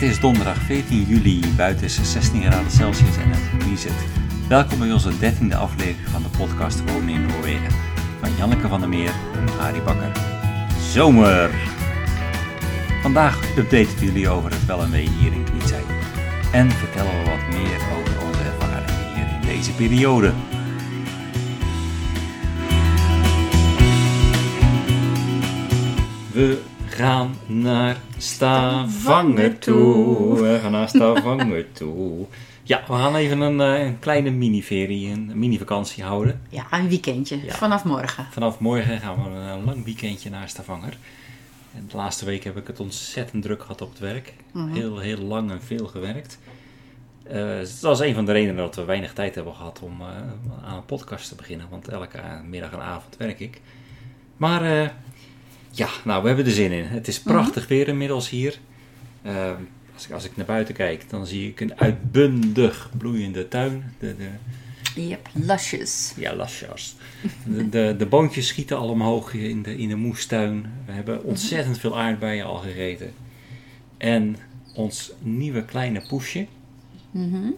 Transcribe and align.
Het 0.00 0.08
is 0.10 0.20
donderdag 0.20 0.56
14 0.56 1.02
juli, 1.02 1.40
buiten 1.56 1.84
is 1.84 2.12
16 2.12 2.42
graden 2.42 2.70
Celsius 2.70 3.16
en 3.16 3.30
het 3.30 3.62
vriest. 3.62 3.88
Welkom 4.48 4.78
bij 4.78 4.92
onze 4.92 5.12
13e 5.12 5.56
aflevering 5.56 6.08
van 6.08 6.22
de 6.22 6.28
podcast 6.38 6.90
Wonen 6.90 7.08
in 7.08 7.26
Noorwegen. 7.26 7.72
Van 8.20 8.30
Janneke 8.38 8.68
van 8.68 8.80
der 8.80 8.88
Meer 8.88 9.12
en 9.34 9.58
Arie 9.58 9.82
Bakker. 9.82 10.12
Zomer! 10.92 11.50
Vandaag 13.02 13.56
updaten 13.56 13.98
we 13.98 14.04
jullie 14.04 14.28
over 14.28 14.50
het 14.50 14.66
wel 14.66 14.82
en 14.82 14.90
wee 14.90 15.08
hier 15.08 15.32
in 15.32 15.44
Knietzij. 15.44 15.82
En 16.52 16.70
vertellen 16.70 17.18
we 17.18 17.30
wat 17.30 17.58
meer 17.58 17.80
over 17.98 18.26
onze 18.26 18.42
ervaringen 18.42 19.14
hier 19.14 19.26
in 19.40 19.56
deze 19.56 19.72
periode. 19.72 20.32
We 26.32 26.62
gaan 26.90 27.34
naar 27.46 27.96
Stavanger 28.16 29.58
toe. 29.58 30.40
We 30.40 30.58
gaan 30.62 30.72
naar 30.72 30.88
Stavanger 30.88 31.72
toe. 31.78 32.26
Ja, 32.62 32.82
we 32.86 32.92
gaan 32.92 33.16
even 33.16 33.40
een, 33.40 33.60
eh, 33.60 33.86
een 33.86 33.98
kleine 33.98 34.30
mini-ferie, 34.30 35.10
een 35.10 35.32
mini-vakantie 35.34 36.02
houden. 36.04 36.40
Ja, 36.48 36.66
een 36.70 36.88
weekendje. 36.88 37.44
Ja. 37.44 37.54
Vanaf 37.54 37.84
morgen. 37.84 38.26
Vanaf 38.30 38.58
morgen 38.58 39.00
gaan 39.00 39.22
we 39.22 39.38
een 39.38 39.64
lang 39.64 39.84
weekendje 39.84 40.30
naar 40.30 40.48
Stavanger. 40.48 40.96
En 41.74 41.86
de 41.90 41.96
laatste 41.96 42.24
week 42.24 42.44
heb 42.44 42.56
ik 42.56 42.66
het 42.66 42.80
ontzettend 42.80 43.42
druk 43.42 43.60
gehad 43.60 43.80
op 43.80 43.90
het 43.90 43.98
werk. 43.98 44.34
Mhm. 44.52 44.72
Heel, 44.72 44.98
heel 44.98 45.18
lang 45.18 45.50
en 45.50 45.62
veel 45.62 45.86
gewerkt. 45.86 46.38
Eh, 47.22 47.58
dat 47.80 48.00
is 48.00 48.06
een 48.06 48.14
van 48.14 48.24
de 48.24 48.32
redenen 48.32 48.56
dat 48.56 48.74
we 48.74 48.84
weinig 48.84 49.12
tijd 49.12 49.34
hebben 49.34 49.54
gehad 49.54 49.80
om 49.82 50.00
eh, 50.00 50.06
aan 50.68 50.76
een 50.76 50.84
podcast 50.84 51.28
te 51.28 51.34
beginnen. 51.34 51.66
Want 51.70 51.88
elke 51.88 52.20
middag 52.44 52.72
en 52.72 52.80
avond 52.80 53.16
werk 53.16 53.40
ik. 53.40 53.60
Maar 54.36 54.92
ja, 55.70 55.88
nou, 56.04 56.20
we 56.22 56.28
hebben 56.28 56.46
er 56.46 56.52
zin 56.52 56.72
in. 56.72 56.84
Het 56.84 57.08
is 57.08 57.20
prachtig 57.20 57.68
weer 57.68 57.88
inmiddels 57.88 58.28
hier. 58.28 58.58
Eh, 59.22 59.50
als, 59.94 60.06
ik, 60.06 60.12
als 60.12 60.24
ik 60.24 60.36
naar 60.36 60.46
buiten 60.46 60.74
kijk, 60.74 61.10
dan 61.10 61.26
zie 61.26 61.48
ik 61.48 61.60
een 61.60 61.78
uitbundig 61.80 62.90
bloeiende 62.98 63.48
tuin. 63.48 63.94
De, 63.98 64.16
de, 64.16 64.28
Yep, 64.94 65.28
lusjes. 65.32 66.12
ja, 66.16 66.34
lasjas. 66.34 66.96
De, 67.44 67.68
de, 67.68 67.94
de 67.98 68.06
boontjes 68.06 68.46
schieten 68.46 68.76
al 68.78 68.88
omhoog 68.88 69.34
in 69.34 69.62
de, 69.62 69.76
in 69.76 69.88
de 69.88 69.94
moestuin. 69.96 70.72
We 70.86 70.92
hebben 70.92 71.24
ontzettend 71.24 71.78
veel 71.78 71.98
aardbeien 71.98 72.44
al 72.46 72.56
gegeten. 72.56 73.12
En 73.96 74.36
ons 74.74 75.12
nieuwe 75.18 75.64
kleine 75.64 76.04
poesje, 76.08 76.46
Mhm. 77.10 77.50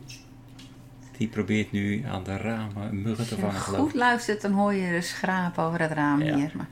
die 1.17 1.29
probeert 1.29 1.73
nu 1.73 2.05
aan 2.07 2.23
de 2.25 2.37
ramen 2.37 3.03
muggen 3.03 3.27
te 3.29 3.35
Als 3.35 3.41
je 3.55 3.61
vangen. 3.61 3.81
goed 3.81 3.95
luistert, 3.95 4.41
dan 4.41 4.53
hoor 4.53 4.75
je 4.75 4.91
de 4.93 5.01
schraap 5.03 5.59
over 5.59 5.81
het 5.81 5.91
raam 5.93 6.23
Ja. 6.23 6.37
hier. 6.37 6.51
Maar 6.55 6.69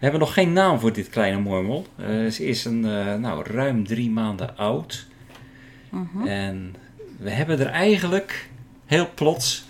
We 0.00 0.06
hebben 0.06 0.20
nog 0.20 0.34
geen 0.34 0.52
naam 0.52 0.78
voor 0.78 0.92
dit 0.92 1.08
kleine 1.08 1.40
mormel. 1.40 1.86
Eh, 1.96 2.26
ze 2.26 2.46
is 2.46 2.64
een, 2.64 2.84
eh, 2.84 3.14
nou, 3.14 3.44
ruim 3.46 3.86
drie 3.86 4.10
maanden 4.10 4.56
oud. 4.56 5.06
Mhm. 5.90 6.26
En 6.26 6.74
we 7.18 7.30
hebben 7.30 7.60
er 7.60 7.66
eigenlijk 7.66 8.48
heel 8.86 9.08
plots 9.14 9.68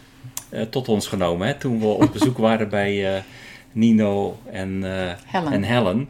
eh, 0.48 0.62
tot 0.62 0.88
ons 0.88 1.06
genomen. 1.06 1.46
Hè, 1.46 1.54
toen 1.54 1.80
we 1.80 1.86
op 1.86 2.12
bezoek 2.18 2.38
waren 2.38 2.68
bij 2.68 3.24
Nino 3.72 4.38
en, 4.50 4.82
Helen. 5.26 5.52
en 5.52 5.62
Helen. 5.62 6.08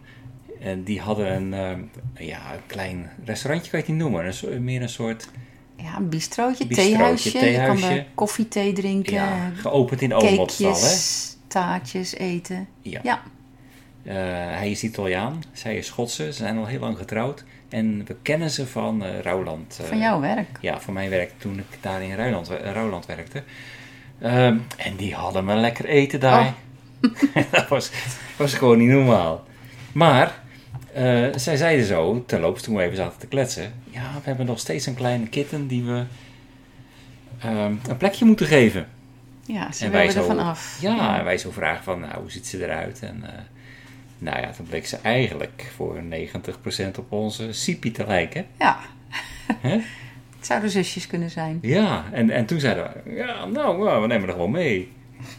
En 0.60 0.82
die 0.82 1.00
hadden 1.00 1.34
een, 1.34 1.88
ja, 2.16 2.54
een 2.54 2.66
klein 2.66 3.10
restaurantje, 3.24 3.70
kan 3.70 3.80
je 3.80 3.86
het 3.86 3.94
niet 3.94 4.02
noemen. 4.02 4.32
Een 4.42 4.64
meer 4.64 4.82
een 4.82 4.88
soort 4.88 5.28
Ja, 5.76 5.96
een 5.96 6.08
bistrootje, 6.08 6.66
Bistrootje, 6.66 7.30
theehuisje. 7.30 7.38
Je 7.38 7.66
kan 7.66 7.82
er 7.82 8.06
koffie, 8.14 8.48
thee 8.48 8.72
drinken. 8.72 9.12
ja, 9.12 9.50
geopend 9.54 10.02
in 10.02 10.14
Oomotstal. 10.14 10.74
Hè? 10.74 10.96
taartjes 11.46 12.14
eten. 12.14 12.68
Ja. 12.82 13.00
Ja. 13.02 13.22
Eh, 14.02 14.14
hij 14.58 14.70
is 14.70 14.82
Italiaan, 14.82 15.42
zij 15.52 15.76
is 15.76 15.86
Schotse. 15.86 16.24
Ze 16.24 16.32
zijn 16.32 16.58
al 16.58 16.66
heel 16.66 16.80
lang 16.80 16.96
getrouwd. 16.98 17.44
En 17.68 18.04
we 18.06 18.16
kennen 18.22 18.50
ze 18.50 18.66
van 18.66 19.04
eh 19.04 19.20
Rouwland. 19.20 19.78
eh, 19.82 19.86
Van 19.86 19.98
jouw 19.98 20.20
werk. 20.20 20.48
Ja, 20.60 20.80
van 20.80 20.94
mijn 20.94 21.10
werk 21.10 21.32
toen 21.38 21.58
ik 21.58 21.78
daar 21.80 22.02
in 22.02 22.14
Rouwland, 22.14 22.50
eh, 22.50 22.72
Rouwland 22.72 23.06
werkte. 23.06 23.42
Ehm, 24.20 24.56
en 24.76 24.96
die 24.96 25.14
hadden 25.14 25.44
me 25.44 25.54
lekker 25.54 25.84
eten 25.84 26.20
daar. 26.20 26.54
dat 27.50 27.68
was, 27.68 27.90
was 28.36 28.54
gewoon 28.54 28.78
niet 28.78 28.88
normaal. 28.88 29.44
Maar 29.92 30.38
eh, 30.94 31.26
zij 31.36 31.56
zeiden 31.56 31.84
zo, 31.86 32.24
terloops 32.26 32.62
toen 32.62 32.76
we 32.76 32.82
even 32.82 32.96
zaten 32.96 33.18
te 33.18 33.26
kletsen. 33.26 33.72
Ja, 33.90 34.00
we 34.14 34.20
hebben 34.22 34.46
nog 34.46 34.58
steeds 34.58 34.86
een 34.86 34.94
kleine 34.94 35.26
kitten 35.28 35.66
die 35.66 35.84
we 35.84 36.04
ehm, 37.40 37.74
een 37.88 37.96
plekje 37.96 38.24
moeten 38.24 38.46
geven. 38.46 38.86
Ja, 39.44 39.72
ze 39.72 39.84
En 39.84 39.90
wij 39.92 40.10
zo- 40.10 40.22
vanaf. 40.26 40.78
Ja, 40.80 41.18
en 41.18 41.24
wij 41.24 41.38
zo 41.38 41.50
vragen 41.50 41.84
van, 41.84 42.00
nou, 42.00 42.20
hoe 42.20 42.30
ziet 42.30 42.46
ze 42.46 42.62
eruit? 42.64 43.00
En 43.02 43.22
eh, 43.24 43.38
nou 44.20 44.40
ja, 44.40 44.50
toen 44.50 44.66
bleek 44.66 44.86
ze 44.86 44.96
eigenlijk 45.02 45.72
voor 45.76 46.02
90% 46.02 46.98
op 46.98 47.12
onze 47.12 47.52
Sipi 47.52 47.90
te 47.90 48.06
lijken. 48.06 48.46
Ja. 48.58 48.78
Hè? 49.66 49.78
Het 50.36 50.48
zouden 50.48 50.70
zusjes 50.70 51.06
kunnen 51.06 51.30
zijn. 51.30 51.58
Ja, 51.62 52.04
en, 52.12 52.30
en 52.30 52.46
toen 52.46 52.60
zeiden 52.60 52.92
we, 53.04 53.14
ja, 53.14 53.44
nou, 53.44 54.00
we 54.00 54.06
nemen 54.06 54.28
er 54.28 54.34
gewoon 54.34 54.50
mee. 54.50 54.92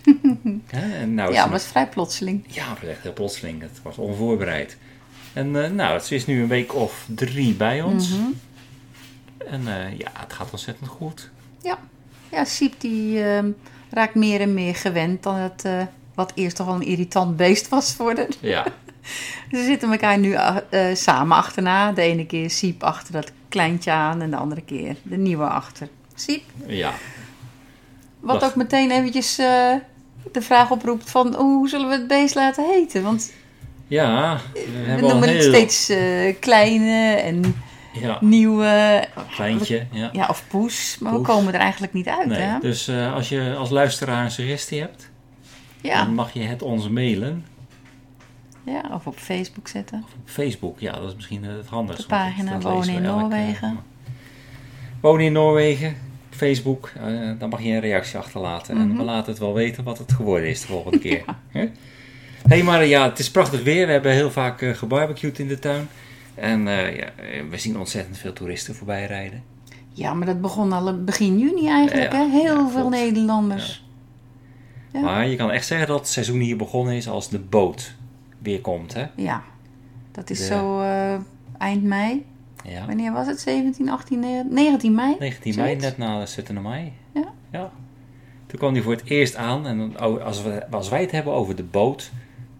Nou 1.05 1.33
Ja, 1.33 1.43
maar 1.43 1.53
het 1.53 1.61
is 1.61 1.67
vrij 1.67 1.87
plotseling. 1.87 2.43
ja, 2.47 2.69
het 2.69 2.79
was 2.79 2.89
echt 2.89 3.01
heel 3.01 3.13
plotseling. 3.13 3.61
Het 3.61 3.81
was 3.83 3.97
onvoorbereid. 3.97 4.77
En 5.33 5.63
eh, 5.63 5.71
nou, 5.71 5.99
ze 5.99 6.15
is 6.15 6.25
nu 6.25 6.41
een 6.41 6.47
week 6.47 6.75
of 6.75 7.07
drie 7.15 7.53
bij 7.53 7.81
ons. 7.81 8.09
Mhm. 8.09 8.29
En 9.37 9.67
eh, 9.67 9.97
ja, 9.97 10.11
het 10.13 10.33
gaat 10.33 10.51
ontzettend 10.51 10.89
goed. 10.89 11.29
Ja, 11.61 11.79
ja 12.31 12.45
Siep 12.45 12.73
die 12.77 13.23
ehm, 13.23 13.49
raakt 13.89 14.15
meer 14.15 14.41
en 14.41 14.53
meer 14.53 14.75
gewend 14.75 15.23
dan 15.23 15.35
het, 15.35 15.65
eh, 15.65 15.81
wat 16.25 16.31
eerst 16.35 16.55
toch 16.55 16.67
al 16.67 16.75
een 16.75 16.81
irritant 16.85 17.35
beest 17.37 17.69
was 17.69 17.93
voor 17.93 18.15
haar. 18.15 18.27
Ja, 18.39 18.65
Ze 19.51 19.63
zitten 19.63 19.91
elkaar 19.91 20.17
nu 20.17 20.33
eh, 20.33 20.55
eh, 20.69 20.95
samen 20.95 21.37
achterna. 21.37 21.91
De 21.91 22.01
ene 22.01 22.25
keer 22.25 22.49
Siep 22.49 22.83
achter 22.83 23.13
dat 23.13 23.31
kleintje 23.49 23.91
aan 23.91 24.21
en 24.21 24.29
de 24.29 24.35
andere 24.37 24.61
keer 24.61 24.95
de 25.03 25.17
nieuwe 25.17 25.47
achter. 25.47 25.87
Siep, 26.15 26.43
ja. 26.67 26.93
wat 28.19 28.43
ook 28.43 28.55
meteen 28.55 28.91
eventjes 28.91 29.37
eh, 29.37 29.73
de 30.31 30.41
vraag 30.41 30.71
oproept 30.71 31.09
van 31.09 31.35
hoe 31.35 31.69
zullen 31.69 31.87
we 31.87 31.93
het 31.93 32.07
beest 32.07 32.35
laten 32.35 32.65
heten? 32.69 33.03
Want 33.03 33.31
Ja, 33.87 34.39
we, 34.85 34.97
noemen 35.01 35.21
het 35.29 35.29
heel... 35.29 35.41
steeds 35.53 35.89
eh, 35.89 36.35
kleine 36.39 37.15
en 37.15 37.55
Ja, 37.93 38.17
nieuwe. 38.21 39.03
kleintje, 39.35 39.85
ja. 39.91 40.09
Ja, 40.11 40.27
of 40.29 40.43
poes, 40.47 40.97
maar 40.99 41.13
we 41.13 41.21
komen 41.21 41.53
er 41.53 41.59
eigenlijk 41.59 41.93
niet 41.93 42.07
uit, 42.07 42.27
Nee, 42.27 42.39
hè? 42.39 42.59
dus 42.59 42.89
als 42.89 43.29
je 43.29 43.55
als 43.57 43.69
luisteraar 43.69 44.23
een 44.23 44.31
suggestie 44.31 44.79
hebt, 44.79 45.10
Ja, 45.81 46.05
dan 46.05 46.13
mag 46.13 46.33
je 46.33 46.39
het 46.39 46.61
ons 46.61 46.89
mailen. 46.89 47.45
ja, 48.63 48.81
of 48.93 49.07
op 49.07 49.15
Facebook 49.17 49.67
zetten. 49.67 49.99
Op 50.21 50.29
Facebook, 50.29 50.79
ja, 50.79 50.91
dat 50.91 51.07
is 51.09 51.15
misschien 51.15 51.43
het 51.43 51.67
handigste. 51.67 52.01
De 52.07 52.09
pagina 52.09 52.59
Wonen 52.59 52.89
in 52.89 53.01
Noorwegen. 53.01 53.79
Wonen 55.01 55.25
in 55.25 55.31
Noorwegen, 55.31 55.95
Facebook, 56.29 56.91
eh, 57.03 57.29
dan 57.39 57.49
mag 57.49 57.61
je 57.61 57.69
een 57.69 57.79
reactie 57.79 58.17
achterlaten. 58.19 58.77
En 58.77 58.87
Mhm. 58.87 58.97
we 58.97 59.03
laten 59.03 59.31
het 59.31 59.39
wel 59.41 59.53
weten 59.53 59.83
wat 59.83 59.97
het 59.97 60.11
geworden 60.11 60.49
is 60.49 60.61
de 60.61 60.67
volgende 60.67 60.99
keer. 61.05 61.23
Hè? 61.47 61.69
hey, 62.47 62.63
maar 62.63 62.85
ja, 62.85 63.09
het 63.09 63.19
is 63.19 63.31
prachtig 63.31 63.63
weer. 63.63 63.85
We 63.85 63.91
hebben 63.91 64.11
heel 64.11 64.31
vaak 64.31 64.61
eh, 64.61 64.73
gebarbecued 64.75 65.39
in 65.39 65.47
de 65.47 65.59
tuin. 65.59 65.87
En 66.35 66.67
eh, 66.67 66.97
ja, 66.97 67.09
we 67.49 67.57
zien 67.57 67.77
ontzettend 67.79 68.17
veel 68.17 68.33
toeristen 68.33 68.75
voorbij 68.75 69.05
rijden. 69.05 69.43
Ja, 69.93 70.13
maar 70.13 70.27
dat 70.27 70.41
begon 70.41 70.71
al 70.71 71.03
begin 71.03 71.39
juni 71.39 71.67
eigenlijk, 71.67 72.11
Ja, 72.11 72.17
hè? 72.17 72.29
Heel 72.29 72.57
ja, 72.57 72.69
veel 72.69 72.79
klopt. 72.79 72.95
Nederlanders. 72.95 73.83
Ja. 73.85 73.89
Maar 74.93 75.27
je 75.27 75.35
kan 75.35 75.51
echt 75.51 75.65
zeggen 75.65 75.87
dat 75.87 75.99
het 75.99 76.07
seizoen 76.07 76.39
hier 76.39 76.57
begonnen 76.57 76.93
is 76.95 77.07
als 77.07 77.29
de 77.29 77.39
boot 77.39 77.95
weer 78.37 78.61
komt. 78.61 78.93
Hè? 78.93 79.05
Ja, 79.15 79.43
dat 80.11 80.29
is 80.29 80.37
De- 80.37 80.45
zo 80.45 80.81
eh, 80.81 81.15
eind 81.57 81.83
mei. 81.83 82.25
Ja. 82.63 82.85
Wanneer 82.85 83.11
was 83.11 83.27
het? 83.27 83.39
17, 83.39 83.89
18, 83.89 84.19
19, 84.19 84.53
19 84.53 84.95
mei? 84.95 85.15
19 85.19 85.55
mei, 85.55 85.75
net 85.75 85.97
na 85.97 86.19
de 86.19 86.25
17 86.25 86.61
mei. 86.61 86.93
Ja. 87.13 87.33
ja. 87.51 87.71
Toen 88.45 88.59
kwam 88.59 88.73
hij 88.73 88.81
voor 88.81 88.91
het 88.93 89.05
eerst 89.05 89.35
aan. 89.35 89.67
En 89.67 90.01
oh, 90.03 90.23
als, 90.23 90.41
we, 90.41 90.69
als 90.71 90.89
wij 90.89 91.01
het 91.01 91.11
hebben 91.11 91.33
over 91.33 91.55
de 91.55 91.63
boot, 91.63 92.11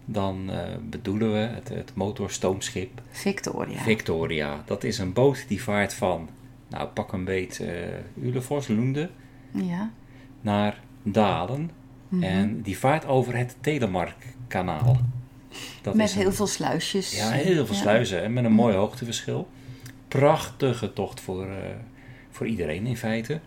dan 0.04 0.50
eh, 0.50 0.58
bedoelen 0.90 1.32
we 1.32 1.38
het, 1.38 1.68
het 1.68 1.92
motorstoomschip 1.94 3.00
Victoria. 3.10 3.78
Victoria. 3.78 4.62
Dat 4.66 4.84
is 4.84 4.98
een 4.98 5.12
boot 5.12 5.44
die 5.48 5.62
vaart 5.62 5.94
van, 5.94 6.28
nou 6.68 6.88
pak 6.88 7.12
een 7.12 7.24
beet, 7.24 7.60
eh 7.60 8.24
Ulefors, 8.24 8.68
Loende, 8.68 9.10
ja. 9.50 9.90
naar 10.40 10.80
Dalen. 11.02 11.70
Mhm. 12.12 12.22
En 12.22 12.62
die 12.62 12.78
vaart 12.78 13.06
over 13.06 13.36
het 13.36 13.56
Telemarkkanaal. 13.60 14.96
Dat 15.82 15.94
Met 15.94 16.08
is 16.08 16.14
een- 16.14 16.20
heel 16.20 16.32
veel 16.32 16.46
sluisjes. 16.46 17.16
Ja, 17.16 17.30
heel 17.30 17.66
veel 17.66 17.74
Ja. 17.74 17.80
sluizen 17.80 18.22
en 18.22 18.32
met 18.32 18.44
een 18.44 18.52
mooi 18.52 18.74
hoogteverschil. 18.74 19.48
Prachtige 20.08 20.92
tocht 20.92 21.20
voor, 21.20 21.44
eh, 21.46 21.56
voor 22.30 22.46
iedereen 22.46 22.86
in 22.86 22.96
feite. 22.96 23.40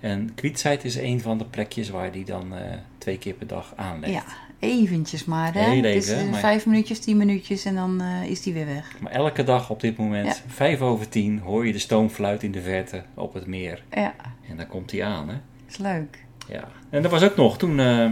En 0.00 0.34
Kwietzijd 0.34 0.84
is 0.84 0.96
een 0.96 1.20
van 1.20 1.38
de 1.38 1.44
plekjes 1.44 1.88
waar 1.90 2.12
die 2.12 2.24
dan 2.24 2.54
eh, 2.54 2.60
twee 2.98 3.18
keer 3.18 3.34
per 3.34 3.46
dag 3.46 3.72
aanlegt. 3.76 4.12
Ja, 4.12 4.24
eventjes 4.58 5.24
maar, 5.24 5.54
hè? 5.54 5.60
Heel 5.70 5.84
even, 5.84 6.30
maar- 6.30 6.40
vijf 6.40 6.66
minuutjes, 6.66 6.98
tien 6.98 7.16
minuutjes 7.16 7.64
en 7.64 7.74
dan 7.74 8.02
is 8.02 8.42
die 8.42 8.52
weer 8.52 8.66
weg. 8.66 8.96
Maar 9.00 9.12
elke 9.12 9.44
dag 9.44 9.70
op 9.70 9.80
dit 9.80 9.96
moment, 9.96 10.26
Ja. 10.26 10.34
vijf 10.46 10.80
over 10.80 11.08
tien, 11.08 11.38
hoor 11.38 11.66
je 11.66 11.72
de 11.72 11.78
stoomfluit 11.78 12.42
in 12.42 12.52
de 12.52 12.62
verte 12.62 13.02
op 13.14 13.34
het 13.34 13.46
meer. 13.46 13.82
Ja, 13.90 14.14
En 14.48 14.56
dan 14.56 14.66
komt 14.66 14.90
hij 14.90 15.04
aan, 15.04 15.28
hè? 15.28 15.34
is 15.68 15.76
leuk. 15.76 16.24
Ja. 16.48 16.68
En 16.94 17.02
dat 17.02 17.10
was 17.10 17.22
ook 17.22 17.36
nog 17.36 17.58
toen... 17.58 17.80
eh, 17.80 18.10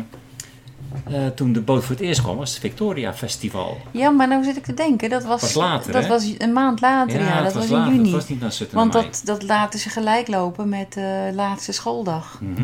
Eh, 1.05 1.26
toen 1.26 1.52
de 1.52 1.61
boot 1.61 1.84
voor 1.84 1.94
het 1.94 2.05
eerst 2.05 2.23
kwam, 2.23 2.37
was 2.37 2.50
het 2.50 2.58
Victoria 2.58 3.14
Festival. 3.14 3.81
Ja, 3.90 4.11
maar 4.11 4.29
nou 4.29 4.44
zit 4.44 4.56
ik 4.56 4.64
te 4.64 4.75
denken, 4.75 5.11
dat 5.11 5.25
was, 5.25 5.40
Was 5.40 5.55
later, 5.55 5.93
dat 5.93 6.02
hè? 6.02 6.08
was 6.08 6.34
een 6.38 6.52
maand 6.52 6.81
later, 6.81 7.20
ja, 7.20 7.43
dat 7.43 7.52
was, 7.52 7.69
later. 7.69 7.93
in 7.93 7.96
juni. 7.96 8.11
Het 8.11 8.20
was 8.20 8.29
niet 8.29 8.40
naar 8.40 8.52
Sutten 8.52 8.76
Want 8.76 8.93
dat, 8.93 9.23
dat 9.25 9.43
laten 9.43 9.79
ze 9.79 9.88
gelijk 9.90 10.29
lopen 10.29 10.69
met 10.69 10.93
de 10.93 11.31
laatste 11.34 11.73
schooldag. 11.73 12.40
Mhm. 12.40 12.62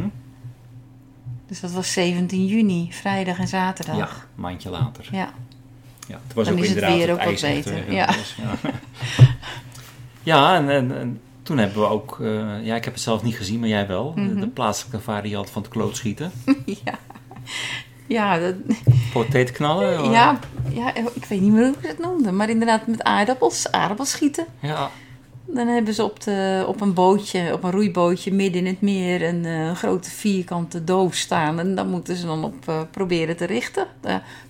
Dus 1.47 1.61
dat 1.61 1.73
was 1.73 1.93
17 1.93 2.47
juni, 2.47 2.89
vrijdag 2.93 3.39
en 3.39 3.49
zaterdag. 3.49 3.97
Ja, 3.97 4.03
een 4.03 4.41
maandje 4.43 4.71
later. 4.71 5.09
Ja. 5.13 5.29
Ja, 6.09 6.21
het 6.27 6.35
was 6.35 6.47
Dan 6.47 6.57
ook 6.57 6.63
is 6.65 6.71
het 6.71 6.85
weer 6.85 7.13
ook 7.13 7.23
wat 7.25 7.41
beter, 7.41 7.93
ja. 7.93 8.09
Ja. 8.37 8.71
ja, 10.33 10.57
en, 10.57 10.71
en, 10.71 10.99
en 10.99 11.21
toen 11.49 11.59
hebben 11.59 11.79
we 11.81 11.89
ook... 11.89 12.19
eh, 12.21 12.65
ja, 12.67 12.75
ik 12.77 12.85
heb 12.85 12.93
het 12.95 13.03
zelf 13.03 13.23
niet 13.23 13.35
gezien, 13.37 13.61
maar 13.61 13.69
jij 13.69 13.87
wel. 13.87 14.15
de- 14.15 14.21
Mhm. 14.21 14.41
de, 14.41 14.47
plaatselijke 14.49 15.01
variant 15.01 15.51
van 15.51 15.63
het 15.63 15.71
klootschieten. 15.71 16.31
ja. 16.85 16.99
Ja, 18.07 18.39
dat, 18.39 18.55
Poteetknallen. 19.13 19.97
hoor. 19.97 20.13
ja, 20.13 20.39
ja, 20.73 20.95
ik 20.95 21.25
weet 21.25 21.41
niet 21.41 21.53
meer 21.53 21.67
hoe 21.67 21.75
ik 21.81 21.89
het 21.89 21.99
noemde. 21.99 22.33
Maar 22.33 22.49
inderdaad 22.51 22.87
met 22.87 23.03
aardappels, 23.03 23.73
aardappels 23.73 24.11
schieten. 24.11 24.45
Ja, 24.61 24.91
Dan 25.47 25.67
hebben 25.67 25.95
ze 25.95 26.03
op, 26.05 26.21
de, 26.23 26.65
op 26.69 26.81
een 26.81 26.95
bootje, 26.95 27.53
op 27.53 27.63
een 27.65 27.71
roeibootje 27.71 28.33
midden 28.33 28.61
in 28.61 28.67
het 28.67 28.81
meer 28.81 29.23
een 29.23 29.45
eh, 29.45 29.75
grote 29.75 30.11
vierkante 30.11 30.85
doos 30.85 31.19
staan. 31.21 31.59
En 31.59 31.75
dan 31.75 31.89
moeten 31.89 32.17
ze 32.17 32.27
dan 32.27 32.45
op 32.45 32.69
eh, 32.69 32.81
proberen 32.91 33.37
te 33.37 33.45
richten. 33.45 33.87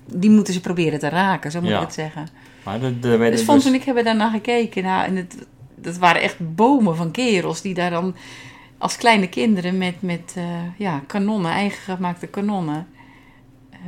Die 0.06 0.30
moeten 0.30 0.54
ze 0.54 0.60
proberen 0.60 0.98
te 0.98 1.08
raken, 1.08 1.50
zo 1.50 1.60
moet 1.60 1.70
Ja. 1.70 1.76
ik 1.76 1.84
het 1.84 1.94
zeggen. 1.94 2.28
maar 2.64 2.80
de, 2.80 2.98
de, 2.98 3.08
werden 3.08 3.30
Dus 3.30 3.42
Fons 3.42 3.66
en 3.66 3.74
ik 3.74 3.82
hebben 3.84 4.04
daarna 4.04 4.30
gekeken. 4.30 4.82
Nou, 4.82 5.04
en 5.06 5.16
het, 5.16 5.36
dat 5.82 5.96
waren 5.98 6.22
echt 6.22 6.54
bomen 6.54 6.96
van 6.96 7.10
kerels 7.10 7.60
die 7.60 7.75
daar 7.75 7.90
dan 7.90 8.14
als 8.78 8.96
kleine 8.96 9.28
kinderen 9.28 9.78
met, 9.78 10.02
met 10.02 10.32
eh, 10.36 10.44
ja, 10.76 11.02
kanonnen, 11.06 11.50
eigen 11.50 11.94
gemaakte 11.96 12.26
kanonnen, 12.26 12.86
eh, 13.70 13.78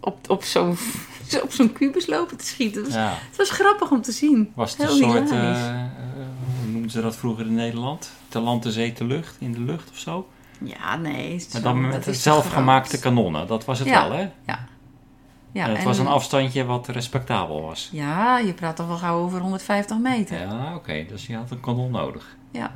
op, 0.00 0.30
op 0.30 0.42
zo'n 0.44 0.76
op 1.44 1.52
zo'n 1.52 1.72
kubus 1.72 2.06
lopen 2.06 2.36
te 2.36 2.46
schieten. 2.46 2.82
Het 2.82 2.90
was, 2.92 3.00
Ja. 3.02 3.14
het 3.28 3.36
was 3.36 3.50
grappig 3.50 3.90
om 3.90 4.02
te 4.02 4.12
zien. 4.12 4.52
Was 4.54 4.76
het 4.76 4.80
een 4.90 4.96
soort, 4.96 5.30
eh, 5.30 5.66
hoe 6.60 6.70
noemden 6.72 6.90
ze 6.90 7.00
dat 7.00 7.16
vroeger 7.16 7.46
in 7.46 7.54
Nederland? 7.54 8.10
Te 8.28 8.38
land, 8.38 8.62
te 8.62 8.72
zee, 8.72 8.92
te 8.92 9.04
lucht, 9.04 9.36
in 9.38 9.52
de 9.52 9.60
lucht 9.60 9.90
of 9.90 9.98
zo? 9.98 10.28
Ja, 10.64 10.96
nee. 10.96 11.46
Maar 11.52 11.62
dan 11.62 11.90
dat 11.90 12.06
met 12.06 12.16
zelfgemaakte 12.16 12.98
kanonnen, 12.98 13.46
dat 13.46 13.64
was 13.64 13.78
het 13.78 13.88
Ja. 13.88 14.08
wel, 14.08 14.16
hè? 14.18 14.28
Ja, 14.46 14.64
en 15.52 15.70
het 15.70 15.78
en- 15.78 15.84
was 15.84 15.98
een 15.98 16.06
afstandje 16.06 16.64
wat 16.64 16.88
respectabel 16.88 17.62
was. 17.62 17.88
Ja, 17.92 18.38
je 18.38 18.52
praat 18.52 18.76
toch 18.76 18.86
wel 18.86 18.96
gauw 18.96 19.18
over 19.18 19.40
150 19.40 19.98
meter. 19.98 20.40
Ja. 20.40 20.52
Ja, 20.52 20.74
oké, 20.74 21.04
dus 21.08 21.26
je 21.26 21.36
had 21.36 21.50
een 21.50 21.60
kanon 21.60 21.90
nodig. 21.90 22.36
En, 22.52 22.70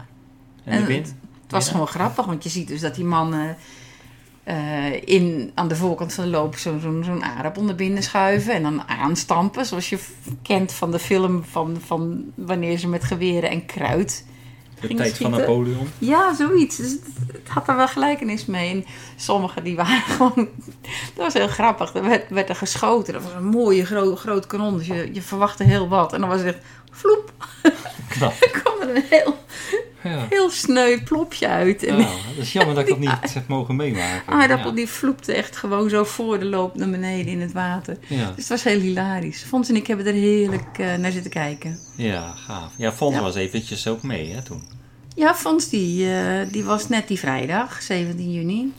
En 0.64 0.80
de 0.80 0.86
wind? 0.86 1.14
Het 1.42 1.50
was 1.50 1.68
gewoon 1.68 1.86
grappig, 1.86 2.24
want 2.26 2.42
je 2.42 2.48
ziet 2.48 2.68
dus 2.68 2.80
dat 2.80 2.94
die 2.94 3.04
mannen 3.04 3.56
eh, 4.44 5.02
in, 5.04 5.52
aan 5.54 5.68
de 5.68 5.76
voorkant 5.76 6.12
van 6.12 6.24
de 6.24 6.30
loop 6.30 6.56
zo'n 6.56 7.24
aardappel 7.24 7.62
naar 7.62 7.74
binnen 7.74 8.02
schuiven 8.02 8.54
en 8.54 8.62
dan 8.62 8.88
aanstampen. 8.88 9.66
Zoals 9.66 9.90
je 9.90 9.98
kent 10.42 10.72
van 10.72 10.90
de 10.90 10.98
film 10.98 11.44
van, 11.44 11.76
van 11.84 12.24
wanneer 12.34 12.78
ze 12.78 12.88
met 12.88 13.04
geweren 13.04 13.50
en 13.50 13.66
kruid. 13.66 14.26
De 14.88 14.94
tijd 14.94 15.16
van. 15.16 15.30
Napoleon. 15.30 15.88
Ja, 15.98 16.34
zoiets. 16.34 16.76
Dus 16.76 16.90
het, 16.90 17.00
het 17.32 17.48
had 17.48 17.68
er 17.68 17.76
wel 17.76 17.88
gelijkenis 17.88 18.46
mee. 18.46 18.70
En 18.70 18.84
sommigen 19.16 19.64
die 19.64 19.76
waren 19.76 20.02
gewoon... 20.16 20.48
Dat 21.14 21.24
was 21.24 21.32
heel 21.32 21.48
grappig. 21.48 21.94
Er 21.94 22.02
werd, 22.02 22.30
werd 22.30 22.48
er 22.48 22.56
geschoten. 22.56 23.12
Dat 23.12 23.22
was 23.22 23.32
een 23.32 23.44
mooie 23.44 23.84
gro 23.84 24.16
groot 24.16 24.46
kanon. 24.46 24.76
Dus 24.76 24.86
je, 24.86 25.08
je 25.12 25.22
verwachtte 25.22 25.64
heel 25.64 25.88
wat. 25.88 26.12
En 26.12 26.20
dan 26.20 26.28
was 26.28 26.38
het 26.38 26.46
echt... 26.46 26.64
Vloep! 26.92 27.32
Knap. 28.08 28.32
Er 28.40 28.50
kwam 28.62 28.80
er 28.88 28.96
een 28.96 29.02
heel, 29.10 29.36
Ja. 30.02 30.26
heel 30.28 30.50
sneu 30.50 31.02
plopje 31.02 31.48
uit. 31.48 31.82
En 31.84 31.96
Ja, 31.98 32.04
dat 32.08 32.36
is 32.36 32.52
jammer 32.52 32.74
dat 32.74 32.84
ik 32.84 32.88
dat 32.90 32.98
niet 33.22 33.34
heb 33.34 33.48
mogen 33.48 33.76
meemaken. 33.76 34.32
aardappel 34.32 34.68
ja. 34.70 34.74
die 34.76 34.86
vloepte 34.88 35.32
echt 35.34 35.56
gewoon 35.56 35.88
zo 35.90 36.04
voor 36.04 36.38
de 36.38 36.44
loop 36.44 36.74
naar 36.76 36.90
beneden 36.90 37.32
in 37.32 37.40
het 37.40 37.52
water. 37.52 37.96
Ja, 38.06 38.26
Dus 38.26 38.36
het 38.36 38.48
was 38.48 38.62
heel 38.62 38.80
hilarisch. 38.80 39.42
Fons 39.42 39.68
en 39.68 39.76
ik 39.76 39.86
hebben 39.86 40.06
er 40.06 40.12
heerlijk 40.12 40.78
eh, 40.78 40.94
naar 40.94 41.12
zitten 41.12 41.30
kijken. 41.30 41.78
ja, 41.96 42.30
gaaf. 42.30 42.72
Ja, 42.76 42.92
Fons 42.92 43.18
was 43.18 43.34
eventjes 43.34 43.86
ook 43.86 44.02
mee, 44.02 44.32
hè, 44.32 44.42
toen. 44.42 44.62
Ja, 45.14 45.34
Fons 45.34 45.68
die, 45.68 46.14
eh, 46.14 46.46
die 46.52 46.64
was 46.64 46.88
net 46.88 47.08
die 47.08 47.18
vrijdag, 47.18 47.82
17 47.82 48.32
juni, 48.32 48.72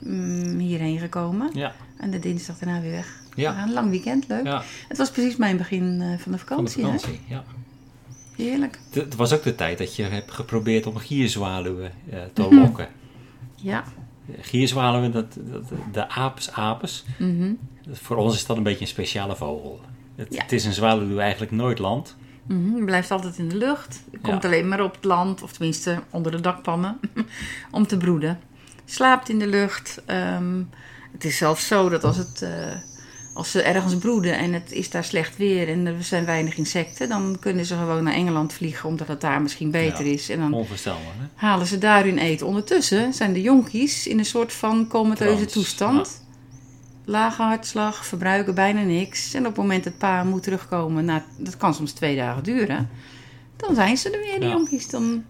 mm, 0.00 0.58
hierheen 0.58 0.98
gekomen. 0.98 1.50
Ja, 1.52 1.74
En 1.98 2.10
de 2.10 2.18
dinsdag 2.18 2.58
daarna 2.58 2.80
weer 2.80 2.90
weg. 2.90 3.24
Ja. 3.36 3.62
Een 3.62 3.72
lang 3.72 3.90
weekend, 3.90 4.28
leuk. 4.28 4.44
ja 4.44 4.62
Het 4.88 4.98
was 4.98 5.10
precies 5.10 5.36
mijn 5.36 5.56
begin 5.56 6.00
eh, 6.00 6.06
van 6.06 6.08
de 6.08 6.18
van 6.18 6.32
de 6.32 6.38
vakantie. 6.38 6.82
vakantie. 6.82 7.20
Ja. 7.28 7.44
Heerlijk. 8.36 8.78
Het- 8.90 9.14
was 9.14 9.32
ook 9.32 9.42
de 9.42 9.54
tijd 9.54 9.78
dat 9.78 9.96
je 9.96 10.02
hebt 10.02 10.30
geprobeerd 10.30 10.86
om 10.86 10.96
gierzwaluwen 10.96 11.92
eh, 12.10 12.18
te 12.32 12.42
Mhm. 12.42 12.54
lokken. 12.54 12.88
Ja. 13.54 13.84
Gierzwaluwen, 14.40 15.12
dat, 15.12 15.36
dat, 15.40 15.62
de 15.92 16.08
apes, 16.08 16.52
apes. 16.52 17.04
Mhm. 17.18 17.52
Voor 17.92 18.16
ons 18.16 18.34
is 18.34 18.46
dat 18.46 18.56
een 18.56 18.62
beetje 18.62 18.80
een 18.80 18.86
speciale 18.86 19.36
vogel. 19.36 19.80
Het, 20.16 20.34
Ja. 20.34 20.42
het 20.42 20.52
is 20.52 20.64
een 20.64 20.72
zwaluw 20.72 21.18
eigenlijk 21.18 21.52
nooit 21.52 21.78
landt. 21.78 22.16
Mhm, 22.46 22.74
het 22.74 22.84
blijft 22.84 23.10
altijd 23.10 23.38
in 23.38 23.48
de 23.48 23.56
lucht. 23.56 24.02
Ja. 24.12 24.18
komt 24.22 24.44
alleen 24.44 24.68
maar 24.68 24.80
op 24.82 24.94
het 24.94 25.04
land, 25.04 25.42
of 25.42 25.52
tenminste 25.52 26.02
onder 26.10 26.32
de 26.32 26.40
dakpannen, 26.40 26.98
om 27.70 27.86
te 27.86 27.96
broeden. 27.96 28.38
Slaapt 28.84 29.28
in 29.28 29.38
de 29.38 29.46
lucht. 29.46 30.02
Ehm, 30.06 30.62
het 31.12 31.24
is 31.24 31.36
zelfs 31.36 31.66
zo 31.66 31.88
dat 31.88 32.04
als, 32.04 32.16
het, 32.16 32.42
eh, 32.42 32.50
als 33.36 33.50
ze 33.50 33.62
ergens 33.62 33.96
broeden 33.96 34.38
en 34.38 34.52
het 34.52 34.72
is 34.72 34.90
daar 34.90 35.04
slecht 35.04 35.36
weer 35.36 35.68
en 35.68 35.86
er 35.86 36.02
zijn 36.04 36.24
weinig 36.24 36.56
insecten, 36.56 37.08
dan 37.08 37.36
kunnen 37.40 37.64
ze 37.66 37.74
gewoon 37.74 38.04
naar 38.04 38.12
Engeland 38.14 38.52
vliegen 38.52 38.88
omdat 38.88 39.08
het 39.08 39.20
daar 39.20 39.42
misschien 39.42 39.70
beter 39.70 40.06
Ja. 40.06 40.12
is. 40.12 40.28
En 40.28 40.38
dan 40.38 40.52
Onvoorstelbaar, 40.52 41.00
hè? 41.18 41.24
halen 41.34 41.66
ze 41.66 41.78
daar 41.78 42.04
hun 42.04 42.18
eten. 42.18 42.46
Ondertussen 42.46 43.12
zijn 43.14 43.32
de 43.32 43.40
jonkies 43.42 44.06
in 44.06 44.18
een 44.18 44.24
soort 44.24 44.52
van 44.52 44.86
comateuze 44.88 45.44
toestand. 45.44 46.24
Lage 47.04 47.42
hartslag, 47.42 48.06
verbruiken 48.06 48.54
bijna 48.54 48.80
niks. 48.80 49.34
En 49.34 49.40
op 49.40 49.46
het 49.46 49.56
moment 49.56 49.84
dat 49.84 49.98
pa 49.98 50.24
moet 50.24 50.42
terugkomen, 50.42 51.04
nou, 51.04 51.20
dat 51.38 51.56
kan 51.56 51.74
soms 51.74 51.92
twee 51.92 52.16
dagen 52.16 52.42
duren, 52.42 52.88
dan 53.56 53.74
zijn 53.74 53.96
ze 53.96 54.10
er 54.10 54.20
weer, 54.20 54.42
Ja. 54.48 54.54
jonkies. 54.54 54.88
Dan 54.88 55.24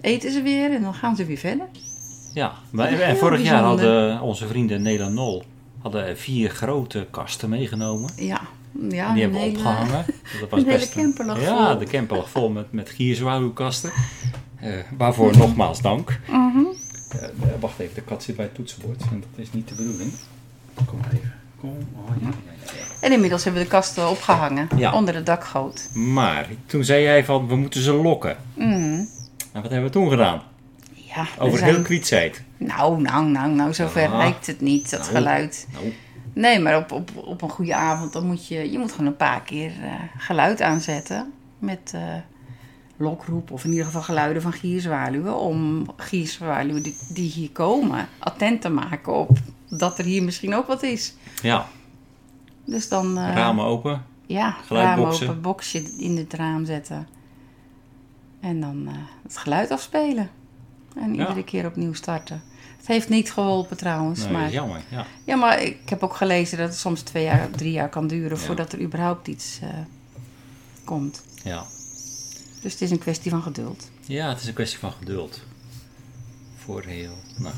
eten 0.00 0.32
ze 0.32 0.42
weer 0.42 0.70
en 0.72 0.82
dan 0.82 0.94
gaan 0.94 1.16
ze 1.16 1.24
weer 1.24 1.36
verder. 1.36 1.66
Ja, 2.34 2.52
maar, 2.70 2.88
en 2.88 3.16
vorig 3.16 3.42
jaar 3.42 3.62
hadden 3.62 4.20
onze 4.20 4.46
vrienden 4.46 4.82
Nederland 4.82 5.14
Nol 5.14 5.44
hadden 5.82 6.18
vier 6.18 6.50
grote 6.50 7.06
kasten 7.10 7.48
meegenomen. 7.48 8.10
Ja, 8.16 8.40
ja 8.90 9.12
die 9.12 9.22
hebben 9.22 9.40
we 9.40 9.46
opgehangen. 9.46 10.04
Dat 10.40 10.50
was 10.50 10.60
een 10.60 10.66
hele 10.66 10.78
best 10.78 10.92
camper 10.92 11.40
Ja, 11.40 11.74
de 11.74 11.84
camper 11.84 12.16
lag 12.16 12.30
vol 12.30 12.48
met, 12.50 12.72
met 12.72 12.90
gierzwaluwkasten. 12.90 13.90
Eh 14.60 14.72
waarvoor 14.98 15.36
nogmaals 15.36 15.80
dank. 15.80 16.18
Eh, 16.28 17.28
wacht 17.60 17.78
even, 17.78 17.94
de 17.94 18.00
kat 18.00 18.22
zit 18.22 18.36
bij 18.36 18.44
het 18.44 18.54
toetsenbord. 18.54 19.00
En 19.10 19.20
dat 19.20 19.44
is 19.44 19.52
niet 19.52 19.68
de 19.68 19.74
bedoeling. 19.74 20.12
Kom 20.86 20.98
maar 20.98 21.12
even. 21.12 21.32
Kom. 21.60 21.70
Oh, 21.70 22.08
ja, 22.20 22.26
ja, 22.28 22.32
ja, 22.64 22.72
ja. 22.72 22.84
En 23.00 23.12
inmiddels 23.12 23.44
hebben 23.44 23.62
we 23.62 23.68
de 23.68 23.74
kasten 23.74 24.08
opgehangen 24.10 24.68
Ja. 24.76 24.92
onder 24.94 25.14
de 25.14 25.22
dakgoot. 25.22 25.88
Maar 25.94 26.48
toen 26.66 26.84
zei 26.84 27.02
jij 27.02 27.24
van, 27.24 27.48
we 27.48 27.56
moeten 27.56 27.80
ze 27.82 27.92
lokken. 27.92 28.36
Mhm. 28.54 28.68
En 29.52 29.62
wat 29.62 29.70
hebben 29.70 29.82
we 29.84 29.90
toen 29.90 30.10
gedaan? 30.10 30.42
Ja, 30.92 31.26
Over 31.38 31.58
zijn- 31.58 31.74
heel 31.74 31.82
kwietzijd. 31.82 32.42
Nou, 32.66 33.00
nou, 33.00 33.26
nou, 33.26 33.50
nou, 33.54 33.74
zover 33.74 34.16
lijkt 34.16 34.46
het 34.46 34.60
niet, 34.60 34.90
dat 34.90 35.00
Nou. 35.00 35.12
geluid. 35.12 35.66
Nou, 35.72 35.92
Nee, 36.32 36.58
maar 36.58 36.76
op, 36.76 36.92
op, 36.92 37.10
op 37.16 37.42
een 37.42 37.48
goede 37.50 37.74
avond, 37.74 38.12
dan 38.12 38.26
moet 38.26 38.46
je, 38.48 38.70
je 38.70 38.78
moet 38.78 38.90
gewoon 38.92 39.06
een 39.06 39.16
paar 39.16 39.42
keer 39.42 39.70
eh, 39.82 39.92
geluid 40.16 40.62
aanzetten. 40.62 41.32
Met 41.58 41.90
eh, 41.94 42.02
lokroep 42.96 43.50
of 43.50 43.64
in 43.64 43.70
ieder 43.70 43.84
geval 43.84 44.02
geluiden 44.02 44.42
van 44.42 44.52
gierzwaluwen. 44.52 45.38
Om 45.38 45.86
gierzwaluwen 45.96 46.82
die, 46.82 46.96
die 47.08 47.30
hier 47.30 47.50
komen 47.50 48.08
attent 48.18 48.60
te 48.60 48.68
maken 48.68 49.14
op 49.14 49.38
dat 49.68 49.98
er 49.98 50.04
hier 50.04 50.22
misschien 50.22 50.54
ook 50.54 50.66
wat 50.66 50.82
is. 50.82 51.14
ja, 51.42 51.66
Dus 52.64 52.88
dan 52.88 53.18
eh, 53.18 53.34
ramen 53.34 53.64
open. 53.64 54.04
ja, 54.26 54.56
boksen. 54.96 55.28
open, 55.28 55.40
boxje 55.42 55.82
in 55.98 56.16
het 56.16 56.34
raam 56.34 56.64
zetten. 56.64 57.08
En 58.40 58.60
dan 58.60 58.88
het 59.22 59.36
geluid 59.36 59.70
afspelen. 59.70 60.30
En 60.96 61.14
Ja. 61.14 61.20
iedere 61.20 61.44
keer 61.44 61.66
opnieuw 61.66 61.92
starten. 61.92 62.42
Het 62.80 62.88
heeft 62.88 63.08
niet 63.08 63.32
geholpen 63.32 63.76
trouwens. 63.76 64.20
Nee, 64.22 64.30
maar 64.32 64.40
dat 64.40 64.50
is 64.50 64.54
jammer. 64.56 64.80
Ja. 64.90 65.06
ja, 65.24 65.36
maar 65.36 65.62
ik 65.62 65.88
heb 65.88 66.02
ook 66.02 66.14
gelezen 66.16 66.58
dat 66.58 66.68
het 66.68 66.78
soms 66.78 67.00
twee 67.02 67.24
jaar, 67.24 67.50
drie 67.50 67.72
jaar 67.72 67.88
kan 67.88 68.06
duren 68.06 68.38
Ja. 68.38 68.44
voordat 68.44 68.72
er 68.72 68.80
überhaupt 68.80 69.28
iets 69.28 69.58
eh, 69.62 69.68
komt. 70.84 71.22
Ja. 71.44 71.64
Dus 72.62 72.72
het 72.72 72.80
is 72.82 72.90
een 72.90 72.98
kwestie 72.98 73.30
van 73.30 73.42
geduld. 73.42 73.90
ja, 74.06 74.28
het 74.28 74.40
is 74.40 74.46
een 74.46 74.54
kwestie 74.54 74.78
van 74.78 74.92
geduld. 74.92 75.40
Voor 76.56 76.82
heel. 76.86 77.12
Nou. 77.38 77.54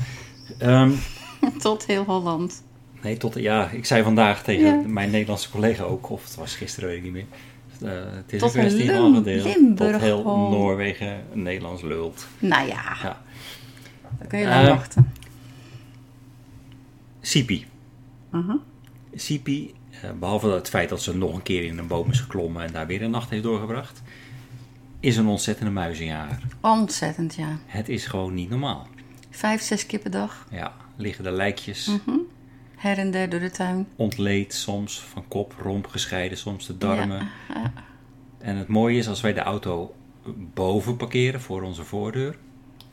Ehm, 0.59 0.93
Tot 1.59 1.87
heel 1.87 2.05
Holland. 2.05 2.63
nee, 3.03 3.17
tot, 3.17 3.35
ja, 3.35 3.69
ik 3.71 3.85
zei 3.87 4.03
vandaag 4.03 4.43
tegen 4.43 4.65
Ja. 4.83 4.89
mijn 4.89 5.11
Nederlandse 5.11 5.51
collega 5.51 5.83
ook, 5.85 6.11
of 6.11 6.25
het 6.25 6.35
was 6.35 6.55
gisteren, 6.55 6.89
weet 6.89 6.99
ik 6.99 7.03
niet 7.05 7.13
meer. 7.13 7.27
Eh, 7.81 8.13
het 8.15 8.33
is 8.33 8.41
Tot 8.41 8.55
een 8.55 8.61
kwestie 8.61 8.91
van 8.91 9.15
geduld. 9.15 9.45
Limburg 9.45 9.93
Tot 9.93 10.01
heel. 10.01 10.23
Noorwegen 10.25 11.25
Nederlands 11.33 11.83
lult. 11.83 12.27
Nou 12.39 12.67
ja, 12.69 12.97
Ja. 13.03 13.23
Dan 14.23 14.31
kun 14.31 14.39
je 14.39 14.47
lang 14.47 14.67
Eh, 14.67 14.75
wachten. 14.75 15.13
Sipi. 17.21 17.67
Sipi, 19.15 19.75
eh, 20.03 20.11
behalve 20.19 20.49
het 20.51 20.69
feit 20.69 20.89
dat 20.89 21.03
ze 21.03 21.17
nog 21.17 21.35
een 21.35 21.43
keer 21.43 21.65
in 21.65 21.79
een 21.79 21.87
boom 21.87 22.11
is 22.11 22.21
geklommen 22.21 22.65
en 22.65 22.73
daar 22.73 22.87
weer 22.87 23.03
een 23.03 23.11
nacht 23.11 23.31
heeft 23.31 23.43
doorgebracht, 23.43 24.03
is 25.01 25.17
een 25.17 25.27
ontzettende 25.27 25.71
muizenjager. 25.73 26.39
Ontzettend, 26.61 27.35
ja. 27.35 27.59
Het 27.67 27.89
is 27.89 28.07
gewoon 28.07 28.35
niet 28.35 28.51
normaal. 28.51 28.87
Vijf, 29.31 29.63
zes 29.63 29.87
keer 29.87 29.99
per 29.99 30.11
dag. 30.11 30.47
Ja, 30.51 30.73
liggen 30.97 31.25
de 31.25 31.31
lijkjes. 31.31 31.87
Mhm. 31.87 32.17
her 32.77 32.99
en 32.99 33.11
der 33.11 33.29
door 33.29 33.41
de 33.41 33.51
tuin. 33.51 33.87
Ontleed 33.97 34.55
soms, 34.55 35.01
van 35.01 35.25
kop, 35.29 35.55
romp 35.63 35.87
gescheiden, 35.87 36.39
soms 36.39 36.67
de 36.67 36.79
darmen. 36.79 37.29
Ja. 37.55 37.73
En 38.39 38.57
het 38.57 38.69
mooie 38.69 38.99
is 38.99 39.09
als 39.09 39.21
wij 39.21 39.33
de 39.33 39.41
auto 39.41 39.95
boven 40.55 40.97
parkeren 40.97 41.41
voor 41.41 41.63
onze 41.63 41.85
voordeur, 41.85 42.37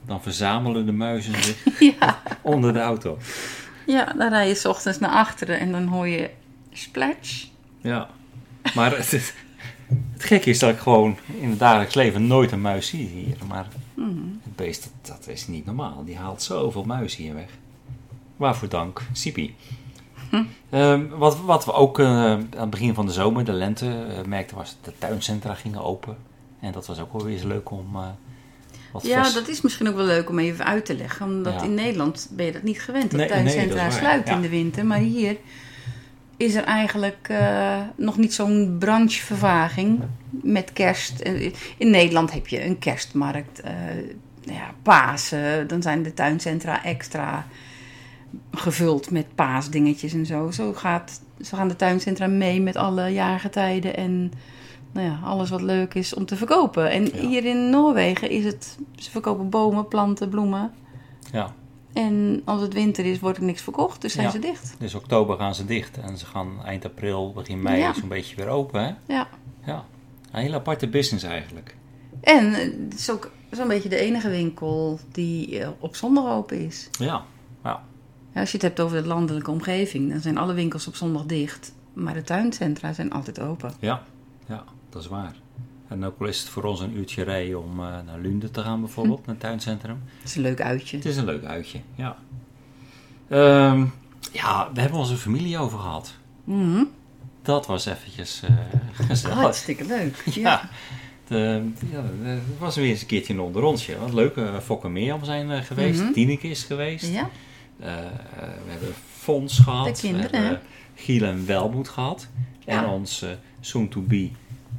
dan 0.09 0.21
verzamelen 0.21 0.85
de 0.85 0.91
muizen 0.91 1.43
zich 1.43 1.79
Ja, 1.99 2.21
onder 2.41 2.73
de 2.73 2.79
auto. 2.79 3.17
ja, 3.85 4.13
dan 4.17 4.29
rij 4.29 4.47
je 4.47 4.55
's 4.55 4.65
ochtends 4.65 4.99
naar 4.99 5.09
achteren 5.09 5.59
en 5.59 5.71
dan 5.71 5.87
hoor 5.87 6.07
je 6.07 6.29
splash. 6.71 7.45
Ja. 7.81 8.09
Maar 8.75 8.95
het, 8.97 9.11
het, 9.11 9.33
het 10.13 10.23
gekke 10.23 10.49
is 10.49 10.59
dat 10.59 10.69
ik 10.69 10.79
gewoon 10.79 11.17
in 11.39 11.49
het 11.49 11.59
dagelijks 11.59 11.95
leven 11.95 12.27
nooit 12.27 12.51
een 12.51 12.61
muis 12.61 12.87
zie 12.87 13.07
hier. 13.07 13.37
Maar 13.47 13.67
het 14.43 14.55
beest, 14.55 14.89
dat, 15.01 15.17
dat 15.17 15.27
is 15.27 15.47
niet 15.47 15.65
normaal. 15.65 16.03
Die 16.05 16.17
haalt 16.17 16.41
zoveel 16.41 16.83
muizen 16.83 17.23
hier 17.23 17.33
weg. 17.33 17.49
Waarvoor 18.37 18.69
dank, 18.69 19.01
Sipi. 19.11 19.55
Ehm, 20.69 21.07
wat, 21.07 21.39
wat 21.41 21.65
we 21.65 21.73
ook 21.73 21.99
eh, 21.99 22.05
aan 22.05 22.49
het 22.55 22.69
begin 22.69 22.93
van 22.93 23.05
de 23.05 23.11
zomer, 23.11 23.45
de 23.45 23.51
lente, 23.53 24.05
eh, 24.05 24.25
merkten 24.25 24.57
was 24.57 24.77
de 24.81 24.93
tuincentra 24.97 25.53
gingen 25.53 25.83
open. 25.83 26.17
En 26.59 26.71
dat 26.71 26.87
was 26.87 26.99
ook 26.99 27.13
wel 27.13 27.23
weer 27.23 27.33
eens 27.33 27.43
leuk 27.43 27.71
om 27.71 27.95
eh, 27.95 28.07
wat 28.91 29.05
Ja, 29.05 29.21
vast- 29.23 29.33
dat 29.33 29.47
is 29.47 29.61
misschien 29.61 29.87
ook 29.87 29.95
wel 29.95 30.05
leuk 30.05 30.29
om 30.29 30.39
even 30.39 30.65
uit 30.65 30.85
te 30.85 30.95
leggen. 30.95 31.25
Omdat 31.25 31.53
Ja. 31.53 31.63
in 31.63 31.73
Nederland 31.73 32.27
ben 32.31 32.45
je 32.45 32.51
dat 32.51 32.63
niet 32.63 32.81
gewend. 32.81 33.11
Dat 33.11 33.19
Nee, 33.19 33.29
tuincentra 33.29 33.89
sluiten 33.89 34.29
ja. 34.31 34.35
in 34.35 34.41
de 34.41 34.49
winter. 34.49 34.85
Maar 34.85 34.97
hier 34.99 35.37
is 36.37 36.55
er 36.55 36.63
eigenlijk 36.63 37.27
eh, 37.29 37.79
nog 37.95 38.17
niet 38.17 38.33
zo'n 38.33 38.75
branchevervaging 38.79 40.01
met 40.29 40.73
kerst. 40.73 41.19
Eh, 41.19 41.51
In 41.77 41.89
Nederland 41.89 42.33
heb 42.33 42.47
je 42.47 42.65
een 42.65 42.79
kerstmarkt. 42.79 43.59
eh, 43.61 43.73
ja, 44.41 44.73
Pasen. 44.83 45.67
Dan 45.67 45.81
zijn 45.81 46.03
de 46.03 46.13
tuincentra 46.13 46.83
extra 46.83 47.45
gevuld 48.51 49.11
met 49.11 49.35
paasdingetjes 49.35 50.13
en 50.13 50.25
zo. 50.25 50.51
Zo, 50.51 50.73
gaat, 50.73 51.21
zo 51.41 51.57
gaan 51.57 51.67
de 51.67 51.75
tuincentra 51.75 52.27
mee 52.27 52.61
met 52.61 52.75
alle 52.75 53.07
jaargetijden 53.09 53.95
en 53.95 54.31
nou 54.91 55.07
ja, 55.07 55.19
alles 55.23 55.49
wat 55.49 55.61
leuk 55.61 55.93
is 55.93 56.13
om 56.13 56.25
te 56.25 56.35
verkopen. 56.35 56.91
En 56.91 57.05
Ja. 57.05 57.11
hier 57.27 57.45
in 57.45 57.69
Noorwegen 57.69 58.29
is 58.29 58.43
het, 58.45 58.77
ze 58.95 59.11
verkopen 59.11 59.49
bomen, 59.49 59.87
planten, 59.87 60.29
bloemen. 60.29 60.71
Ja, 61.31 61.53
En 61.93 62.41
als 62.45 62.61
het 62.61 62.73
winter 62.73 63.05
is, 63.05 63.19
wordt 63.19 63.37
er 63.37 63.43
niks 63.43 63.61
verkocht, 63.61 64.01
dus 64.01 64.13
zijn 64.13 64.25
Ja. 64.25 64.31
ze 64.31 64.39
dicht. 64.39 64.75
dus 64.79 64.95
oktober 64.95 65.37
gaan 65.37 65.55
ze 65.55 65.65
dicht. 65.65 65.97
En 65.97 66.17
ze 66.17 66.25
gaan 66.25 66.63
eind 66.65 66.85
april, 66.85 67.31
begin 67.33 67.61
mei 67.61 67.79
Ja. 67.79 67.93
zo'n 67.93 68.07
beetje 68.09 68.35
weer 68.35 68.47
open. 68.47 68.83
Hè? 68.83 69.13
Ja. 69.13 69.27
Ja, 69.65 69.83
een 70.31 70.41
hele 70.41 70.55
aparte 70.55 70.87
business 70.87 71.23
eigenlijk. 71.23 71.75
En 72.21 72.53
eh, 72.53 72.59
het 72.89 72.93
is 72.99 73.09
ook 73.11 73.31
zo'n 73.51 73.67
beetje 73.67 73.89
de 73.89 73.97
enige 73.97 74.29
winkel 74.29 74.99
die 75.11 75.59
eh, 75.59 75.69
op 75.79 75.95
zondag 75.95 76.25
open 76.31 76.65
is. 76.65 76.89
Ja, 76.99 77.23
ja. 77.63 77.83
Ja, 78.33 78.39
als 78.39 78.49
je 78.51 78.57
het 78.57 78.65
hebt 78.65 78.79
over 78.79 79.01
de 79.01 79.07
landelijke 79.07 79.51
omgeving, 79.51 80.11
dan 80.11 80.19
zijn 80.21 80.37
alle 80.37 80.53
winkels 80.53 80.87
op 80.87 80.95
zondag 80.95 81.25
dicht. 81.25 81.73
Maar 81.93 82.13
de 82.13 82.23
tuincentra 82.23 82.93
zijn 82.93 83.11
altijd 83.11 83.39
open. 83.39 83.73
Ja, 83.79 84.03
ja, 84.47 84.63
dat 84.89 85.01
is 85.01 85.07
waar. 85.07 85.35
En 85.87 86.05
ook 86.05 86.19
al 86.19 86.25
is 86.25 86.39
het 86.39 86.49
voor 86.49 86.63
ons 86.63 86.79
een 86.79 86.97
uurtje 86.97 87.23
rijden 87.23 87.63
om 87.63 87.71
eh, 87.79 87.85
naar 88.05 88.19
Lunde 88.21 88.51
te 88.51 88.61
gaan 88.61 88.79
bijvoorbeeld, 88.79 89.19
naar 89.25 89.35
het 89.35 89.39
tuincentrum. 89.39 90.01
Het 90.19 90.29
is 90.29 90.35
een 90.35 90.41
leuk 90.41 90.61
uitje. 90.61 90.97
Het 90.97 91.05
is 91.05 91.17
een 91.17 91.25
leuk 91.25 91.43
uitje, 91.43 91.79
ja. 91.95 92.17
Ehm, 93.29 93.85
ja, 94.31 94.69
we 94.73 94.81
hebben 94.81 94.99
onze 94.99 95.17
familie 95.17 95.57
over 95.57 95.79
gehad. 95.79 96.13
Mhm. 96.43 96.83
Dat 97.41 97.65
was 97.65 97.85
eventjes 97.85 98.41
eh 98.43 98.51
gezellig. 99.07 99.37
Hartstikke 99.37 99.85
leuk. 99.85 100.23
Ja, 100.33 100.69
de, 101.27 101.69
ja, 101.91 102.03
het 102.23 102.41
was 102.59 102.75
weer 102.75 102.89
eens 102.89 103.01
een 103.01 103.07
keertje 103.07 103.33
een 103.33 103.39
onderrondje. 103.39 103.97
Wat 103.99 104.13
leuk, 104.13 104.35
uh, 104.35 104.57
Fokke 104.57 104.89
Mirjam 104.89 105.23
zijn 105.23 105.51
eh, 105.51 105.61
geweest, 105.61 106.01
Mhm. 106.01 106.11
Tineke 106.11 106.47
is 106.49 106.63
geweest. 106.63 107.07
Ja. 107.07 107.29
Eh, 107.79 107.97
eh, 107.97 108.09
we 108.65 108.71
hebben 108.71 108.93
Fons 109.17 109.59
gehad. 109.59 109.85
De 109.85 110.01
kinderen, 110.01 110.31
we 110.31 110.37
hebben 110.37 110.61
Giel 110.95 111.23
en 111.23 111.45
Welmoed 111.45 111.89
gehad. 111.89 112.27
En 112.65 112.75
Ja. 112.81 112.93
ons 112.93 113.21
eh, 113.21 113.29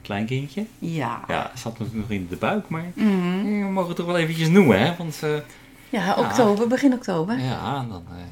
soon-to-be 0.00 0.26
kleinkindje. 0.26 0.64
Ja. 0.78 1.21
Ja, 1.28 1.50
zat 1.54 1.78
natuurlijk 1.78 2.09
nog 2.09 2.19
in 2.19 2.26
de 2.30 2.37
buik, 2.37 2.69
maar 2.69 2.85
Mhm. 2.95 3.42
we 3.64 3.71
mogen 3.71 3.88
het 3.88 3.97
toch 3.97 4.07
wel 4.07 4.16
eventjes 4.19 4.49
noemen, 4.49 4.80
hè? 4.80 4.97
Want 4.99 5.19
eh, 5.23 5.30
Ja, 5.88 6.14
oktober, 6.19 6.69
begin 6.69 6.92
oktober. 6.92 7.38
ja, 7.38 7.75
dan 7.88 8.02
eh 8.09 8.25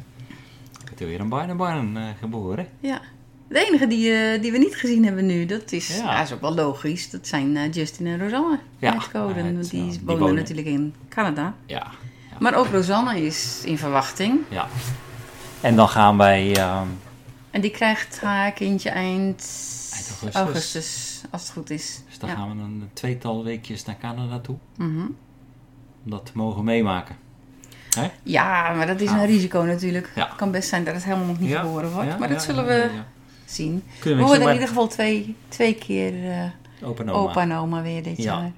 wordt 0.84 1.00
er 1.00 1.06
weer 1.06 1.20
een 1.20 1.28
barnebarn 1.28 1.96
eh 1.96 2.02
geboren. 2.20 2.66
Ja. 2.80 3.00
De 3.48 3.66
enige 3.66 3.86
die, 3.86 4.38
die 4.40 4.52
we 4.52 4.58
niet 4.58 4.76
gezien 4.76 5.04
hebben 5.04 5.26
nu, 5.26 5.46
dat 5.46 5.72
is, 5.72 5.96
Ja. 5.96 6.22
is 6.22 6.32
ook 6.32 6.40
wel 6.40 6.54
logisch. 6.54 7.10
Dat 7.10 7.26
zijn 7.26 7.70
Justin 7.70 8.06
en 8.06 8.18
Rosanne 8.20 8.58
Ja, 8.78 8.92
met 8.94 9.08
Coden. 9.10 9.44
het, 9.44 9.54
want 9.54 9.70
die, 9.70 9.84
ja, 9.84 9.90
die 9.90 10.00
wonen 10.04 10.20
wonen. 10.20 10.34
natuurlijk 10.34 10.66
in 10.66 10.94
Canada. 11.08 11.54
Ja, 11.66 11.86
Maar 12.38 12.54
ook 12.54 12.66
Rosanne 12.66 13.22
is 13.26 13.62
in 13.64 13.78
verwachting. 13.78 14.40
ja. 14.48 14.66
En 15.60 15.76
dan 15.76 15.88
gaan 15.88 16.16
wij, 16.16 16.56
ehm, 16.56 16.86
En 17.50 17.60
die 17.60 17.70
krijgt 17.70 18.20
haar 18.20 18.52
kindje 18.52 18.90
eind, 18.90 19.46
Eind 19.92 20.08
augustus. 20.08 20.34
augustus, 20.34 21.22
als 21.30 21.42
het 21.42 21.50
goed 21.50 21.70
is. 21.70 22.02
dus 22.08 22.18
dan 22.18 22.28
ja. 22.28 22.34
gaan 22.34 22.56
we 22.56 22.62
een 22.62 22.90
tweetal 22.92 23.44
weekjes 23.44 23.84
naar 23.84 23.96
Canada 24.00 24.38
toe. 24.40 24.56
Mhm. 24.76 25.00
Om 26.04 26.10
dat 26.10 26.26
te 26.26 26.32
mogen 26.34 26.64
meemaken. 26.64 27.16
Hè? 27.96 28.08
ja, 28.22 28.72
maar 28.74 28.86
dat 28.86 29.00
is 29.00 29.10
een 29.10 29.26
risico 29.26 29.62
natuurlijk. 29.62 30.10
Ja. 30.14 30.26
Het 30.26 30.36
kan 30.36 30.50
best 30.50 30.68
zijn 30.68 30.84
dat 30.84 30.94
het 30.94 31.04
helemaal 31.04 31.26
nog 31.26 31.38
niet 31.38 31.50
Ja, 31.50 31.60
geboren 31.60 31.90
wordt. 31.92 32.18
maar 32.18 32.28
dat 32.28 32.42
zullen 32.42 32.66
we 32.66 32.90
zien. 33.44 33.74
We 33.74 33.98
Kunnen 34.00 34.18
we 34.18 34.24
worden 34.24 34.46
in 34.46 34.52
ieder 34.52 34.68
geval 34.68 34.86
twee, 34.88 35.36
twee 35.48 35.74
keer 35.74 36.30
eh, 36.30 36.88
Opa 36.88 37.02
en 37.02 37.10
oma. 37.10 37.30
opa 37.30 37.40
en 37.42 37.52
oma 37.52 37.82
weer 37.82 38.02
dit 38.02 38.16
Ja. 38.16 38.24
jaar. 38.40 38.52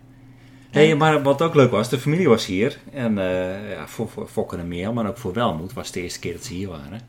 Hey, 0.70 0.94
maar 0.94 1.22
wat 1.22 1.42
ook 1.42 1.54
leuk 1.54 1.70
was, 1.70 1.88
de 1.88 1.98
familie 1.98 2.28
was 2.28 2.46
hier. 2.46 2.78
En 2.92 3.18
eh, 3.18 3.70
ja, 3.72 3.86
voor, 3.88 4.08
voor 4.08 4.28
Fokker 4.28 4.58
en 4.58 4.68
meer, 4.68 4.92
maar 4.92 5.06
ook 5.08 5.18
voor 5.18 5.32
Welmoed 5.32 5.72
was 5.72 5.84
het 5.86 5.94
de 5.94 6.02
eerste 6.02 6.18
keer 6.18 6.32
dat 6.32 6.44
ze 6.44 6.54
hier 6.54 6.68
waren. 6.68 7.00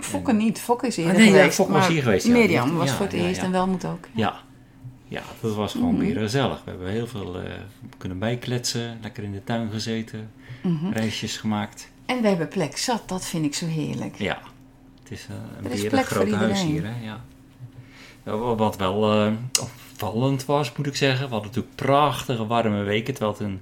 Fokke 0.00 0.32
niet. 0.32 0.60
Fokke 0.60 0.86
is 0.86 0.96
eerder 0.96 1.12
Ah, 1.14 1.18
nee, 1.18 1.30
geweest. 1.30 1.54
Fokke 1.54 1.72
was 1.72 1.80
maar 1.80 1.90
hier 1.90 2.02
geweest, 2.02 2.26
ja. 2.26 2.32
Mirjam 2.32 2.76
was 2.76 2.88
Ja, 2.88 2.94
voor 2.94 3.06
het 3.06 3.14
ja, 3.14 3.20
eerst 3.26 3.42
en 3.42 3.50
Welmoed 3.50 3.84
ook. 3.84 4.08
Ja, 4.14 4.40
ja 5.08 5.22
dat 5.40 5.54
was 5.54 5.72
gewoon 5.72 5.94
Mhm. 5.94 6.04
weer 6.04 6.16
gezellig. 6.18 6.64
We 6.64 6.70
hebben 6.70 6.90
heel 6.90 7.06
veel 7.06 7.40
eh, 7.40 7.50
kunnen 7.98 8.18
bijkletsen, 8.18 8.98
lekker 9.02 9.22
in 9.24 9.32
de 9.32 9.44
tuin 9.44 9.70
gezeten, 9.70 10.30
Mhm. 10.62 10.88
reisjes 10.92 11.36
gemaakt. 11.36 11.88
En 12.06 12.22
we 12.22 12.28
hebben 12.28 12.48
plek 12.48 12.76
zat, 12.76 13.08
dat 13.08 13.24
vind 13.26 13.44
ik 13.44 13.54
zo 13.54 13.66
heerlijk. 13.66 14.14
Ja, 14.18 14.38
het 15.02 15.10
is 15.12 15.26
eh, 15.30 15.34
een 15.64 15.70
is 15.70 15.92
een 15.92 16.04
groot 16.04 16.30
huis 16.30 16.62
hier. 16.62 16.82
Hè? 16.84 17.04
Ja. 17.04 17.20
Ja, 18.24 18.36
wa- 18.36 18.54
Wat 18.54 18.76
wel 18.76 19.12
eh, 19.26 19.32
opvallend 19.62 20.44
was, 20.44 20.72
moet 20.76 20.86
ik 20.86 20.96
zeggen. 20.96 21.26
We 21.26 21.32
hadden 21.32 21.48
natuurlijk 21.50 21.74
prachtige 21.76 22.46
warme 22.46 22.82
weken. 22.82 23.14
Terwijl 23.14 23.32
het 23.38 23.42
in, 23.42 23.60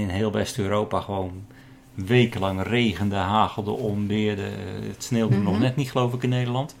in 0.00 0.08
heel 0.08 0.32
West-Europa 0.32 1.00
gewoon 1.00 1.44
wekenlang 1.94 2.62
regende, 2.62 3.16
hagelde, 3.16 3.70
onweerde. 3.70 4.42
eh, 4.46 4.86
Het 4.88 5.04
sneeuwde 5.04 5.36
nog 5.36 5.52
Mhm. 5.52 5.62
net 5.62 5.76
niet, 5.76 5.90
geloof 5.90 6.12
ik, 6.12 6.22
in 6.22 6.28
Nederland. 6.28 6.76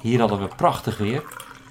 Hier 0.00 0.20
hadden 0.20 0.40
we 0.40 0.48
prachtig 0.56 0.98
weer. 0.98 1.22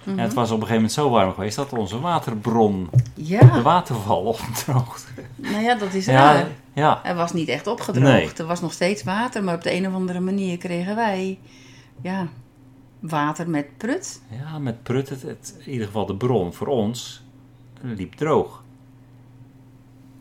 Mhm. 0.03 0.19
En 0.19 0.23
het 0.23 0.33
was 0.33 0.45
op 0.51 0.61
een 0.61 0.67
gegeven 0.67 0.75
moment 0.75 0.91
zo 0.91 1.09
warm 1.09 1.33
geweest 1.33 1.55
dat 1.55 1.73
onze 1.73 1.99
waterbron, 1.99 2.89
de 2.91 3.01
Ja, 3.23 3.61
waterval, 3.61 4.21
opdroogde. 4.33 5.07
nou 5.35 5.63
ja, 5.63 5.75
dat 5.75 5.93
is 5.93 6.05
Ja, 6.05 6.13
raar. 6.13 6.47
ja, 6.73 7.03
Er 7.05 7.15
was 7.15 7.33
niet 7.33 7.47
echt 7.47 7.67
opgedroogd. 7.67 8.07
Nee. 8.11 8.29
Er 8.37 8.45
was 8.45 8.61
nog 8.61 8.73
steeds 8.73 9.03
water, 9.03 9.43
maar 9.43 9.55
op 9.55 9.61
de 9.63 9.73
een 9.73 9.87
of 9.87 9.93
andere 9.93 10.19
manier 10.19 10.57
kregen 10.57 10.95
wij 10.95 11.39
ja, 12.01 12.27
water 12.99 13.49
met 13.49 13.77
prut. 13.77 14.21
ja, 14.41 14.59
met 14.59 14.83
prut, 14.83 15.09
het, 15.09 15.21
het, 15.21 15.55
in 15.65 15.71
ieder 15.71 15.85
geval 15.87 16.05
de 16.05 16.15
bron 16.15 16.53
voor 16.53 16.67
ons, 16.67 17.23
liep 17.81 18.13
droog. 18.13 18.63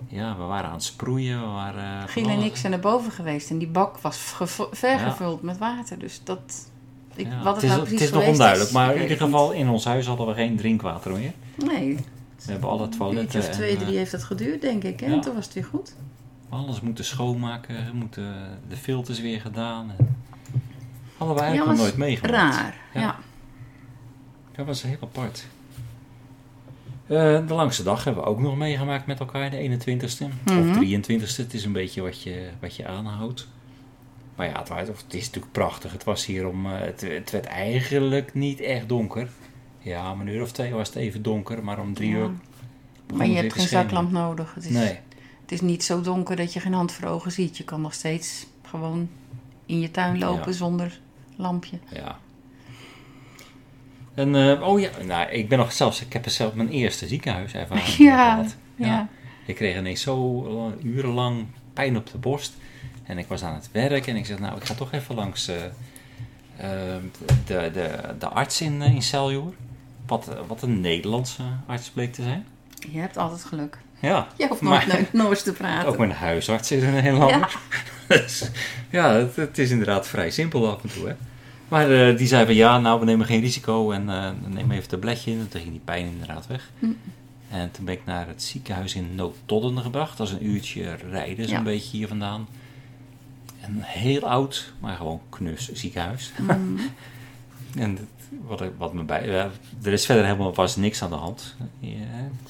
Ja, 0.08 0.36
we 0.36 0.42
waren 0.42 0.66
aan 0.68 0.74
het 0.74 0.82
sproeien. 0.84 1.40
We 1.40 1.46
waren, 1.46 2.08
Giel 2.08 2.28
en 2.28 2.40
ik 2.40 2.56
zijn 2.56 2.72
naar 2.72 2.80
boven 2.80 3.12
geweest 3.12 3.50
en 3.50 3.58
die 3.58 3.68
bak 3.68 3.98
was 3.98 4.32
gev- 4.32 4.60
vergevuld 4.70 5.42
met 5.42 5.58
water. 5.58 5.98
Dus 5.98 6.20
dat. 6.24 6.70
Ik, 7.14 7.26
Ja, 7.26 7.42
wat 7.42 7.54
het 7.54 7.54
het, 7.54 7.62
is, 7.62 7.68
nou 7.68 7.80
het 7.80 7.88
precies 7.88 8.06
is 8.06 8.12
nog 8.12 8.26
onduidelijk, 8.26 8.70
maar 8.72 8.94
in 8.94 9.02
ieder 9.02 9.16
geval 9.16 9.52
in 9.52 9.68
ons 9.68 9.84
huis 9.84 10.06
hadden 10.06 10.26
we 10.26 10.34
geen 10.34 10.56
drinkwater 10.56 11.12
meer. 11.12 11.32
Nee, 11.54 11.94
We 12.44 12.52
hebben 12.52 12.70
alle 12.70 12.82
een 12.82 12.90
toiletten 12.90 13.36
uurtje 13.36 13.50
of 13.50 13.56
twee, 13.56 13.70
en, 13.70 13.76
drie 13.76 13.90
eh, 13.90 13.96
heeft 13.96 14.10
dat 14.10 14.24
geduurd, 14.24 14.60
denk 14.60 14.84
ik. 14.84 15.00
Hè? 15.00 15.06
ja. 15.06 15.12
En 15.12 15.20
toen 15.20 15.34
was 15.34 15.44
het 15.44 15.54
weer 15.54 15.64
goed. 15.64 15.94
alles 16.48 16.80
moeten 16.80 17.04
schoonmaken, 17.04 17.90
moeten 17.94 18.58
de 18.68 18.76
filters 18.76 19.20
weer 19.20 19.40
gedaan. 19.40 19.92
En 19.98 20.16
hadden 21.16 21.36
we 21.36 21.42
eigenlijk 21.42 21.54
Ja, 21.54 21.64
nog 21.76 21.76
nooit 21.86 21.96
meegemaakt. 21.96 22.34
Raar. 22.34 22.76
Ja. 22.94 23.00
Ja. 23.00 23.16
Dat 24.56 24.66
was 24.66 24.82
heel 24.82 24.96
apart. 25.00 25.46
Eh, 27.06 27.46
de 27.46 27.54
langste 27.54 27.82
dag 27.82 28.04
hebben 28.04 28.22
we 28.22 28.28
ook 28.28 28.40
nog 28.40 28.56
meegemaakt 28.56 29.06
met 29.06 29.20
elkaar, 29.20 29.50
de 29.50 29.58
21ste. 29.58 30.26
Mhm. 30.44 30.70
Of 30.70 30.76
23ste, 30.76 31.36
het 31.42 31.54
is 31.54 31.64
een 31.64 31.72
beetje 31.72 32.02
wat 32.02 32.22
je, 32.22 32.48
wat 32.60 32.76
je 32.76 32.86
aanhoudt. 32.86 33.48
Maar 34.36 34.46
ja, 34.46 34.58
het, 34.58 34.68
was, 34.68 34.78
het 34.88 35.14
is 35.14 35.24
natuurlijk 35.26 35.52
prachtig. 35.52 35.92
Het 35.92 36.04
was 36.04 36.26
hier 36.26 36.48
om. 36.48 36.66
eh, 36.66 36.72
het, 36.80 37.00
het 37.00 37.30
werd 37.30 37.44
eigenlijk 37.44 38.34
niet 38.34 38.60
echt 38.60 38.88
donker. 38.88 39.28
Ja, 39.78 40.12
om 40.12 40.20
een 40.20 40.28
uur 40.28 40.42
of 40.42 40.52
twee 40.52 40.72
was 40.72 40.88
het 40.88 40.96
even 40.96 41.22
donker, 41.22 41.64
maar 41.64 41.80
om 41.80 41.94
drie 41.94 42.10
Ja. 42.10 42.16
uur. 42.16 42.30
Maar 43.14 43.26
je 43.26 43.34
hebt 43.36 43.52
geen 43.52 43.68
zaklamp 43.68 44.10
nodig. 44.10 44.54
Het 44.54 44.64
is, 44.64 44.70
Nee, 44.70 44.98
het 45.42 45.52
is 45.52 45.60
niet 45.60 45.84
zo 45.84 46.00
donker 46.00 46.36
dat 46.36 46.52
je 46.52 46.60
geen 46.60 46.72
hand 46.74 46.92
voor 46.92 47.08
ogen 47.08 47.32
ziet. 47.32 47.56
Je 47.56 47.64
kan 47.64 47.80
nog 47.80 47.94
steeds 47.94 48.46
gewoon 48.62 49.08
in 49.66 49.80
je 49.80 49.90
tuin 49.90 50.18
lopen 50.18 50.50
Ja. 50.50 50.56
zonder 50.56 51.00
lampje. 51.36 51.78
ja. 51.92 52.18
En, 54.16 54.34
eh, 54.34 54.62
oh 54.68 54.80
ja, 54.80 54.90
nou, 55.04 55.28
ik 55.30 55.48
ben 55.48 55.58
nog 55.58 55.72
zelfs, 55.72 56.00
ik 56.02 56.12
heb 56.12 56.28
zelf 56.28 56.54
mijn 56.54 56.68
eerste 56.68 57.06
ziekenhuiservaring 57.06 57.86
Ja, 58.08 58.34
gehad. 58.34 58.56
ja. 58.76 59.08
Ik 59.46 59.54
kreeg 59.54 59.76
ineens 59.76 60.00
zo 60.02 60.16
lang- 60.48 60.82
urenlang 60.84 61.46
pijn 61.72 61.96
op 61.96 62.10
de 62.10 62.18
borst. 62.18 62.52
En 63.04 63.18
ik 63.18 63.26
was 63.26 63.42
aan 63.42 63.54
het 63.54 63.68
werk 63.72 64.06
en 64.06 64.16
ik 64.16 64.26
zeg, 64.26 64.38
nou, 64.38 64.56
ik 64.56 64.64
ga 64.64 64.74
toch 64.74 64.92
even 64.92 65.14
langs, 65.14 65.48
eh, 65.48 65.54
Ehm, 66.60 67.00
de, 67.46 67.70
de, 67.72 67.98
de 68.18 68.26
arts 68.28 68.60
in, 68.60 68.82
eh, 68.82 68.94
in 68.94 69.02
Celjoer. 69.02 69.52
Wat, 70.06 70.28
wat 70.46 70.62
een 70.62 70.80
Nederlandse 70.80 71.42
arts 71.66 71.88
bleek 71.90 72.12
te 72.12 72.22
zijn. 72.22 72.46
Je 72.92 72.98
hebt 72.98 73.16
altijd 73.16 73.44
geluk. 73.44 73.78
Ja, 74.00 74.26
Je 74.36 74.46
hoeft 74.48 74.60
maar- 74.60 74.72
nooit 74.72 74.86
naar 74.86 74.96
het 74.98 75.12
Noors 75.12 75.42
te 75.42 75.52
praten. 75.52 75.88
ook 75.88 75.98
mijn 75.98 76.10
huisarts 76.12 76.70
is 76.70 76.82
een 76.82 76.92
Nederlander. 76.92 77.56
Dus, 78.08 78.50
ja, 78.90 79.12
het, 79.12 79.36
het 79.36 79.58
is 79.58 79.70
inderdaad 79.70 80.08
vrij 80.08 80.30
simpel 80.30 80.70
af 80.70 80.82
en 80.82 80.88
toe. 80.92 81.06
Hè? 81.08 81.14
Maar 81.68 81.90
eh, 81.90 82.16
die 82.16 82.26
zei 82.26 82.44
van 82.46 82.54
ja, 82.54 82.78
nou 82.78 82.98
we 83.00 83.04
nemen 83.04 83.26
geen 83.26 83.40
risico 83.40 83.90
en 83.90 84.08
eh, 84.10 84.30
neem 84.46 84.70
even 84.70 84.82
een 84.82 84.88
tabletje 84.88 85.30
in. 85.30 85.38
En 85.38 85.48
toen 85.48 85.60
ging 85.60 85.72
die 85.72 85.82
pijn 85.84 86.06
inderdaad 86.06 86.46
weg. 86.46 86.70
Hm. 86.78 86.86
En 87.50 87.70
toen 87.70 87.84
ben 87.84 87.94
ik 87.94 88.04
naar 88.04 88.26
het 88.26 88.42
ziekenhuis 88.42 88.94
in 88.94 89.14
Nootodden 89.14 89.78
gebracht. 89.78 90.16
Dat 90.18 90.26
is 90.26 90.32
een 90.32 90.46
uurtje 90.46 90.94
rijden, 91.10 91.44
zo'n 91.48 91.56
Ja. 91.56 91.62
beetje 91.62 91.96
hier 91.96 92.08
vandaan. 92.08 92.46
Een 93.62 93.82
heel 93.82 94.20
oud, 94.28 94.72
maar 94.80 94.96
gewoon 94.96 95.20
knus 95.28 95.72
ziekenhuis. 95.72 96.32
Mm. 96.38 96.76
En 97.76 97.90
het- 97.90 98.00
wat, 98.46 98.62
wat 98.78 98.92
me 98.92 99.02
bij... 99.02 99.26
ja, 99.28 99.50
er 99.82 99.92
is 99.92 100.06
verder 100.06 100.24
helemaal 100.24 100.54
was 100.54 100.76
niks 100.76 101.02
aan 101.02 101.10
de 101.10 101.16
hand. 101.16 101.56
Ja, 101.78 101.96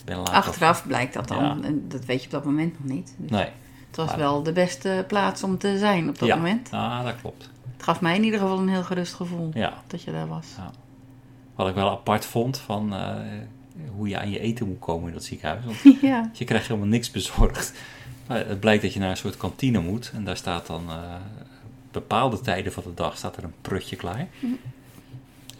ben 0.04 0.16
later- 0.16 0.34
Achteraf 0.34 0.86
blijkt 0.86 1.14
dat 1.14 1.28
dan. 1.28 1.44
Ja. 1.44 1.58
En 1.62 1.84
dat 1.88 2.04
weet 2.04 2.18
je 2.20 2.24
op 2.26 2.32
dat 2.32 2.44
moment 2.44 2.78
nog 2.78 2.88
niet. 2.92 3.14
Dus 3.16 3.30
Nee. 3.30 3.48
het 3.86 3.96
was 3.96 4.06
maar- 4.06 4.18
wel 4.18 4.42
de 4.42 4.52
beste 4.52 5.04
plaats 5.08 5.42
om 5.42 5.58
te 5.58 5.78
zijn 5.78 6.08
op 6.08 6.18
dat 6.18 6.28
ja. 6.28 6.36
moment. 6.36 6.68
Ah, 6.70 7.04
dat 7.04 7.14
klopt. 7.20 7.48
Gaf 7.86 8.00
mij 8.00 8.16
in 8.16 8.24
ieder 8.24 8.40
geval 8.40 8.58
een 8.58 8.68
heel 8.68 8.82
gerust 8.82 9.14
gevoel 9.14 9.50
Ja. 9.54 9.82
dat 9.86 10.02
je 10.02 10.12
daar 10.12 10.26
was. 10.26 10.46
Wat 11.54 11.68
ik 11.68 11.74
wel 11.74 11.90
apart 11.90 12.24
vond 12.24 12.58
van 12.58 12.94
eh, 12.94 13.14
hoe 13.96 14.08
je 14.08 14.18
aan 14.18 14.30
je 14.30 14.38
eten 14.38 14.66
moet 14.68 14.78
komen 14.78 15.08
in 15.08 15.12
dat 15.14 15.24
ziekenhuis. 15.24 15.64
Want 15.64 16.00
Ja. 16.00 16.30
je 16.32 16.44
krijgt 16.44 16.66
helemaal 16.68 16.88
niks 16.88 17.10
bezorgd. 17.10 17.72
Maar 18.26 18.46
het 18.46 18.60
blijkt 18.60 18.82
dat 18.82 18.92
je 18.92 18.98
naar 19.00 19.10
een 19.10 19.16
soort 19.16 19.36
kantine 19.36 19.80
moet. 19.80 20.10
En 20.14 20.24
daar 20.24 20.36
staat 20.36 20.66
dan 20.66 20.84
eh, 20.88 21.14
bepaalde 21.90 22.40
tijden 22.40 22.72
van 22.72 22.82
de 22.86 22.94
dag 22.94 23.16
staat 23.16 23.36
er 23.36 23.44
een 23.44 23.54
prutje 23.60 23.96
klaar. 23.96 24.26
Hm. 24.40 24.46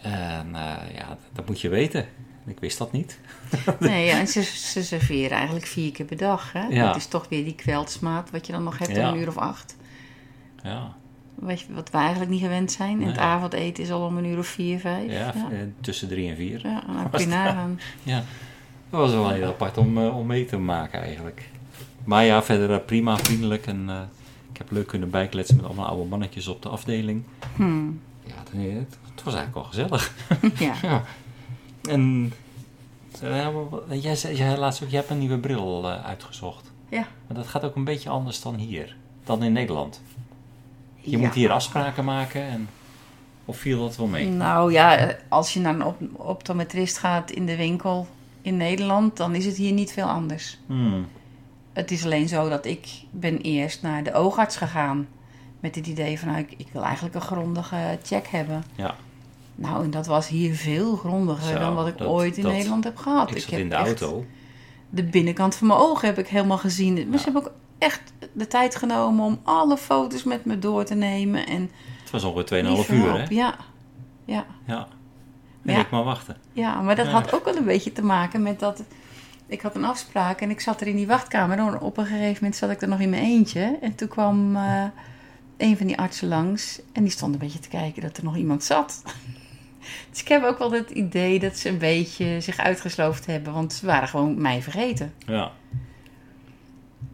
En 0.01 0.47
eh, 0.55 0.95
ja, 0.95 1.17
dat 1.33 1.47
moet 1.47 1.61
je 1.61 1.69
weten. 1.69 2.05
Ik 2.45 2.59
wist 2.59 2.77
dat 2.77 2.91
niet. 2.91 3.19
Nee, 3.79 4.05
ja, 4.05 4.19
en 4.19 4.27
ze, 4.27 4.41
ze 4.43 4.83
serveren 4.83 5.37
eigenlijk 5.37 5.65
vier 5.65 5.91
keer 5.91 6.05
per 6.05 6.17
dag. 6.17 6.53
Hè? 6.53 6.65
Ja. 6.67 6.85
Dat 6.87 6.95
is 6.95 7.05
toch 7.07 7.29
weer 7.29 7.43
die 7.43 7.55
kweltsmaat 7.55 8.31
wat 8.31 8.45
je 8.45 8.51
dan 8.53 8.63
nog 8.63 8.77
hebt 8.77 8.95
Ja. 8.95 9.07
om 9.09 9.13
een 9.15 9.21
uur 9.21 9.27
of 9.27 9.37
acht. 9.37 9.75
Ja, 10.63 10.95
Wat, 11.39 11.89
we 11.91 11.97
eigenlijk 11.97 12.31
niet 12.31 12.41
gewend 12.41 12.71
zijn. 12.71 13.01
En 13.01 13.07
het 13.07 13.17
avondeten 13.17 13.83
is 13.83 13.91
al 13.91 14.05
om 14.05 14.17
een 14.17 14.25
uur 14.25 14.37
of 14.37 14.47
vier, 14.47 14.79
vijf. 14.79 15.11
ja, 15.11 15.17
ja. 15.17 15.33
eh, 15.51 15.57
tussen 15.81 16.07
drie 16.07 16.29
en 16.29 16.35
vier. 16.35 16.67
Ja, 16.67 16.79
kun 16.85 16.95
Was 17.11 17.21
je 17.21 17.27
het- 17.27 17.35
nagaan. 17.35 17.79
Ja, 18.03 18.23
dat 18.89 18.99
was 18.99 19.11
wel 19.11 19.29
heel 19.29 19.47
apart 19.47 19.77
om, 19.77 19.97
eh, 19.97 20.17
om 20.17 20.25
mee 20.25 20.45
te 20.45 20.57
maken 20.57 21.01
eigenlijk. 21.01 21.49
Maar 22.03 22.23
ja, 22.25 22.43
verder 22.43 22.71
eh, 22.79 22.85
prima, 22.85 23.17
vriendelijk. 23.17 23.65
En 23.67 23.89
ik 24.51 24.57
heb 24.57 24.71
leuk 24.71 24.87
kunnen 24.87 25.09
bijkletsen 25.09 25.55
met 25.55 25.65
allemaal 25.65 25.85
oude 25.87 26.09
mannetjes 26.09 26.47
op 26.47 26.61
de 26.61 26.69
afdeling. 26.69 27.23
Hmm. 27.55 28.01
Ja, 28.23 28.33
het, 28.59 28.97
het 29.15 29.23
was 29.23 29.33
eigenlijk 29.35 29.53
wel 29.53 29.63
gezellig. 29.63 30.13
Ja. 30.67 30.73
ja. 30.81 31.03
En 31.89 32.33
jij 33.89 34.15
zei 34.15 34.35
jij 34.35 34.57
laatst 34.57 34.83
ook, 34.83 34.89
je 34.89 34.95
hebt 34.95 35.09
een 35.09 35.17
nieuwe 35.19 35.37
bril 35.37 35.87
uitgezocht. 35.87 36.71
Ja. 36.89 37.07
Maar 37.27 37.37
dat 37.37 37.47
gaat 37.47 37.63
ook 37.63 37.75
een 37.75 37.83
beetje 37.83 38.09
anders 38.09 38.41
dan 38.41 38.55
hier. 38.55 38.95
Dan 39.23 39.43
in 39.43 39.51
Nederland. 39.53 40.01
Je 41.09 41.17
Ja. 41.17 41.25
moet 41.25 41.33
hier 41.33 41.51
afspraken 41.51 42.05
maken. 42.05 42.41
En, 42.41 42.69
of 43.45 43.57
viel 43.57 43.79
dat 43.79 43.95
wel 43.97 44.07
mee? 44.07 44.27
Nou 44.27 44.71
ja, 44.71 45.15
als 45.29 45.53
je 45.53 45.59
naar 45.59 45.73
een 45.73 45.83
op 45.85 45.97
optometrist 46.13 46.97
gaat 46.97 47.31
in 47.31 47.45
de 47.45 47.55
winkel 47.55 48.07
in 48.41 48.57
Nederland, 48.57 49.17
dan 49.17 49.35
is 49.35 49.45
het 49.45 49.55
hier 49.57 49.71
niet 49.73 49.91
veel 49.91 50.05
anders. 50.07 50.57
Hmm. 50.65 51.07
Het 51.73 51.91
is 51.91 52.03
alleen 52.03 52.27
zo 52.27 52.49
dat 52.49 52.65
ik 52.65 52.87
ben 53.11 53.37
eerst 53.41 53.81
naar 53.81 54.03
de 54.03 54.13
oogarts 54.13 54.55
gegaan. 54.57 55.07
Met 55.59 55.75
het 55.75 55.87
idee 55.87 56.19
van, 56.19 56.27
nou, 56.27 56.39
ik, 56.39 56.53
ik 56.57 56.67
wil 56.71 56.83
eigenlijk 56.83 57.15
een 57.15 57.21
grondige 57.21 57.97
check 58.03 58.27
hebben. 58.27 58.63
Ja, 58.75 58.95
Nou, 59.55 59.83
en 59.83 59.91
dat 59.91 60.05
was 60.07 60.27
hier 60.27 60.55
veel 60.55 60.95
grondiger 60.95 61.53
Zo, 61.53 61.59
dan 61.59 61.75
wat 61.75 61.87
ik 61.87 61.97
dat- 61.97 62.07
ooit 62.07 62.37
in 62.37 62.43
dat- 62.43 62.51
Nederland 62.51 62.83
heb 62.83 62.97
gehad. 62.97 63.31
ik 63.35 63.41
zat 63.41 63.51
heb 63.51 63.59
in 63.59 63.69
de 63.69 63.75
auto. 63.75 64.25
De 64.89 65.03
binnenkant 65.03 65.55
van 65.55 65.67
mijn 65.67 65.79
ogen 65.79 66.07
heb 66.07 66.17
ik 66.19 66.27
helemaal 66.27 66.57
gezien. 66.57 67.09
Maar 67.09 67.17
ze 67.17 67.23
hebben 67.23 67.41
ook 67.43 67.51
echt 67.77 68.01
de 68.33 68.47
tijd 68.47 68.75
genomen 68.75 69.25
om 69.25 69.39
alle 69.43 69.77
foto's 69.77 70.23
met 70.23 70.45
me 70.45 70.59
door 70.59 70.83
te 70.85 70.95
nemen. 70.95 71.47
En 71.47 71.71
Het 72.01 72.09
was 72.11 72.23
ongeveer 72.23 72.63
2,5 72.63 72.69
lieve 72.69 72.93
uur, 72.95 73.13
hè? 73.13 73.25
Ja, 73.29 73.55
ja. 74.25 74.45
Ja. 74.65 74.87
En 75.65 75.73
Ja. 75.73 75.79
ik 75.79 75.89
maar 75.89 76.03
wachten. 76.03 76.37
Ja, 76.53 76.81
maar 76.81 76.95
dat 76.95 77.05
Ja. 77.05 77.11
had 77.11 77.33
ook 77.33 77.45
wel 77.45 77.55
een 77.55 77.65
beetje 77.65 77.91
te 77.91 78.03
maken 78.03 78.41
met 78.41 78.59
dat... 78.59 78.83
Ik 79.47 79.61
had 79.61 79.75
een 79.75 79.85
afspraak 79.85 80.41
en 80.41 80.49
ik 80.49 80.59
zat 80.59 80.81
er 80.81 80.87
in 80.87 80.95
die 80.95 81.07
wachtkamer. 81.07 81.57
En 81.57 81.79
op 81.81 81.97
een 81.97 82.05
gegeven 82.05 82.33
moment 82.33 82.55
zat 82.55 82.69
ik 82.69 82.81
er 82.81 82.87
nog 82.87 82.99
in 82.99 83.09
mijn 83.09 83.23
eentje. 83.23 83.77
En 83.81 83.95
toen 83.95 84.07
kwam 84.07 84.55
eh, 84.55 84.83
een 85.57 85.77
van 85.77 85.87
die 85.87 85.97
artsen 85.97 86.27
langs. 86.27 86.81
En 86.93 87.01
die 87.03 87.11
stond 87.11 87.33
een 87.33 87.39
beetje 87.39 87.59
te 87.59 87.67
kijken 87.69 88.01
dat 88.01 88.17
er 88.17 88.23
nog 88.23 88.35
iemand 88.35 88.63
zat. 88.63 89.01
Dus 90.09 90.21
ik 90.21 90.27
heb 90.27 90.43
ook 90.43 90.57
wel 90.57 90.71
het 90.71 90.89
idee 90.89 91.39
dat 91.39 91.57
ze 91.57 91.69
een 91.69 91.77
beetje 91.77 92.41
zich 92.41 92.57
uitgesloofd 92.57 93.25
hebben. 93.25 93.53
Want 93.53 93.73
ze 93.73 93.85
waren 93.85 94.07
gewoon 94.07 94.41
mij 94.41 94.61
vergeten. 94.61 95.13
Ja. 95.25 95.51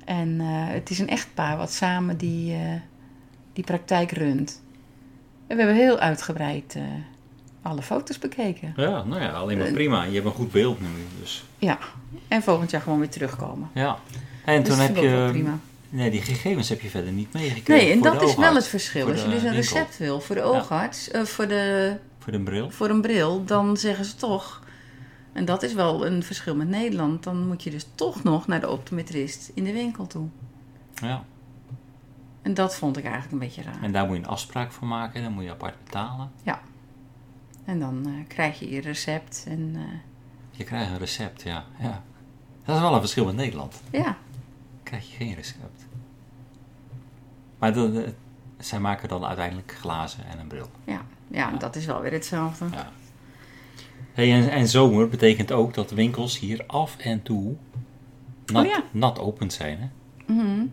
En 0.06 0.39
eh, 0.42 0.48
het 0.48 0.89
is 0.89 1.00
een 1.00 1.10
echtpaar 1.10 1.58
wat 1.58 1.72
samen 1.72 2.18
die, 2.18 2.54
eh, 2.54 2.60
die 3.54 3.63
praktijk 3.63 4.12
runt. 4.12 4.62
En 5.48 5.58
we 5.58 5.63
hebben 5.63 5.82
heel 5.82 6.00
uitgebreid 6.00 6.74
eh, 6.76 6.84
alle 7.62 7.82
foto's 7.82 8.20
bekeken. 8.20 8.74
Ja, 8.76 9.04
nou 9.04 9.22
ja, 9.22 9.30
alleen 9.30 9.58
maar 9.58 9.72
prima. 9.72 10.04
Je 10.04 10.13
hebt 10.13 10.26
een 10.26 10.32
goed 10.32 10.52
beeld 10.52 10.82
nu, 10.82 10.88
dus 11.20 11.44
Ja, 11.58 11.78
en 12.28 12.42
volgend 12.44 12.72
jaar 12.72 12.82
gewoon 12.82 13.00
weer 13.00 13.10
terugkomen. 13.10 13.70
ja. 13.74 13.98
En 14.46 14.63
Dus 14.63 14.70
toen 14.70 14.80
heb 14.84 14.96
je... 14.96 15.28
prima. 15.32 15.60
Nee, 15.89 16.12
die 16.12 16.22
gegevens 16.22 16.70
heb 16.70 16.82
je 16.82 16.89
verder 16.89 17.12
niet 17.12 17.34
meegekregen 17.34 17.86
Nee, 17.86 17.94
en 17.94 18.02
dat 18.02 18.22
is 18.22 18.36
wel 18.36 18.56
het 18.56 18.68
verschil. 18.68 19.08
Als 19.10 19.22
je 19.22 19.30
dus 19.30 19.44
een 19.44 19.52
winkel. 19.52 19.60
recept 19.60 19.98
wil 19.98 20.20
voor 20.22 20.36
de 20.36 20.42
oogarts, 20.42 21.10
voor, 21.24 21.48
de, 21.48 21.96
Voor 22.20 22.32
de 22.32 22.39
bril. 22.39 22.70
voor 22.70 22.89
een 22.89 23.02
bril, 23.02 23.44
dan 23.46 23.78
zeggen 23.78 24.06
ze 24.06 24.16
toch... 24.16 24.62
En 25.34 25.46
dat 25.46 25.63
is 25.63 25.74
wel 25.74 26.06
een 26.06 26.24
verschil 26.24 26.56
met 26.56 26.67
Nederland. 26.67 27.24
Dan 27.24 27.48
moet 27.48 27.63
je 27.63 27.69
dus 27.69 27.88
toch 27.96 28.24
nog 28.24 28.48
naar 28.48 28.60
de 28.60 28.69
optometrist 28.69 29.52
in 29.54 29.63
de 29.63 29.72
winkel 29.74 30.08
toe. 30.08 30.28
Ja. 30.93 31.24
En 32.41 32.54
dat 32.54 32.76
vond 32.76 32.98
ik 32.98 33.04
eigenlijk 33.04 33.34
een 33.34 33.39
beetje 33.39 33.62
raar. 33.62 33.82
En 33.84 33.91
daar 33.91 34.06
moet 34.08 34.15
je 34.17 34.24
een 34.24 34.28
afspraak 34.30 34.72
voor 34.72 34.88
maken. 34.88 35.24
Dan 35.24 35.32
moet 35.34 35.43
je 35.43 35.52
apart 35.52 35.84
betalen. 35.84 36.32
En 37.65 37.80
dan 37.80 38.06
eh, 38.06 38.12
krijg 38.28 38.60
je 38.60 38.69
je 38.69 38.82
recept 38.82 39.43
en 39.48 39.72
eh, 39.76 39.82
Je 40.52 40.63
krijgt 40.63 40.91
een 40.91 40.98
recept, 40.98 41.41
ja. 41.41 41.63
ja. 41.80 42.04
Dat 42.65 42.76
is 42.76 42.82
wel 42.82 42.93
een 42.93 43.00
verschil 43.00 43.26
met 43.26 43.36
Nederland. 43.36 43.82
ja, 43.91 44.17
krijg 44.84 45.10
je 45.10 45.15
geen 45.15 45.34
recept. 45.34 45.86
Maar 47.60 47.74
de, 47.74 47.91
de- 47.91 48.13
zij 48.58 48.80
maken 48.80 49.10
dan 49.10 49.26
uiteindelijk 49.26 49.76
glazen 49.80 50.26
en 50.26 50.39
een 50.39 50.48
bril. 50.48 50.69
ja, 50.84 51.02
ja, 51.28 51.50
Ja. 51.52 51.58
dat 51.58 51.76
is 51.76 51.86
wel 51.86 52.02
weer 52.02 52.12
hetzelfde. 52.12 52.65
Ja. 52.72 52.91
Hey, 54.13 54.34
en, 54.34 54.49
en 54.49 54.67
zomer 54.67 55.10
betekent 55.10 55.52
ook 55.52 55.73
dat 55.73 55.91
winkels 55.91 56.39
hier 56.39 56.63
af 56.67 56.97
en 56.97 57.21
toe 57.23 57.54
nat, 58.45 58.65
Oh 58.65 58.69
ja. 58.71 58.84
nat 58.91 59.19
opend 59.19 59.54
zijn. 59.54 59.78
Hè? 59.80 59.88
Mhm. 60.34 60.65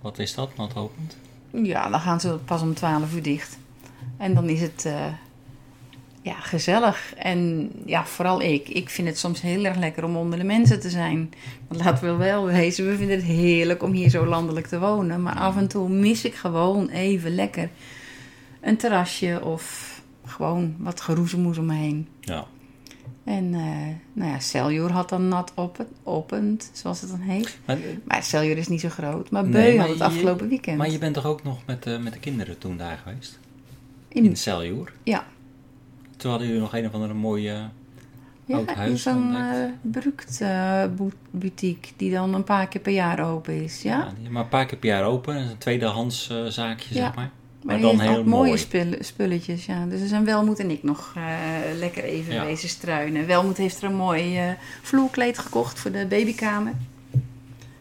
Wat 0.00 0.18
is 0.18 0.34
dat, 0.34 0.56
nat 0.56 0.76
opend? 0.76 1.16
Ja, 1.50 1.88
dan 1.88 2.00
gaan 2.00 2.20
ze 2.20 2.38
pas 2.44 2.62
om 2.62 2.74
12 2.74 3.14
uur 3.14 3.22
dicht. 3.22 3.58
En 4.16 4.34
dan 4.34 4.48
is 4.48 4.60
het 4.60 4.84
eh, 4.84 5.06
ja, 6.22 6.34
gezellig. 6.34 7.14
En 7.16 7.70
ja, 7.86 8.04
vooral 8.06 8.42
ik. 8.42 8.68
Ik 8.68 8.90
vind 8.90 9.08
het 9.08 9.18
soms 9.18 9.40
heel 9.40 9.64
erg 9.64 9.76
lekker 9.76 10.04
om 10.04 10.16
onder 10.16 10.38
de 10.38 10.44
mensen 10.44 10.80
te 10.80 10.90
zijn. 10.90 11.32
Want 11.68 11.84
laten 11.84 12.04
we 12.10 12.24
wel 12.24 12.44
wezen, 12.46 12.86
we 12.88 12.96
vinden 12.96 13.16
het 13.16 13.26
heerlijk 13.26 13.82
om 13.82 13.92
hier 13.92 14.10
zo 14.10 14.26
landelijk 14.26 14.66
te 14.66 14.78
wonen. 14.78 15.22
Maar 15.22 15.36
af 15.36 15.56
en 15.56 15.68
toe 15.68 15.88
mis 15.88 16.24
ik 16.24 16.34
gewoon 16.34 16.88
even 16.88 17.34
lekker 17.34 17.68
een 18.60 18.76
terrasje 18.76 19.44
of 19.44 19.94
gewoon 20.24 20.74
wat 20.78 21.00
geroezemoes 21.00 21.58
om 21.58 21.66
me 21.66 21.74
heen. 21.74 22.08
Ja. 22.20 22.46
En 23.28 23.54
eh, 23.54 23.60
nou 24.12 24.30
ja, 24.30 24.38
Celjoer 24.38 24.90
had 24.90 25.08
dan 25.08 25.28
nat 25.28 25.52
open, 25.54 25.86
opend, 26.02 26.70
zoals 26.72 27.00
het 27.00 27.10
dan 27.10 27.20
heet. 27.20 27.58
Maar, 27.64 27.78
Maar 28.04 28.18
is 28.56 28.68
niet 28.68 28.80
zo 28.80 28.88
groot. 28.88 29.30
Maar 29.30 29.44
Nee, 29.44 29.52
Beu 29.52 29.70
maar 29.76 29.80
had 29.80 29.88
het 29.88 29.98
je- 29.98 30.04
afgelopen 30.04 30.48
weekend. 30.48 30.78
maar 30.78 30.90
je 30.90 30.98
bent 30.98 31.14
toch 31.14 31.24
ook 31.24 31.42
nog 31.44 31.58
met, 31.66 31.86
eh, 31.86 31.98
met 31.98 32.12
de 32.12 32.18
kinderen 32.18 32.58
toen 32.58 32.76
daar 32.76 32.98
geweest? 33.04 33.38
In- 34.08 34.24
In 34.24 34.36
Celjoer? 34.36 34.92
Ja. 35.02 35.26
Toen 36.16 36.30
hadden 36.30 36.48
jullie 36.48 36.62
nog 36.62 36.74
een 36.74 36.86
of 36.86 36.92
andere 36.92 37.14
mooie... 37.14 37.68
Oud 38.48 38.68
Ja, 38.68 38.74
huis 38.74 38.90
in 38.90 38.98
zo'n 38.98 39.32
uh, 39.32 39.64
Brukt 39.82 40.40
eh, 40.40 40.84
boutique 41.30 41.92
die 41.96 42.10
dan 42.12 42.34
een 42.34 42.44
paar 42.44 42.68
keer 42.68 42.80
per 42.80 42.92
jaar 42.92 43.30
open 43.32 43.62
is. 43.64 43.82
Ja, 43.82 44.12
is 44.22 44.28
maar 44.28 44.42
een 44.42 44.48
paar 44.48 44.66
keer 44.66 44.78
per 44.78 44.88
jaar 44.88 45.04
open. 45.04 45.34
Dat 45.34 45.44
is 45.44 45.50
een 45.50 45.58
tweedehands 45.58 46.30
eh, 46.30 46.44
zaakje, 46.46 46.94
Ja. 46.94 47.00
zeg 47.00 47.14
maar. 47.14 47.30
Maar 47.68 47.80
dan 47.80 48.00
heel 48.00 48.16
ook 48.18 48.24
mooie 48.24 48.58
mooi. 48.72 48.96
spulletjes. 49.00 49.66
Ja. 49.66 49.84
Dus 49.86 50.00
er 50.00 50.06
zijn 50.08 50.24
Welmoed 50.24 50.58
en 50.58 50.70
ik 50.70 50.82
nog 50.82 51.12
eh, 51.16 51.22
lekker 51.78 52.04
even 52.04 52.34
Ja. 52.34 52.44
wezen 52.44 52.68
struinen. 52.68 53.26
Welmoed 53.26 53.56
heeft 53.56 53.82
er 53.82 53.84
een 53.88 53.96
mooi 53.96 54.38
eh, 54.38 54.50
vloerkleed 54.82 55.38
gekocht 55.38 55.78
voor 55.78 55.90
de 55.92 56.06
babykamer. 56.06 56.72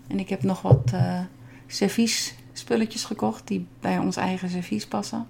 En 0.07 0.19
ik 0.19 0.29
heb 0.29 0.43
nog 0.43 0.61
wat 0.61 0.91
eh 0.93 1.19
servies 1.67 2.33
spulletjes 2.53 3.03
gekocht 3.03 3.47
die 3.47 3.65
bij 3.81 3.97
ons 3.97 4.15
eigen 4.15 4.49
servies 4.49 4.85
passen. 4.85 5.27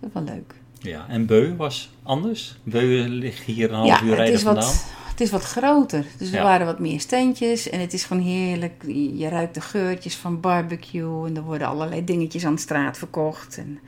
Dat 0.00 0.08
is 0.08 0.08
wel 0.12 0.22
leuk. 0.34 0.54
Ja, 0.78 1.06
en 1.08 1.26
Beu 1.26 1.56
was 1.56 1.90
anders. 2.02 2.56
Beu 2.62 3.08
ligt 3.08 3.42
hier 3.42 3.68
een 3.68 3.74
half 3.74 3.88
ja, 3.88 4.02
uur 4.02 4.14
rijden 4.14 4.40
vandaan. 4.40 4.64
wat, 4.64 4.84
het 5.20 5.28
is 5.28 5.34
wat 5.34 5.44
groter. 5.44 6.04
Dus 6.18 6.32
er 6.32 6.42
waren 6.42 6.66
wat 6.66 6.78
meer 6.78 7.00
standjes. 7.00 7.68
En 7.70 7.80
het 7.80 7.92
is 7.92 8.04
gewoon 8.04 8.22
heerlijk. 8.22 8.82
Je 8.86 9.16
je 9.16 9.28
ruikt 9.28 9.54
de 9.54 9.60
geurtjes 9.60 10.16
van 10.16 10.40
barbecue. 10.40 11.26
En 11.26 11.36
er 11.36 11.42
worden 11.42 11.66
allerlei 11.66 12.04
dingetjes 12.04 12.44
aan 12.44 12.54
de 12.54 12.60
straat 12.60 12.98
verkocht. 12.98 13.58
En 13.58 13.78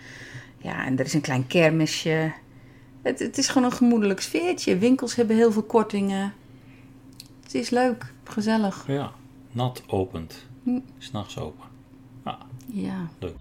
Ja, 0.59 0.85
en 0.87 0.99
er 0.99 1.05
is 1.05 1.14
een 1.14 1.21
klein 1.21 1.47
kermisje. 1.47 2.33
Het, 3.03 3.18
het 3.18 3.38
is 3.38 3.49
gewoon 3.49 3.71
een 3.71 3.77
gemoedelijk 3.77 4.21
sfeertje. 4.21 4.79
Winkels 4.79 5.14
hebben 5.14 5.37
heel 5.37 5.53
veel 5.53 5.62
kortingen. 5.62 6.35
Het 7.42 7.55
is 7.55 7.71
leuk, 7.71 8.12
gezellig. 8.25 8.85
Ja, 8.87 9.12
nat 9.53 9.83
opent. 9.87 10.47
Hm. 10.62 10.79
S'nachts 10.99 11.38
open. 11.38 11.64
Ja, 12.25 12.38
Ja. 12.66 13.09
leuk. 13.18 13.37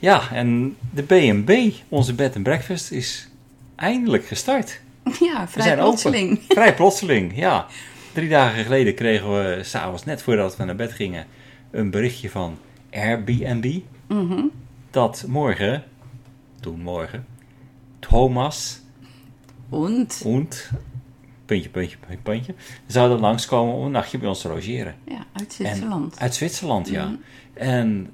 Ja, 0.00 0.30
en 0.32 0.76
de 0.90 1.02
B&B, 1.02 1.74
onze 1.88 2.14
bed 2.14 2.34
and 2.34 2.44
breakfast, 2.44 2.90
is 2.90 3.28
eindelijk 3.76 4.26
gestart. 4.26 4.80
Ja, 5.20 5.48
vrij 5.48 5.76
plotseling. 5.76 6.30
Open. 6.32 6.44
Vrij 6.56 6.74
plotseling, 6.74 7.36
ja. 7.36 7.66
Drie 8.12 8.28
dagen 8.28 8.64
geleden 8.64 8.94
kregen 8.94 9.32
we, 9.32 9.60
s'avonds 9.62 10.04
net 10.04 10.22
voordat 10.22 10.56
we 10.56 10.64
naar 10.64 10.76
bed 10.76 10.92
gingen, 10.92 11.26
een 11.70 11.90
berichtje 11.90 12.30
van 12.30 12.58
Airbnb. 12.92 13.80
Mhm. 14.08 14.44
Dat 14.90 15.24
morgen, 15.28 15.84
toen 16.60 16.80
morgen, 16.80 17.26
Thomas 17.98 18.80
Und, 19.68 20.22
und, 20.24 20.70
puntje, 21.46 21.68
puntje, 21.70 21.96
puntje, 21.98 22.22
puntje, 22.22 22.54
zouden 22.86 23.20
langskomen 23.20 23.74
om 23.74 23.84
een 23.84 23.90
nachtje 23.90 24.18
bij 24.18 24.28
ons 24.28 24.40
te 24.40 24.48
logeren. 24.48 24.94
ja, 25.04 25.26
uit 25.32 25.52
Zwitserland. 25.52 26.14
En, 26.14 26.20
uit 26.20 26.34
Zwitserland, 26.34 26.88
ja. 26.88 27.04
Mhm. 27.04 27.16
En 27.54 28.10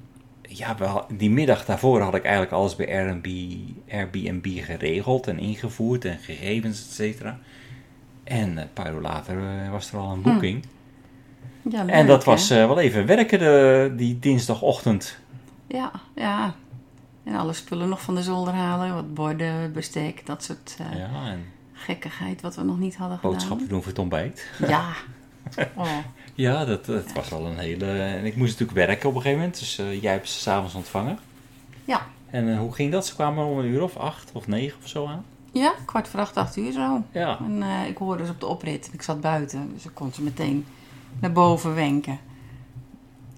ja, 0.49 0.77
wel, 0.77 1.07
die 1.13 1.31
middag 1.31 1.65
daarvoor 1.65 2.01
had 2.01 2.15
ik 2.15 2.23
eigenlijk 2.23 2.53
alles 2.53 2.77
bij 2.77 2.89
Airbnb, 2.89 3.59
Airbnb 3.91 4.65
geregeld 4.65 5.27
en 5.27 5.39
ingevoerd 5.39 6.05
en 6.05 6.19
gegevens, 6.19 6.81
et 6.81 6.93
cetera. 6.93 7.39
En 8.25 8.57
een 8.57 8.73
paar 8.73 8.93
uur 8.95 9.01
later 9.01 9.39
eh, 9.39 9.71
was 9.71 9.93
er 9.93 9.99
al 9.99 10.13
een 10.13 10.23
boeking. 10.23 10.65
Ja, 11.71 11.83
leuk, 11.83 11.95
en 11.95 12.07
dat 12.07 12.25
was 12.25 12.51
eh, 12.51 12.67
wel 12.67 12.79
even 12.81 13.07
werken 13.07 13.39
de, 13.39 13.93
die 13.97 14.19
dinsdagochtend. 14.19 15.19
Ja, 15.67 15.91
ja. 16.15 16.55
En 17.25 17.35
alle 17.35 17.53
spullen 17.53 17.89
nog 17.89 18.03
van 18.03 18.15
de 18.15 18.23
zolder 18.23 18.55
halen. 18.55 18.95
Wat 18.95 19.15
borden, 19.15 19.73
bestek, 19.73 20.27
dat 20.27 20.45
soort 20.45 20.77
eh, 20.79 20.99
Ja, 20.99 21.31
en 21.31 21.45
gekkigheid 21.73 22.41
wat 22.41 22.55
we 22.55 22.63
nog 22.63 22.79
niet 22.79 22.97
hadden 22.97 23.19
boodschappen 23.23 23.69
doen 23.69 23.81
voor 23.81 23.89
het 23.91 23.99
ontbijt. 23.99 24.47
gedaan. 24.53 24.71
Ja. 24.71 24.93
Oh, 25.77 25.97
Ja, 26.37 26.65
dat, 26.65 26.85
dat 26.85 27.13
was 27.13 27.29
wel 27.29 27.47
een 27.47 27.59
hele... 27.59 27.87
En 27.87 28.25
ik 28.25 28.37
moest 28.37 28.59
natuurlijk 28.59 28.87
werken 28.87 29.09
op 29.09 29.15
een 29.15 29.21
gegeven 29.21 29.41
moment, 29.41 29.59
dus 29.59 29.79
eh, 29.79 30.03
jij 30.03 30.13
hebt 30.13 30.29
ze 30.29 30.41
s'avonds 30.41 30.75
ontvangen. 30.75 31.19
ja. 31.85 32.07
En 32.31 32.53
eh, 32.53 32.59
hoe 32.59 32.73
ging 32.75 32.93
dat? 32.93 33.07
Ze 33.07 33.15
kwamen 33.15 33.45
om 33.45 33.59
een 33.59 33.65
uur 33.65 33.83
of 33.83 33.97
acht 33.97 34.31
of 34.33 34.47
negen 34.47 34.79
of 34.83 34.89
zo 34.89 35.07
aan? 35.07 35.25
ja, 35.53 35.75
kwart 35.85 36.09
voor 36.09 36.21
acht, 36.21 36.37
acht 36.37 36.57
uur 36.57 36.73
zo. 36.73 37.03
Ja. 37.13 37.39
En 37.39 37.63
eh, 37.63 37.89
ik 37.89 37.97
hoorde 37.97 38.25
ze 38.25 38.31
op 38.31 38.41
de 38.41 38.47
oprit. 38.47 38.91
Ik 38.93 39.03
zat 39.03 39.21
buiten, 39.21 39.71
dus 39.75 39.85
ik 39.85 39.95
kon 39.95 40.13
ze 40.13 40.23
meteen 40.23 40.67
naar 41.21 41.33
boven 41.33 41.75
wenken. 41.75 42.19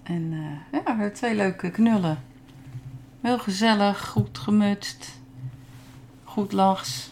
En 0.02 0.30
ja, 0.72 0.82
we 0.84 0.90
hadden 0.90 1.12
twee 1.12 1.34
leuke 1.34 1.70
knullen. 1.70 2.22
Heel 3.20 3.38
gezellig, 3.38 4.08
goed 4.08 4.38
gemutst. 4.38 5.20
Goed 6.24 6.52
lachs. 6.52 7.10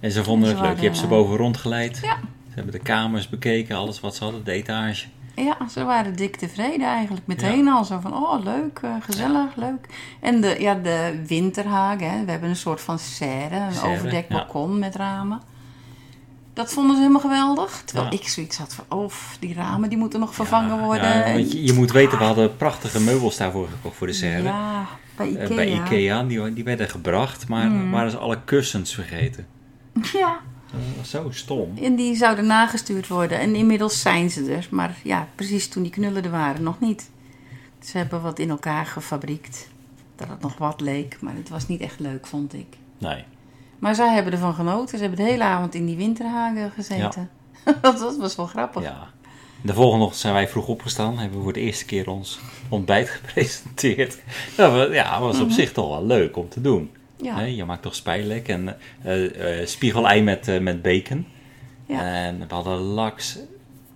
En 0.00 0.10
ze 0.10 0.24
vonden 0.24 0.48
Ze 0.48 0.54
het 0.54 0.64
leuk. 0.64 0.76
Je 0.76 0.84
hebt 0.84 0.96
ze 0.96 1.06
boven 1.06 1.36
rondgeleid. 1.36 1.98
Ja. 2.02 2.18
Ze 2.54 2.58
hebben 2.58 2.72
de 2.72 2.78
kamers 2.86 3.28
bekeken, 3.28 3.76
alles 3.76 4.00
wat 4.00 4.14
ze 4.16 4.24
hadden, 4.24 4.44
de 4.44 4.52
etage. 4.52 5.06
Ja, 5.36 5.56
ze 5.68 5.84
waren 5.84 6.16
dik 6.16 6.36
tevreden 6.36 6.86
eigenlijk. 6.86 7.26
Meteen 7.26 7.68
al 7.68 7.84
zo 7.84 7.98
van, 8.00 8.14
oh 8.14 8.44
leuk, 8.44 8.78
eh, 8.82 8.90
gezellig, 9.00 9.56
leuk. 9.56 9.86
En 10.20 10.40
de, 10.40 10.56
ja, 10.60 10.74
de 10.74 11.22
winterhagen, 11.26 12.10
hè. 12.10 12.24
we 12.24 12.30
hebben 12.30 12.48
een 12.48 12.56
soort 12.56 12.80
van 12.80 12.98
serre, 12.98 13.56
een 13.56 13.72
Serre, 13.72 13.92
overdekt 13.96 14.28
ja. 14.28 14.34
balkon 14.36 14.78
met 14.78 14.94
ramen. 14.96 15.40
Dat 16.54 16.72
vonden 16.72 16.94
ze 16.94 17.00
helemaal 17.00 17.20
geweldig. 17.22 17.82
Terwijl 17.84 18.12
ik 18.12 18.28
zoiets 18.28 18.58
had 18.58 18.74
van, 18.74 18.84
oh, 18.98 19.10
die 19.40 19.54
ramen 19.54 19.88
die 19.88 19.98
moeten 19.98 20.20
nog 20.20 20.34
vervangen 20.34 20.78
worden. 20.84 21.32
want 21.32 21.52
je, 21.52 21.64
je 21.64 21.72
moet 21.72 21.92
weten, 21.92 22.18
we 22.18 22.24
hadden 22.24 22.56
prachtige 22.56 23.00
meubels 23.00 23.36
daarvoor 23.36 23.68
gekocht 23.68 23.96
voor 23.96 24.06
de 24.06 24.12
serre. 24.12 24.42
Ja, 24.42 24.86
bij 25.16 25.26
Eh, 25.26 25.32
Ikea. 25.44 25.56
bij 25.56 25.68
Ikea, 25.72 26.22
die, 26.24 26.52
die 26.52 26.64
werden 26.64 26.88
gebracht, 26.88 27.48
maar 27.48 27.66
Hmm. 27.66 27.90
waren 27.90 28.10
ze 28.10 28.16
alle 28.16 28.38
kussens 28.44 28.94
vergeten. 28.94 29.46
Ja, 30.12 30.38
zo 31.04 31.30
stom. 31.30 31.72
en 31.82 31.96
die 31.96 32.14
zouden 32.14 32.46
nagestuurd 32.46 33.08
worden. 33.08 33.38
En 33.38 33.54
inmiddels 33.54 34.00
zijn 34.00 34.30
ze 34.30 34.52
er. 34.52 34.68
Maar 34.70 34.96
ja, 35.04 35.28
precies 35.34 35.68
toen 35.68 35.82
die 35.82 35.92
knullen 35.92 36.24
er 36.24 36.30
waren, 36.30 36.62
nog 36.62 36.80
niet. 36.80 37.10
Ze 37.80 37.98
hebben 37.98 38.22
wat 38.22 38.38
in 38.38 38.50
elkaar 38.50 38.86
gefabriekt. 38.86 39.68
Dat 40.16 40.28
het 40.28 40.40
nog 40.40 40.58
wat 40.58 40.80
leek, 40.80 41.16
maar 41.20 41.34
het 41.34 41.48
was 41.48 41.68
niet 41.68 41.80
echt 41.80 42.00
leuk, 42.00 42.26
vond 42.26 42.54
ik. 42.54 42.76
Nee. 42.98 43.24
Maar 43.78 43.94
zij 43.94 44.14
hebben 44.14 44.32
ervan 44.32 44.54
genoten. 44.54 44.98
Ze 44.98 45.04
hebben 45.04 45.24
de 45.24 45.30
hele 45.30 45.44
avond 45.44 45.74
in 45.74 45.86
die 45.86 45.96
winterhagen 45.96 46.70
gezeten. 46.70 47.30
dat 47.80 48.16
was 48.18 48.36
wel 48.36 48.46
grappig. 48.46 48.82
Ja. 48.82 49.08
De 49.62 49.74
volgende 49.74 50.04
ochtend 50.04 50.20
zijn 50.20 50.34
wij 50.34 50.48
vroeg 50.48 50.66
opgestaan. 50.66 51.18
Hebben 51.18 51.38
we 51.38 51.44
voor 51.44 51.52
de 51.52 51.60
eerste 51.60 51.84
keer 51.84 52.08
ons 52.08 52.40
ontbijt 52.68 53.08
gepresenteerd. 53.20 54.18
Dat 54.56 54.72
was, 54.72 54.88
ja, 54.88 55.20
was 55.20 55.40
op 55.40 55.50
zich 55.50 55.72
toch 55.72 55.88
wel 55.88 56.06
leuk 56.06 56.36
om 56.36 56.48
te 56.48 56.60
doen. 56.60 56.90
Ja. 57.22 57.40
Je 57.40 57.64
maakt 57.64 57.82
toch 57.82 57.94
spijlek 57.94 58.48
en 58.48 58.76
eh, 59.02 59.60
eh, 59.60 59.66
spiegelei 59.66 60.22
met, 60.22 60.48
eh, 60.48 60.60
met 60.60 60.82
bacon. 60.82 61.26
Ja. 61.86 62.00
En 62.00 62.38
we 62.48 62.54
hadden 62.54 62.78
laks 62.78 63.38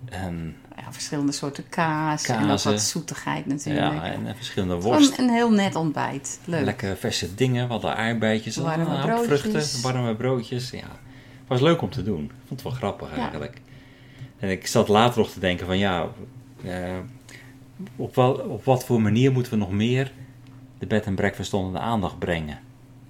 en, 0.09 0.55
Ja, 0.75 0.91
verschillende 0.93 1.31
soorten 1.31 1.69
kaas. 1.69 2.25
En 2.25 2.49
ook 2.49 2.61
wat 2.61 2.81
zoetigheid 2.81 3.45
natuurlijk. 3.45 3.93
ja, 3.93 4.03
en 4.03 4.35
verschillende 4.35 4.75
Gewoon 4.75 4.91
worst. 4.93 5.17
een 5.17 5.29
heel 5.29 5.51
net 5.51 5.75
ontbijt. 5.75 6.39
Leuk. 6.45 6.65
Lekker 6.65 6.97
verse 6.97 7.35
dingen. 7.35 7.65
We 7.65 7.71
hadden 7.71 7.95
aardbeidjes, 7.95 8.55
Warme 8.55 8.83
hoop 8.83 9.23
vruchten, 9.25 9.51
broodjes. 9.51 9.81
warme 9.81 10.15
broodjes. 10.15 10.69
Ja, 10.69 10.87
was 11.47 11.61
leuk 11.61 11.81
om 11.81 11.89
te 11.89 12.03
doen. 12.03 12.23
Ik 12.23 12.31
vond 12.47 12.61
het 12.61 12.63
wel 12.63 12.71
grappig 12.71 13.09
Ja. 13.15 13.17
eigenlijk. 13.21 13.61
En 14.39 14.49
ik 14.49 14.67
zat 14.67 14.87
later 14.87 15.19
nog 15.19 15.29
te 15.29 15.39
denken 15.39 15.65
van 15.65 15.77
ja, 15.77 16.07
op, 17.95 18.15
wel, 18.15 18.31
op 18.33 18.65
wat 18.65 18.85
voor 18.85 19.01
manier 19.01 19.31
moeten 19.31 19.51
we 19.51 19.57
nog 19.57 19.71
meer 19.71 20.11
de 20.79 20.85
bed 20.85 21.07
and 21.07 21.15
breakfast 21.15 21.53
onder 21.53 21.73
de 21.73 21.79
aandacht 21.79 22.19
brengen? 22.19 22.59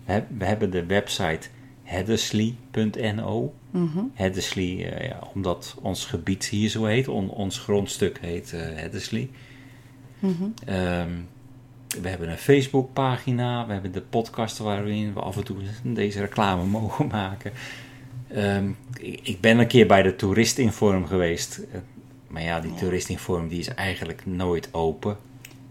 We, 0.08 0.13
heb- 0.13 0.28
we 0.38 0.46
hebben 0.46 0.70
de 0.72 0.86
website 0.86 1.48
heddesley.no. 1.84 3.54
Heddesley, 4.13 4.91
eh, 4.93 5.08
ja, 5.10 5.20
omdat 5.34 5.76
ons 5.82 6.06
gebied 6.06 6.46
hier 6.46 6.70
zo 6.70 6.86
heet, 6.86 7.08
on- 7.08 7.30
ons 7.30 7.60
grondstuk 7.60 8.17
heet 8.22 8.54
eh 8.54 8.60
Heddesley. 8.62 9.30
Mhm. 10.20 10.43
Ehm, 10.65 11.10
we 12.02 12.10
hebben 12.10 12.30
een 12.30 12.38
Facebookpagina, 12.38 13.65
we 13.67 13.74
hebben 13.74 13.91
de 13.91 14.02
podcast 14.02 14.58
waarin 14.58 15.13
we 15.13 15.20
af 15.20 15.38
en 15.38 15.43
toe 15.43 15.58
deze 15.84 16.20
reclame 16.20 16.63
mogen 16.80 17.08
maken. 17.08 17.52
Ehm, 18.28 18.70
ik, 19.24 19.41
ben 19.41 19.60
een 19.60 19.67
keer 19.67 19.88
bij 19.88 20.02
de 20.04 20.15
Toeristinform 20.15 21.06
geweest. 21.06 21.58
Eh, 21.72 21.80
Maar 22.28 22.41
ja, 22.43 22.60
die 22.60 22.72
Ja. 22.72 22.78
Toeristinform 22.78 23.48
die 23.48 23.60
is 23.60 23.67
eigenlijk 23.67 24.26
nooit 24.26 24.74
open. 24.74 25.17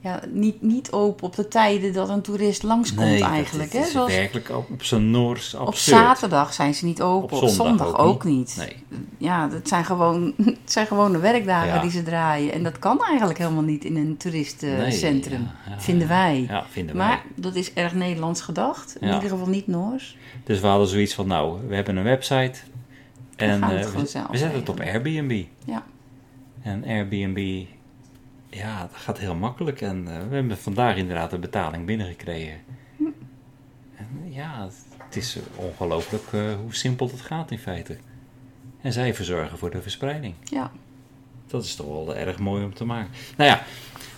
Ja, 0.00 0.20
niet, 0.28 0.62
niet 0.62 0.92
open 0.92 1.26
op 1.26 1.36
de 1.36 1.48
tijden 1.48 1.92
dat 1.92 2.08
een 2.08 2.22
toerist 2.22 2.62
langskomt 2.62 3.20
eigenlijk. 3.20 3.72
hè? 3.72 3.78
is 3.78 3.90
Zoals 3.90 4.12
werkelijk 4.14 4.48
op, 4.50 4.70
op 4.70 4.82
zijn 4.82 5.10
Noors 5.10 5.54
op 5.54 5.74
zaterdag 5.74 6.52
zijn 6.52 6.74
ze 6.74 6.84
niet 6.84 7.02
open, 7.02 7.36
Op 7.36 7.42
op 7.42 7.48
zondag 7.48 7.86
ook 7.86 7.98
ook, 7.98 8.24
niet. 8.24 8.54
Nee. 8.58 8.76
Ja, 9.18 9.46
dat 9.48 9.68
zijn 9.68 9.84
gewoon, 9.84 10.34
het 10.44 10.72
zijn 10.72 10.86
gewoon 10.86 11.12
de 11.12 11.18
werkdagen 11.18 11.74
Ja. 11.74 11.80
die 11.80 11.90
ze 11.90 12.02
draaien. 12.02 12.52
En 12.52 12.62
dat 12.62 12.78
kan 12.78 13.00
eigenlijk 13.04 13.38
helemaal 13.38 13.62
niet 13.62 13.84
in 13.84 13.96
een 13.96 14.04
Nee, 14.06 14.16
toeristencentrum, 14.16 15.48
ja, 15.66 15.72
ja, 15.72 15.80
vinden 15.80 16.08
wij. 16.08 16.46
Ja, 16.48 16.64
vinden 16.70 16.96
wij. 16.96 17.06
Maar 17.06 17.22
dat 17.34 17.54
is 17.54 17.72
erg 17.72 17.94
Nederlands 17.94 18.40
gedacht. 18.40 18.96
In 19.00 19.12
ieder 19.14 19.28
geval 19.28 19.48
niet 19.48 19.66
Noors. 19.66 20.16
Dus 20.44 20.60
we 20.60 20.66
hadden 20.66 20.88
zoiets 20.88 21.14
van, 21.14 21.26
nou, 21.26 21.58
we 21.68 21.74
hebben 21.74 21.96
een 21.96 22.04
website. 22.04 22.58
En 23.36 23.60
we 23.68 23.74
eh, 23.74 23.86
we, 23.90 24.06
zelf 24.06 24.26
we 24.30 24.36
zetten 24.36 24.58
het 24.58 24.68
op. 24.68 24.80
Airbnb. 24.80 25.44
Ja. 25.64 25.84
En 26.62 26.84
Airbnb, 26.84 27.64
ja, 28.56 28.80
dat 28.80 29.00
gaat 29.00 29.18
heel 29.18 29.34
makkelijk. 29.34 29.80
En 29.80 30.08
eh, 30.08 30.28
we 30.28 30.34
hebben 30.34 30.58
vandaag 30.58 30.96
inderdaad 30.96 31.30
de 31.30 31.38
betaling 31.38 31.86
binnengekregen. 31.86 32.58
En 33.96 34.06
ja, 34.32 34.68
het, 35.04 35.16
is 35.16 35.38
ongelooflijk 35.56 36.24
eh, 36.32 36.40
hoe 36.62 36.74
simpel 36.74 37.06
het 37.08 37.20
gaat 37.20 37.50
in 37.50 37.58
feite. 37.58 37.96
En 38.80 38.92
zij 38.92 39.14
verzorgen 39.14 39.58
voor 39.58 39.70
de 39.70 39.82
verspreiding. 39.82 40.34
Ja. 40.44 40.70
Dat 41.46 41.64
is 41.64 41.74
toch 41.76 41.86
wel 41.86 42.16
erg 42.16 42.38
mooi 42.38 42.64
om 42.64 42.74
te 42.74 42.84
maken. 42.84 43.10
Nou 43.36 43.50
ja, 43.50 43.62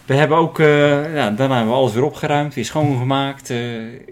we 0.06 0.14
hebben 0.14 0.36
ook, 0.38 0.58
eh, 0.58 1.14
ja, 1.14 1.30
daarna 1.30 1.54
hebben 1.56 1.72
we 1.74 1.78
alles 1.78 1.92
weer 1.92 2.04
opgeruimd, 2.04 2.54
weer 2.54 2.64
schoongemaakt. 2.64 3.50
eh 3.50 3.58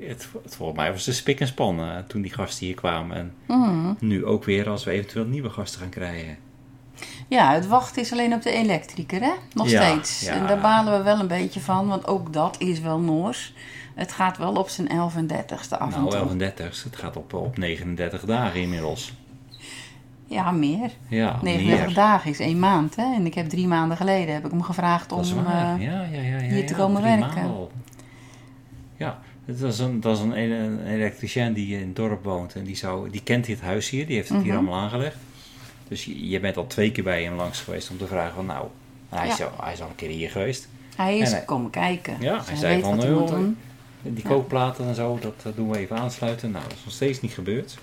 het, 0.08 0.28
het, 0.42 0.54
volgens 0.56 0.78
mij 0.78 0.92
was 0.92 1.04
de 1.04 1.12
spik 1.12 1.40
en 1.40 1.46
span 1.46 1.80
eh, 1.80 1.98
toen 1.98 2.22
die 2.22 2.32
gasten 2.32 2.66
hier 2.66 2.74
kwamen. 2.74 3.16
En 3.16 3.32
Mhm. 3.46 3.94
nu 4.00 4.24
ook 4.24 4.44
weer 4.44 4.68
als 4.68 4.84
we 4.84 4.90
eventueel 4.90 5.24
nieuwe 5.24 5.50
gasten 5.50 5.80
gaan 5.80 5.88
krijgen. 5.88 6.36
Ja, 7.28 7.52
het 7.54 7.66
wachten 7.66 8.02
is 8.02 8.12
alleen 8.12 8.34
op 8.34 8.42
de 8.42 8.50
elektriker, 8.50 9.20
hè? 9.20 9.32
Nog 9.52 9.68
Ja, 9.68 9.82
steeds. 9.82 10.20
ja. 10.20 10.32
En 10.32 10.46
daar 10.46 10.60
balen 10.60 10.98
we 10.98 11.02
wel 11.04 11.20
een 11.20 11.26
beetje 11.28 11.60
van, 11.60 11.86
want 11.88 12.06
ook 12.06 12.32
dat 12.32 12.56
is 12.60 12.80
wel 12.80 12.98
Noors. 12.98 13.54
Het 13.94 14.12
gaat 14.12 14.38
wel 14.38 14.52
op 14.54 14.68
zijn 14.68 14.88
11 14.88 15.16
en 15.16 15.26
30ste 15.26 15.78
af 15.78 15.90
Nou, 15.96 16.10
toe. 16.10 16.18
31, 16.20 16.82
het 16.84 16.96
gaat 16.96 17.16
op, 17.16 17.32
op 17.34 17.56
39 17.58 18.24
dagen 18.24 18.60
inmiddels. 18.60 19.12
Ja, 20.26 20.50
meer. 20.50 20.90
Ja, 21.08 21.38
39 21.42 21.86
meer. 21.86 21.94
dagen 21.94 22.30
is 22.30 22.38
één 22.38 22.58
maand, 22.58 22.96
hè? 22.96 23.14
En 23.14 23.26
ik 23.26 23.34
heb 23.34 23.48
drie 23.48 23.66
maanden 23.66 23.96
geleden 23.96 24.34
heb 24.34 24.44
ik 24.44 24.50
hem 24.50 24.62
gevraagd 24.62 25.12
om... 25.12 25.18
Dat 25.18 25.26
is 25.26 25.32
eh, 25.32 25.36
ja, 25.46 25.76
ja, 25.78 26.02
ja, 26.12 26.20
ja, 26.20 26.38
hier 26.38 26.66
te 26.66 26.74
komen 26.74 27.02
werken. 27.02 27.68
Ja, 28.96 29.18
het 29.44 29.60
was 29.60 29.78
een, 29.78 30.00
dat 30.00 30.16
is 30.16 30.22
een 30.22 30.32
elektricien 30.86 31.52
die 31.52 31.78
in 31.80 31.86
het 31.86 31.96
dorp 31.96 32.24
woont. 32.24 32.54
En 32.54 32.64
die, 32.64 32.76
zou, 32.76 33.10
die 33.10 33.22
kent 33.22 33.44
dit 33.46 33.60
huis 33.60 33.90
hier. 33.90 34.06
Die 34.06 34.16
heeft 34.16 34.28
het 34.28 34.42
hier 34.42 34.52
Mhm. 34.52 34.56
allemaal 34.62 34.80
aangelegd. 34.80 35.16
Dus 35.88 36.04
je, 36.04 36.28
je 36.28 36.40
bent 36.40 36.56
al 36.56 36.66
twee 36.66 36.92
keer 36.92 37.04
bij 37.04 37.22
hem 37.22 37.34
langs 37.34 37.60
geweest 37.60 37.90
om 37.90 37.98
te 37.98 38.06
vragen 38.06 38.34
van 38.34 38.46
nou... 38.46 38.66
Hij, 39.08 39.28
is, 39.28 39.42
al, 39.42 39.50
hij 39.62 39.72
is 39.72 39.80
al 39.82 39.88
een 39.88 39.94
keer 39.94 40.08
hier 40.08 40.30
geweest. 40.30 40.68
Hij 40.96 41.18
is 41.18 41.30
hij- 41.30 41.44
komen 41.44 41.70
kijken. 41.70 42.16
Ja, 42.20 42.36
Dus 42.38 42.46
hij 42.48 42.56
zei 42.56 42.80
van, 42.82 42.98
hij 42.98 43.08
"Eh, 43.08 43.14
moet 43.18 43.28
hoor, 43.30 43.38
doen. 43.38 43.58
Die 44.02 44.24
kookplaten 44.24 44.86
en 44.88 44.94
zo, 44.94 45.18
dat 45.20 45.34
eh, 45.44 45.52
doen 45.54 45.70
we 45.70 45.78
even 45.78 45.96
aansluiten. 45.98 46.50
Nou, 46.50 46.64
dat 46.64 46.72
is 46.78 46.84
nog 46.84 46.92
steeds 46.94 47.20
niet 47.20 47.32
gebeurd. 47.32 47.78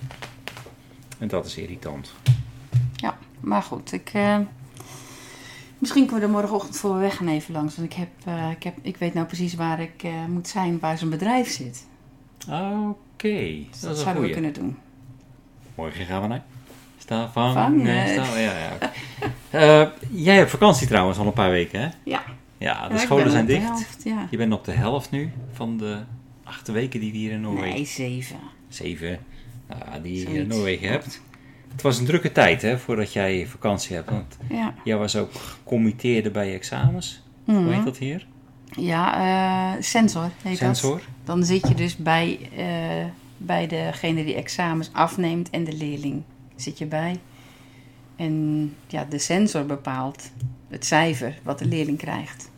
En 1.18 1.28
dat 1.28 1.46
is 1.46 1.58
irritant. 1.58 2.14
Ja, 2.96 3.18
maar 3.40 3.62
goed. 3.62 3.92
Ik, 3.92 4.10
eh, 4.14 4.38
misschien 5.78 6.06
kunnen 6.06 6.24
we 6.24 6.26
er 6.34 6.40
morgenochtend 6.40 6.78
voor 6.78 6.94
we 6.94 7.00
weggaan 7.00 7.28
even 7.28 7.54
langs. 7.54 7.76
Want 7.76 7.92
ik, 7.92 7.98
heb, 7.98 8.10
eh, 8.26 8.50
ik, 8.52 8.64
heb, 8.64 8.78
ik 8.82 8.98
weet 8.98 9.14
nou 9.14 9.26
precies 9.26 9.54
waar 9.56 9.80
ik 9.82 10.04
moet 10.28 10.48
zijn, 10.48 10.80
waar 10.80 10.98
zijn 10.98 11.10
bedrijf 11.10 11.50
zit. 11.52 11.86
Oké, 12.48 13.28
Dus 13.72 13.80
dat, 13.80 13.90
dat, 13.90 14.00
zouden 14.00 14.24
we 14.24 14.30
kunnen 14.30 14.54
doen. 14.54 14.78
Morgen 15.76 16.06
gaan 16.06 16.22
we 16.22 16.28
naar... 16.28 16.44
Sta 17.04 17.30
van... 17.32 17.82
Nee, 17.82 18.08
sta, 18.14 18.38
ja, 18.40 18.54
ja. 18.58 18.78
Eh, 19.50 19.88
jij 20.12 20.36
hebt 20.36 20.50
vakantie 20.50 20.88
trouwens 20.88 21.18
al 21.18 21.26
een 21.26 21.34
paar 21.34 21.50
weken, 21.50 21.80
hè? 21.82 21.88
Ja, 22.04 22.24
Ja, 22.58 22.88
de 22.88 22.94
Ja, 22.94 23.00
scholen 23.00 23.32
zijn 23.32 23.46
dicht. 23.46 23.64
helft, 23.64 24.02
ja. 24.04 24.28
Je 24.30 24.38
bent 24.38 24.54
op 24.54 24.66
de 24.66 24.72
helft 24.72 25.12
nu 25.12 25.32
van 25.52 25.78
de 25.78 25.98
acht 26.44 26.68
weken 26.68 27.00
die 27.00 27.12
we 27.12 27.18
hier 27.18 27.32
in 27.32 27.42
Noorwegen... 27.42 27.70
Nee, 27.74 27.86
zeven. 27.86 28.36
Zeven, 28.68 29.20
nou, 29.68 30.02
die 30.02 30.30
je 30.30 30.40
in. 30.40 30.48
Noorwegen 30.48 30.90
hebt. 30.90 31.22
Het 31.72 31.82
was 31.82 32.00
een 32.00 32.06
drukke 32.06 32.32
tijd, 32.32 32.62
hè, 32.62 32.78
voordat 32.80 33.14
jij 33.14 33.48
vakantie 33.48 33.96
hebt. 33.96 34.10
Want 34.10 34.38
Ja, 34.50 34.74
jij 34.84 34.98
was 34.98 35.16
ook 35.16 35.34
gecommitteerde 35.34 36.32
bij 36.32 36.48
je 36.48 36.54
examens. 36.56 37.22
Hoe 37.46 37.60
Mhm. 37.60 37.70
heet 37.72 37.84
dat 37.86 37.98
hier? 37.98 38.28
ja 38.80 39.16
eh, 39.76 39.82
sensor 39.82 40.30
heet 40.44 40.58
Sensor. 40.58 40.92
dat. 40.98 41.02
Dan 41.24 41.44
zit 41.44 41.68
je 41.68 41.74
dus 41.76 41.96
bij, 41.98 42.40
eh, 42.58 42.66
bij 43.38 43.68
degene 43.68 44.26
die 44.26 44.36
examens 44.36 44.90
afneemt 44.94 45.50
en 45.50 45.64
de 45.64 45.74
leerling 45.74 46.24
zit 46.56 46.78
je 46.78 46.86
bij. 46.86 47.20
En 48.16 48.76
ja, 48.88 49.06
de 49.06 49.18
sensor 49.18 49.66
bepaalt 49.66 50.32
het 50.68 50.86
cijfer 50.86 51.40
wat 51.44 51.60
de 51.60 51.66
leerling 51.66 51.98
krijgt. 51.98 52.52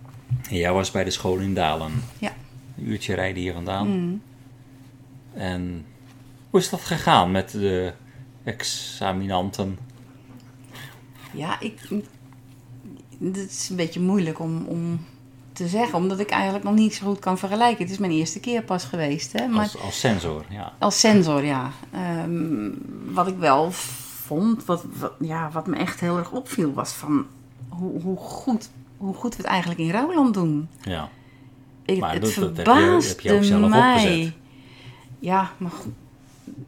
En 0.50 0.56
jij 0.56 0.72
was 0.72 0.92
bij 0.92 1.04
de 1.04 1.12
school 1.12 1.38
in 1.38 1.54
Dalen. 1.54 1.92
Ja. 2.20 2.34
Een 2.78 2.88
uurtje 2.88 3.14
rijden 3.14 3.42
hier 3.42 3.54
vandaan. 3.54 3.88
Mhm. 3.88 4.16
En 5.34 5.86
hoe 6.50 6.60
is 6.60 6.70
dat 6.70 6.82
gegaan 6.82 7.32
met 7.32 7.52
de 7.52 7.94
examinanten? 8.44 9.78
Ja, 11.34 11.60
ik. 11.60 11.80
Het 13.20 13.38
is 13.38 13.70
een 13.70 13.76
beetje 13.76 14.00
moeilijk 14.00 14.40
om, 14.40 14.66
om 14.66 15.06
te 15.56 15.68
zeggen, 15.68 15.98
omdat 15.98 16.20
ik 16.20 16.30
eigenlijk 16.30 16.64
nog 16.64 16.74
niet 16.74 16.94
zo 16.96 17.06
goed 17.08 17.20
kan 17.20 17.38
vergelijken. 17.38 17.84
Het 17.84 17.92
is 17.92 17.98
mijn 17.98 18.12
eerste 18.12 18.40
keer 18.40 18.62
pas 18.64 18.84
geweest, 18.84 19.34
hè? 19.34 19.48
Maar 19.48 19.62
Als, 19.62 19.80
als 19.82 20.00
sensor, 20.00 20.46
ja. 20.50 20.74
als 20.80 21.00
sensor, 21.00 21.44
ja. 21.46 21.70
Ehm, 21.92 22.70
wat 23.14 23.28
ik 23.28 23.38
wel 23.38 23.72
vond, 23.72 24.66
wat, 24.66 24.84
wat, 25.00 25.12
ja, 25.20 25.50
wat 25.54 25.68
me 25.68 25.76
echt 25.76 26.00
heel 26.00 26.18
erg 26.18 26.32
opviel, 26.32 26.74
was 26.74 26.92
van 26.92 27.26
hoe, 27.70 28.02
hoe, 28.02 28.18
goed, 28.18 28.70
hoe 28.98 29.14
goed 29.14 29.32
we 29.36 29.42
het 29.42 29.52
eigenlijk 29.52 29.80
in 29.80 29.90
Rouwland 29.92 30.34
doen. 30.34 30.68
ja. 30.82 31.10
Ik, 31.86 32.00
Maar 32.00 32.14
het 32.14 32.22
dat- 32.22 32.34
dat 32.36 32.44
heb 32.44 32.56
je- 32.56 32.64
verbaasde 32.74 33.10
heb 33.10 33.20
je 33.20 33.34
ook 33.34 33.44
zelf 33.44 33.70
mij. 33.70 33.94
opgezet. 34.04 34.34
Ja, 35.20 35.52
maar 35.58 35.72
goed, 35.72 35.94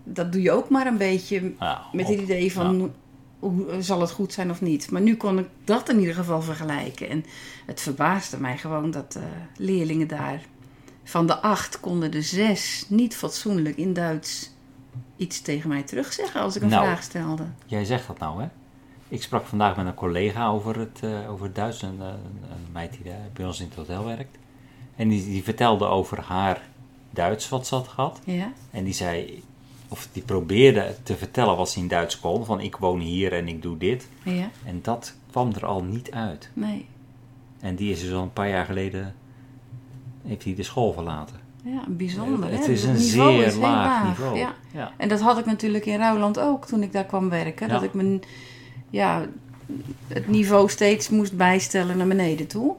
dat 0.04 0.32
doe 0.32 0.42
je 0.42 0.52
ook 0.52 0.70
maar 0.70 0.88
een 0.88 0.98
beetje 0.98 1.54
Ja, 1.60 1.82
met 1.92 2.06
op- 2.06 2.12
het 2.12 2.22
idee 2.22 2.54
van 2.54 2.92
hoe, 3.40 3.82
zal 3.82 4.02
het 4.02 4.12
goed 4.12 4.34
zijn 4.34 4.50
of 4.52 4.62
niet. 4.62 4.92
Maar 4.92 5.02
nu 5.02 5.16
kon 5.16 5.40
ik 5.40 5.48
dat 5.64 5.90
in 5.90 6.00
ieder 6.00 6.16
geval 6.16 6.42
vergelijken. 6.42 7.10
En 7.10 7.26
het 7.66 7.82
verbaasde 7.82 8.40
mij 8.40 8.58
gewoon 8.58 8.92
dat 8.92 9.16
eh, 9.16 9.24
leerlingen 9.58 10.08
daar 10.08 10.42
van 11.04 11.28
de 11.28 11.40
acht 11.42 11.80
konden 11.80 12.12
de 12.12 12.22
zes 12.22 12.86
niet 12.90 13.16
fatsoenlijk 13.16 13.78
in 13.78 13.94
Duits 13.94 14.52
iets 15.18 15.42
tegen 15.42 15.70
mij 15.70 15.84
terugzeggen 15.84 16.42
als 16.42 16.56
ik 16.56 16.62
een 16.62 16.70
Nou. 16.70 16.84
vraag 16.86 17.04
stelde. 17.04 17.44
Jij 17.66 17.86
zegt 17.86 18.08
dat 18.08 18.20
nou, 18.20 18.42
hè? 18.42 18.48
Ik 19.10 19.24
sprak 19.24 19.46
vandaag 19.46 19.76
met 19.76 19.86
een 19.86 19.94
collega 19.94 20.48
over 20.48 20.80
het, 20.80 21.00
eh, 21.04 21.32
over 21.32 21.46
het 21.46 21.56
Duits, 21.56 21.82
een, 21.82 21.98
eh, 22.00 22.08
een, 22.08 22.50
een 22.52 22.72
meid 22.72 22.92
die 22.92 23.04
daar 23.04 23.30
bij 23.34 23.46
ons 23.46 23.60
in 23.60 23.66
het 23.66 23.76
hotel 23.76 24.06
werkt. 24.06 24.38
En 24.96 25.08
die, 25.08 25.24
die 25.26 25.44
vertelde 25.44 25.86
over 25.86 26.22
haar 26.22 26.62
Duits 27.12 27.50
wat 27.50 27.68
ze 27.68 27.76
had 27.76 27.88
gehad. 27.88 28.20
Ja? 28.26 28.52
En 28.72 28.84
die 28.84 28.94
zei, 28.94 29.44
of 29.88 30.08
die 30.12 30.24
probeerde 30.24 30.96
te 31.04 31.16
vertellen 31.16 31.58
wat 31.58 31.70
ze 31.70 31.80
in 31.80 31.88
Duits 31.88 32.20
kon. 32.20 32.46
Van 32.46 32.62
ik 32.62 32.76
woon 32.76 33.00
hier 33.00 33.34
en 33.34 33.48
ik 33.48 33.62
doe 33.62 33.78
dit. 33.78 34.08
Ja? 34.24 34.50
En 34.66 34.80
dat 34.82 35.16
kwam 35.30 35.52
er 35.54 35.66
al 35.66 35.84
niet 35.84 36.12
uit. 36.12 36.50
Nee. 36.54 36.86
En 37.60 37.76
die 37.76 37.92
is 37.92 38.02
dus 38.02 38.14
al 38.14 38.22
een 38.22 38.34
paar 38.34 38.50
jaar 38.50 38.66
geleden, 38.66 39.16
heeft 40.26 40.44
hij 40.44 40.56
de 40.56 40.64
school 40.64 40.94
verlaten. 40.94 41.40
Ja, 41.64 41.84
bijzonder. 41.88 42.52
het 42.52 42.66
hè? 42.66 42.72
is 42.72 42.84
een 42.84 42.98
zeer 42.98 43.46
is 43.46 43.56
laag 43.56 44.08
niveau. 44.08 44.38
Ja. 44.38 44.56
Ja. 44.74 44.92
En 44.98 45.10
dat 45.10 45.22
had 45.22 45.38
ik 45.38 45.46
natuurlijk 45.46 45.86
in 45.86 45.98
Rouwland 45.98 46.40
ook 46.40 46.66
toen 46.66 46.84
ik 46.84 46.92
daar 46.92 47.06
kwam 47.06 47.30
werken. 47.30 47.68
Ja. 47.68 47.74
Dat 47.74 47.84
ik 47.84 47.94
mijn, 47.94 48.22
ja, 48.90 49.26
het 50.08 50.28
niveau 50.28 50.70
steeds 50.70 51.10
moest 51.10 51.38
bijstellen 51.38 51.98
naar 51.98 52.08
beneden 52.08 52.48
toe. 52.48 52.76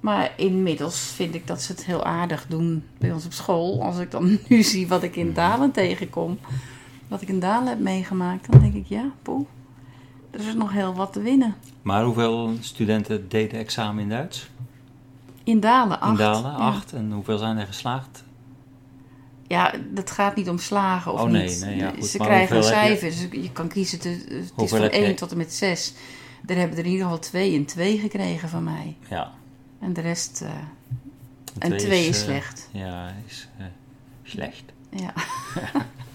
Maar 0.00 0.32
inmiddels 0.36 1.00
vind 1.00 1.34
ik 1.34 1.46
dat 1.46 1.62
ze 1.62 1.72
het 1.72 1.84
heel 1.84 2.04
aardig 2.04 2.46
doen 2.48 2.84
bij 2.98 3.12
ons 3.12 3.24
op 3.24 3.32
school. 3.32 3.82
Als 3.82 3.98
ik 3.98 4.10
dan 4.10 4.38
nu 4.48 4.62
zie 4.62 4.88
wat 4.88 5.02
ik 5.02 5.10
Mhm. 5.16 5.20
in 5.26 5.32
Dalen 5.32 5.70
tegenkom. 5.70 6.38
Wat 7.08 7.22
ik 7.22 7.28
in 7.28 7.40
Dalen 7.40 7.68
heb 7.68 7.78
meegemaakt. 7.78 8.50
Dan 8.52 8.60
denk 8.60 8.74
ik, 8.74 8.86
ja, 8.86 9.10
poeh. 9.22 9.46
Er 10.30 10.40
is 10.40 10.54
nog 10.54 10.72
heel 10.72 10.94
wat 10.94 11.12
te 11.12 11.20
winnen. 11.20 11.54
Maar 11.82 12.04
hoeveel 12.04 12.52
studenten 12.60 13.28
deden 13.28 13.58
examen 13.58 14.02
in 14.02 14.08
Duits? 14.08 14.50
In 15.44 15.60
Dalen, 15.60 16.00
acht. 16.00 16.10
in 16.10 16.16
Dalen, 16.24 16.50
Ja. 16.50 16.56
acht. 16.56 16.92
En 16.92 17.12
hoeveel 17.12 17.38
zijn 17.38 17.56
er 17.58 17.66
geslaagd? 17.66 18.24
Ja, 19.46 19.74
dat 19.90 20.10
gaat 20.10 20.36
niet 20.36 20.48
om 20.48 20.58
slagen 20.58 21.12
of 21.12 21.20
Oh, 21.20 21.28
nee, 21.28 21.48
niet. 21.48 21.60
nee, 21.64 21.76
ja, 21.76 21.90
goed. 21.90 22.06
Ze 22.06 22.18
Maar 22.18 22.26
krijgen 22.26 22.56
een 22.56 22.62
hoeveel 22.62 22.78
heb 22.80 22.90
je- 22.90 22.98
cijfer. 22.98 23.30
Dus 23.30 23.42
je 23.42 23.52
kan 23.52 23.68
kiezen. 23.68 24.00
te- 24.00 24.08
het 24.08 24.62
is 24.64 24.70
van 24.70 24.80
heb 24.82 24.92
je- 24.92 24.98
1 25.04 25.14
tot 25.16 25.30
en 25.30 25.36
met 25.36 25.52
6. 25.54 25.94
Er 26.46 26.56
hebben 26.56 26.78
er 26.78 26.84
in 26.84 26.90
ieder 26.90 27.04
geval 27.04 27.18
twee 27.20 27.54
en 27.56 27.64
twee 27.64 27.98
gekregen 27.98 28.48
van 28.48 28.64
mij. 28.64 28.96
Ja. 29.08 29.30
En 29.80 29.92
de 29.92 30.00
rest. 30.00 30.40
eh, 30.40 30.50
en 31.58 31.76
twee 31.76 32.08
is 32.08 32.18
eh, 32.18 32.24
slecht. 32.24 32.68
Ja, 32.72 33.14
is 33.26 33.48
eh, 33.58 33.64
slecht. 34.22 34.62
Ja, 34.90 35.12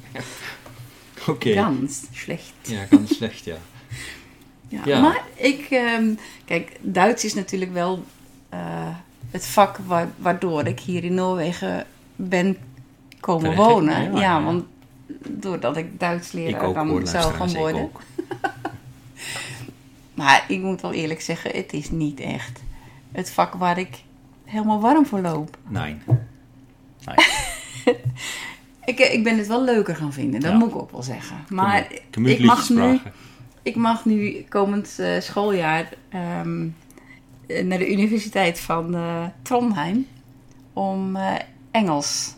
Oké. 1.28 1.54
ganz 1.54 2.04
slecht. 2.12 2.54
Ja, 2.62 2.84
kan 2.84 3.08
slecht, 3.08 3.44
ja. 3.46 3.56
Ja. 4.68 4.82
Ja. 4.86 5.02
Maar 5.02 5.24
ik. 5.36 5.68
ehm, 5.70 6.14
kijk, 6.46 6.78
Duits 6.82 7.26
is 7.26 7.34
natuurlijk 7.34 7.74
wel 7.74 8.04
het 9.32 9.46
vak 9.46 9.78
wa- 9.78 10.12
waardoor 10.18 10.66
ik 10.68 10.80
hier 10.80 11.04
in 11.04 11.14
Noorwegen 11.14 11.86
ben 12.16 12.58
komen 13.20 13.44
Terecht, 13.50 13.62
wonen. 13.70 14.16
ja, 14.16 14.44
want 14.44 14.64
doordat 15.30 15.78
ik 15.78 16.00
Duits 16.00 16.32
leraar 16.32 16.74
dan 16.74 17.08
zou 17.08 17.34
gaan 17.34 17.54
worden. 17.54 17.90
Maar 20.14 20.46
ik 20.48 20.62
moet 20.62 20.82
wel 20.82 20.94
eerlijk 20.94 21.22
zeggen, 21.22 21.52
het 21.56 21.74
is 21.74 21.90
niet 21.90 22.20
echt 22.20 22.60
het 23.16 23.32
vak 23.32 23.54
waar 23.54 23.78
ik 23.78 24.04
helemaal 24.46 24.80
warm 24.82 25.06
voor 25.06 25.20
loop. 25.22 25.58
Nee. 25.68 25.98
Nee. 27.06 27.16
Ik, 28.86 29.00
ik 29.00 29.24
ben 29.24 29.38
het 29.38 29.48
wel 29.48 29.64
leuker 29.64 29.96
gaan 29.96 30.14
vinden, 30.14 30.40
dat 30.40 30.52
Ja. 30.52 30.58
moet 30.58 30.70
ik 30.70 30.76
ook 30.76 30.92
wel 30.92 31.04
zeggen. 31.04 31.36
Maar 31.50 31.88
ik 32.14 32.40
mag, 32.46 32.70
nu, 32.70 33.00
ik 33.62 33.76
mag 33.76 34.06
nu 34.06 34.46
komend 34.50 35.00
eh, 35.00 35.20
schooljaar 35.20 35.90
ehm, 36.10 36.68
naar 37.68 37.78
de 37.78 37.92
Universiteit 37.92 38.60
van 38.60 38.96
eh, 38.96 39.24
Trondheim 39.42 40.08
om 40.74 41.16
eh, 41.16 41.34
Engels 41.72 42.36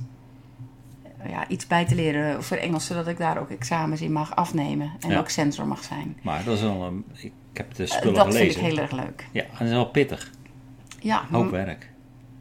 ja, 1.29 1.47
iets 1.47 1.67
bij 1.67 1.85
te 1.85 1.95
leren 1.95 2.43
voor 2.43 2.57
Engels, 2.57 2.85
zodat 2.85 3.07
ik 3.07 3.17
daar 3.17 3.37
ook 3.39 3.49
examens 3.49 4.01
in 4.01 4.11
mag 4.11 4.35
afnemen 4.35 4.91
en 4.99 5.09
Ja. 5.09 5.19
ook 5.19 5.29
sensor 5.29 5.67
mag 5.67 5.83
zijn. 5.83 6.17
Maar 6.21 6.43
dat 6.43 6.55
is 6.55 6.61
wel 6.61 6.83
een... 6.83 7.03
Ik 7.21 7.31
heb 7.53 7.75
de 7.75 7.83
Eh, 7.83 7.89
spullen 7.89 8.13
dat 8.13 8.25
gelezen. 8.25 8.53
vind 8.53 8.65
ik 8.65 8.71
heel 8.73 8.81
erg 8.81 8.91
leuk. 8.91 9.27
Ja, 9.31 9.41
en 9.43 9.49
dat 9.57 9.67
is 9.67 9.73
wel 9.73 9.85
pittig. 9.89 10.31
Ja, 11.08 11.26
Hoop 11.32 11.50
werk. 11.52 11.89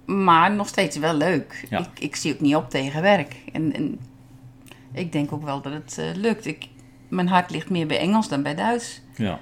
Maar 0.04 0.52
nog 0.54 0.68
steeds 0.68 0.96
wel 0.96 1.14
leuk. 1.14 1.66
Ja. 1.70 1.78
Ik, 1.78 1.86
ik 1.98 2.16
zie 2.16 2.32
ook 2.34 2.40
niet 2.40 2.54
op 2.56 2.70
tegen 2.70 3.02
werk. 3.02 3.36
En, 3.52 3.72
en 3.74 3.98
ik 4.92 5.12
denk 5.12 5.32
ook 5.32 5.42
wel 5.44 5.60
dat 5.60 5.72
het 5.72 5.98
eh, 5.98 6.14
lukt. 6.14 6.46
Ik, 6.46 6.68
mijn 7.08 7.28
hart 7.28 7.50
ligt 7.50 7.70
meer 7.70 7.86
bij 7.86 7.98
Engels 7.98 8.28
dan 8.28 8.42
bij 8.42 8.54
Duits. 8.54 9.00
Ja. 9.16 9.38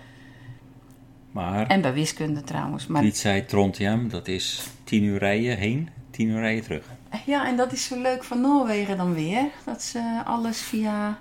Maar, 1.33 1.67
En 1.67 1.81
bij 1.81 1.93
wiskunde 1.93 2.43
trouwens. 2.43 2.87
Maar, 2.87 3.03
Piet 3.03 3.17
zei 3.19 3.45
Trondheim, 3.45 4.09
dat 4.09 4.29
is 4.29 4.67
tien 4.85 5.03
uur 5.05 5.19
rijden 5.19 5.57
heen, 5.57 5.89
tien 6.11 6.29
uur 6.29 6.41
rijden 6.41 6.65
terug. 6.65 6.85
ja, 7.27 7.47
en 7.47 7.57
dat 7.57 7.73
is 7.73 7.85
zo 7.85 8.01
leuk 8.03 8.25
van 8.25 8.41
Noorwegen 8.41 8.97
dan 8.97 9.15
weer. 9.15 9.45
Dat 9.65 9.83
ze 9.83 10.21
alles 10.25 10.61
via 10.61 11.19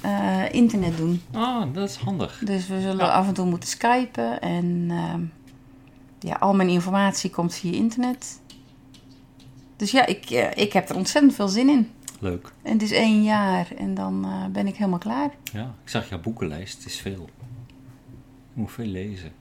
eh, 0.00 0.42
internet 0.52 0.96
doen. 0.96 1.22
Ah, 1.32 1.62
dat 1.72 1.88
is 1.88 1.96
handig. 1.96 2.38
Dus 2.44 2.68
we 2.68 2.80
zullen 2.80 2.96
Ja. 3.06 3.12
af 3.12 3.26
en 3.28 3.34
toe 3.34 3.46
moeten 3.46 3.68
skypen. 3.68 4.40
En 4.40 4.86
ehm, 4.90 5.20
ja, 6.20 6.34
al 6.34 6.54
mijn 6.54 6.68
informatie 6.68 7.30
komt 7.30 7.54
via 7.54 7.72
internet. 7.72 8.40
Dus 9.76 9.90
ja, 9.90 10.06
ik, 10.06 10.30
eh, 10.30 10.62
ik 10.64 10.72
heb 10.72 10.88
er 10.88 10.96
ontzettend 10.96 11.34
veel 11.34 11.48
zin 11.48 11.68
in. 11.68 11.90
Leuk. 12.18 12.52
En 12.62 12.72
het 12.72 12.82
is 12.82 12.90
één 12.92 13.22
jaar 13.22 13.68
en 13.78 13.94
dan 13.94 14.24
eh, 14.24 14.44
ben 14.52 14.66
ik 14.66 14.76
helemaal 14.76 14.98
klaar. 14.98 15.30
Ja, 15.52 15.74
ik 15.84 15.88
zag 15.90 16.08
jouw 16.08 16.20
boekenlijst. 16.20 16.76
Het 16.76 16.86
is 16.86 17.00
veel. 17.00 17.28
Je 18.54 18.60
moet 18.60 18.72
veel 18.72 18.86
lezen. 18.86 19.32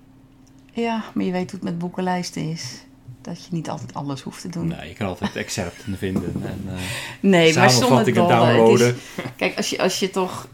Ja, 0.72 1.04
maar 1.14 1.26
je 1.26 1.32
weet 1.32 1.52
hoe 1.52 1.60
het 1.60 1.70
met 1.70 1.78
boekenlijsten 1.80 2.50
is. 2.50 2.84
Dat 3.22 3.44
je 3.46 3.48
niet 3.52 3.70
altijd 3.70 3.94
alles 3.94 4.22
hoeft 4.22 4.42
te 4.42 4.50
doen. 4.50 4.68
Nee, 4.68 4.88
je 4.90 4.94
kan 4.96 5.08
altijd 5.08 5.36
excerpten 5.36 5.98
vinden 6.08 6.34
en 6.44 6.62
eh 6.68 6.74
Nee, 7.20 7.52
samenvattingen. 7.52 8.22
Het 8.22 8.30
downloaden. 8.30 8.96
is- 8.96 9.24
Kijk, 9.36 9.58
als 9.58 9.70
je, 9.70 9.82
als 9.82 10.00
je 10.00 10.10
toch... 10.10 10.48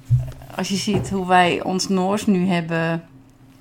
Als 0.56 0.68
je 0.68 0.76
ziet 0.76 1.10
hoe 1.10 1.28
wij 1.28 1.64
ons 1.64 1.88
Noors 1.88 2.26
nu 2.26 2.46
hebben 2.48 3.04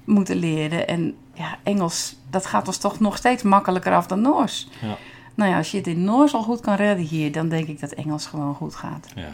moeten 0.05 0.37
leren... 0.37 0.89
En 0.89 1.15
ja, 1.35 1.59
Engels, 1.63 2.17
dat 2.35 2.47
gaat 2.47 2.67
ons 2.67 2.79
toch 2.79 3.01
nog 3.01 3.17
steeds 3.17 3.43
makkelijker 3.43 3.93
af 3.95 4.07
dan 4.07 4.21
Noors. 4.21 4.69
Ja. 4.83 4.97
Nou 5.35 5.51
ja, 5.51 5.57
als 5.57 5.71
je 5.71 5.77
het 5.77 5.87
in 5.87 6.05
Noors 6.05 6.35
al 6.35 6.43
goed 6.43 6.61
kan 6.61 6.75
redden 6.75 7.05
hier... 7.07 7.33
dan 7.33 7.49
denk 7.49 7.69
ik 7.69 7.81
dat 7.81 7.93
Engels 7.93 8.27
gewoon 8.27 8.55
goed 8.55 8.75
gaat. 8.75 9.09
Ja. 9.15 9.33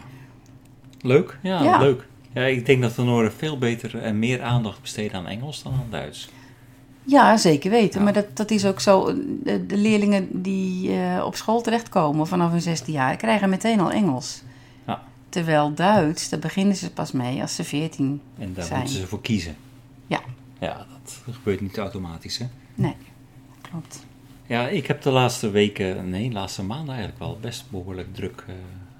Leuk? 1.01 1.39
Ja, 1.43 1.63
Ja. 1.63 1.79
leuk. 1.79 2.07
Ja, 2.33 2.43
ik 2.43 2.67
denk 2.67 2.83
dat 2.83 2.95
de 2.95 3.03
Noorden 3.03 3.33
veel 3.33 3.59
beter 3.59 3.99
en 4.03 4.19
meer 4.19 4.43
aandacht 4.43 4.81
besteden 4.81 5.17
aan 5.19 5.27
Engels 5.27 5.63
dan 5.63 5.73
aan 5.73 5.87
Duits. 5.91 6.29
Ja, 7.05 7.37
zeker 7.37 7.71
weten. 7.71 7.99
Ja. 7.99 8.05
Maar 8.05 8.13
dat, 8.13 8.37
dat 8.37 8.51
is 8.51 8.65
ook 8.67 8.81
zo. 8.81 9.05
De, 9.45 9.67
de 9.67 9.77
leerlingen 9.77 10.43
die 10.43 10.93
eh, 11.03 11.25
op 11.25 11.37
school 11.37 11.61
terechtkomen 11.61 12.27
vanaf 12.27 12.51
hun 12.51 12.61
16 12.61 12.93
jaar... 12.93 13.17
krijgen 13.17 13.49
meteen 13.49 13.81
al 13.81 13.91
Engels. 13.91 14.43
Ja. 14.87 15.03
Terwijl 15.29 15.75
Duits, 15.75 16.29
daar 16.29 16.39
beginnen 16.41 16.77
ze 16.77 16.91
pas 16.93 17.13
mee 17.13 17.41
als 17.41 17.55
ze 17.55 17.65
14 17.65 18.21
En 18.39 18.55
daar 18.55 18.65
zijn. 18.65 18.79
moeten 18.81 18.99
ze 18.99 19.07
voor 19.07 19.21
kiezen. 19.21 19.57
Ja. 20.07 20.21
Ja, 20.59 20.87
dat 21.03 21.21
gebeurt 21.35 21.61
niet 21.61 21.79
automatisch, 21.79 22.39
hè? 22.39 22.47
Nee, 22.81 22.97
klopt. 23.61 24.07
Ja, 24.47 24.69
ik 24.69 24.87
heb 24.87 25.03
de 25.03 25.11
laatste 25.11 25.51
weken, 25.51 26.11
nee, 26.11 26.29
de 26.29 26.35
laatste 26.35 26.63
maanden 26.63 26.95
eigenlijk 26.95 27.19
wel 27.19 27.39
best 27.41 27.71
behoorlijk 27.71 28.15
druk 28.15 28.45
eh, 28.47 28.55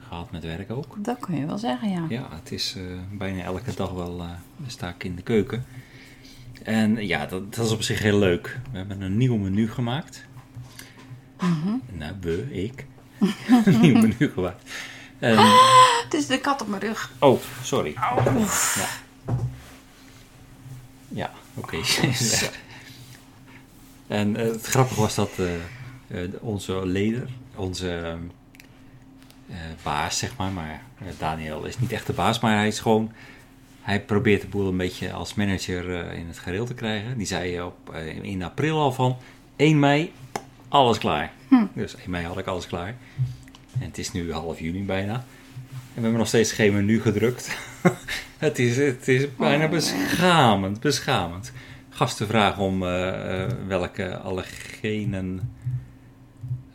gehad 0.09 0.31
met 0.31 0.45
werk 0.45 0.71
ook. 0.71 0.95
Dat 0.99 1.19
kun 1.19 1.37
je 1.37 1.47
wel 1.47 1.59
zeggen, 1.59 1.91
ja. 1.91 2.07
Ja, 2.09 2.29
het 2.31 2.53
is 2.53 2.75
eh, 2.77 2.83
bijna 3.13 3.43
elke 3.43 3.75
dag 3.75 3.91
wel, 3.91 4.21
eh 4.21 4.31
sta 4.67 4.89
ik 4.89 5.05
in 5.05 5.17
de 5.17 5.23
keuken. 5.23 5.65
En 6.63 7.07
ja, 7.07 7.27
dat, 7.27 7.55
dat 7.55 7.67
is 7.67 7.73
op 7.73 7.83
zich 7.83 7.99
heel 7.99 8.19
leuk. 8.19 8.59
We 8.71 8.79
hebben 8.79 9.01
een 9.01 9.17
nieuw 9.17 9.37
menu 9.37 9.71
gemaakt. 9.71 10.25
Mhm. 11.41 11.75
Nou, 11.93 12.15
we, 12.21 12.63
ik. 12.63 12.87
een 13.65 13.81
nieuw 13.81 14.01
menu 14.01 14.31
gemaakt. 14.35 14.71
En, 15.19 15.37
Het 16.05 16.15
is 16.15 16.27
de 16.27 16.41
kat 16.41 16.63
op 16.63 16.69
mijn 16.69 16.83
rug. 16.83 17.13
oh, 17.19 17.41
sorry. 17.63 17.93
Ja, 17.95 18.15
ja 21.09 21.31
oké. 21.55 21.77
en 24.11 24.37
eh, 24.37 24.47
het 24.47 24.67
grappige 24.67 25.01
was 25.01 25.15
dat 25.15 25.31
eh, 25.39 25.55
eh, 26.23 26.31
onze 26.41 26.87
leder, 26.87 27.29
onze 27.55 28.17
baas, 29.83 30.19
zeg 30.19 30.37
maar, 30.37 30.53
maar 30.53 30.83
Daniel 31.19 31.65
is 31.65 31.79
niet 31.79 31.93
echt 31.93 32.07
de 32.07 32.13
baas, 32.13 32.41
maar 32.41 32.57
hij 32.57 32.67
is 32.67 32.81
gewoon, 32.81 33.13
hij 33.83 34.01
probeert 34.01 34.41
de 34.41 34.47
boel 34.47 34.69
een 34.69 34.77
beetje 34.77 35.13
als 35.13 35.35
manager 35.35 36.13
in 36.13 36.27
het 36.27 36.39
gereel 36.39 36.67
te 36.67 36.75
krijgen. 36.75 37.19
Die 37.19 37.27
zei 37.27 37.63
op, 37.63 37.95
in 38.23 38.43
april 38.43 38.79
al 38.79 38.93
van 38.93 39.17
1 39.57 39.79
mei, 39.79 40.13
alles 40.69 40.99
klaar. 40.99 41.33
Dus 41.73 41.97
1 41.97 42.11
mei 42.11 42.27
had 42.27 42.39
ik 42.39 42.47
alles 42.47 42.67
klaar. 42.67 42.95
En 43.79 43.87
het 43.87 43.99
is 43.99 44.13
nu 44.13 44.33
half 44.33 44.61
juni 44.61 44.85
bijna. 44.85 45.15
En 45.15 45.95
we 45.95 46.01
hebben 46.01 46.19
nog 46.19 46.29
steeds 46.29 46.53
geen 46.53 46.75
menu 46.75 47.01
gedrukt. 47.01 47.59
het, 48.39 48.59
is, 48.59 48.77
het 48.77 49.09
is 49.09 49.37
bijna 49.37 49.69
beschamend, 49.69 50.81
beschamend. 50.81 51.53
Gasten 51.91 52.27
vragen 52.27 52.63
om 52.63 52.83
eh, 52.83 53.43
eh, 53.43 53.51
welke 53.67 54.17
allergenen... 54.19 55.55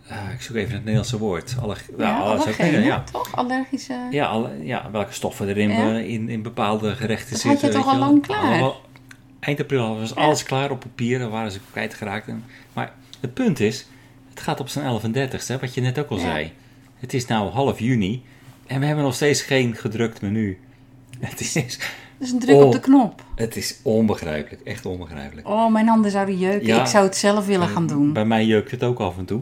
eh, 0.08 0.17
ik 0.34 0.41
zoek 0.41 0.56
even 0.56 0.71
het 0.71 0.80
Nederlandse 0.80 1.17
woord. 1.17 1.51
Ja, 1.51 1.62
alles- 1.62 1.89
allergenen, 1.97 2.84
ja, 2.84 3.04
toch? 3.12 3.36
Allergische... 3.36 4.08
ja, 4.12 4.25
alle, 4.25 4.49
ja, 4.65 4.91
welke 4.91 5.13
stoffen 5.13 5.47
er 5.47 5.58
in, 5.58 5.69
Ja. 5.69 5.97
in, 5.97 6.30
in 6.30 6.41
bepaalde 6.41 6.95
gerechten 6.95 7.34
Dat 7.34 7.41
had 7.43 7.51
zitten. 7.51 7.69
je 7.69 7.75
toch 7.86 7.93
al 7.93 7.99
lang 7.99 8.21
klaar? 8.21 8.41
Allemaal- 8.43 8.82
eind 9.39 9.60
april 9.60 9.99
was 9.99 10.15
alles 10.15 10.43
klaar 10.43 10.71
op 10.71 10.80
papier. 10.80 11.19
Dan 11.19 11.30
waren 11.30 11.51
ze 11.51 11.60
kwijtgeraakt. 11.71 12.28
En, 12.28 12.43
maar 12.73 12.93
het 13.19 13.34
punt 13.34 13.60
is, 13.60 13.88
het 14.30 14.39
gaat 14.39 14.60
op 14.60 14.67
zijn 14.69 15.01
1130ste, 15.01 15.60
wat 15.60 15.73
je 15.73 15.82
net 15.82 15.99
ook 15.99 16.10
al 16.10 16.17
zei. 16.17 16.51
Het 16.99 17.13
is 17.13 17.25
nu 17.28 17.36
half 17.36 17.80
juni 17.80 18.23
en 18.67 18.80
we 18.80 18.86
hebben 18.86 19.04
nog 19.04 19.15
steeds 19.15 19.41
geen 19.41 19.75
gedrukt 19.75 20.21
menu. 20.21 20.60
Het 21.19 21.39
is, 21.39 21.80
Dus 22.17 22.32
een 22.32 22.39
druk 22.39 22.56
Oh. 22.56 22.65
op 22.65 22.71
de 22.71 22.80
knop. 22.80 23.23
het 23.36 23.56
is 23.56 23.80
onbegrijpelijk, 23.84 24.62
echt 24.62 24.86
onbegrijpelijk. 24.86 25.47
Oh, 25.47 25.71
mijn 25.71 25.88
handen 25.88 26.12
zouden 26.12 26.38
jeuken. 26.38 26.67
Ja. 26.67 26.82
Ik 26.82 26.88
zou 26.88 27.06
het 27.06 27.15
zelf 27.17 27.45
willen 27.45 27.67
gaan 27.67 27.88
doen. 27.88 28.13
Bij 28.13 28.25
mij 28.25 28.45
jeukt 28.45 28.71
het 28.71 28.84
ook 28.84 28.99
af 28.99 29.17
en 29.17 29.25
toe. 29.25 29.41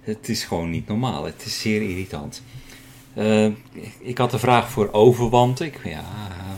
Het 0.00 0.28
is 0.28 0.44
gewoon 0.44 0.70
niet 0.70 0.88
normaal. 0.88 1.24
Het 1.24 1.44
is 1.44 1.60
zeer 1.60 1.82
irritant. 1.82 2.42
Eh, 3.14 3.46
ik 4.00 4.18
had 4.18 4.30
de 4.30 4.38
vraag 4.38 4.70
voor 4.70 4.92
overwanten. 4.92 5.66
Ik, 5.66 5.80
ja, 5.84 6.02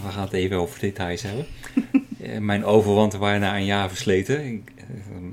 we 0.05 0.11
gaan 0.12 0.25
het 0.25 0.33
even 0.33 0.57
over 0.57 0.81
details 0.81 1.22
hebben. 1.22 1.46
Eh, 2.22 2.38
mijn 2.38 2.64
overwanten 2.64 3.18
waren 3.18 3.40
na 3.40 3.57
een 3.57 3.64
jaar 3.64 3.88
versleten. 3.88 4.46
Ik, 4.46 4.72
eh, 4.77 4.85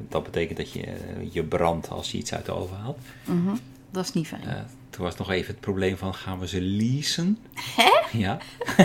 dat 0.10 0.24
betekent 0.24 0.58
dat 0.58 0.72
je 0.72 0.82
eh, 0.84 0.94
je 1.32 1.44
brandt 1.44 1.90
als 1.90 2.12
je 2.12 2.18
iets 2.18 2.34
uit 2.34 2.46
de 2.46 2.52
oven 2.52 2.78
haalt. 2.78 2.98
Mhm. 3.26 3.56
Dat 3.92 4.04
is 4.04 4.14
niet 4.14 4.28
fijn. 4.28 4.44
Eh, 4.44 4.54
toen 4.90 5.04
was 5.06 5.16
nog 5.18 5.30
even 5.32 5.52
het 5.52 5.60
probleem 5.60 5.98
van, 5.98 6.14
gaan 6.14 6.40
we 6.40 6.48
ze 6.48 6.62
leasen? 6.62 7.38
Hè? 7.76 8.18
Ja. 8.18 8.38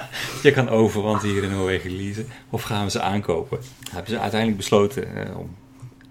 je 0.42 0.50
kan 0.52 0.68
overwanten 0.68 1.28
hier 1.28 1.42
in 1.42 1.50
Noorwegen 1.50 1.96
leasen. 1.96 2.26
Of 2.50 2.62
gaan 2.62 2.84
we 2.84 2.90
ze 2.90 3.00
aankopen? 3.00 3.58
Hebben 3.90 4.10
ze 4.10 4.18
uiteindelijk 4.18 4.58
besloten 4.60 5.16
eh, 5.28 5.38
om 5.38 5.56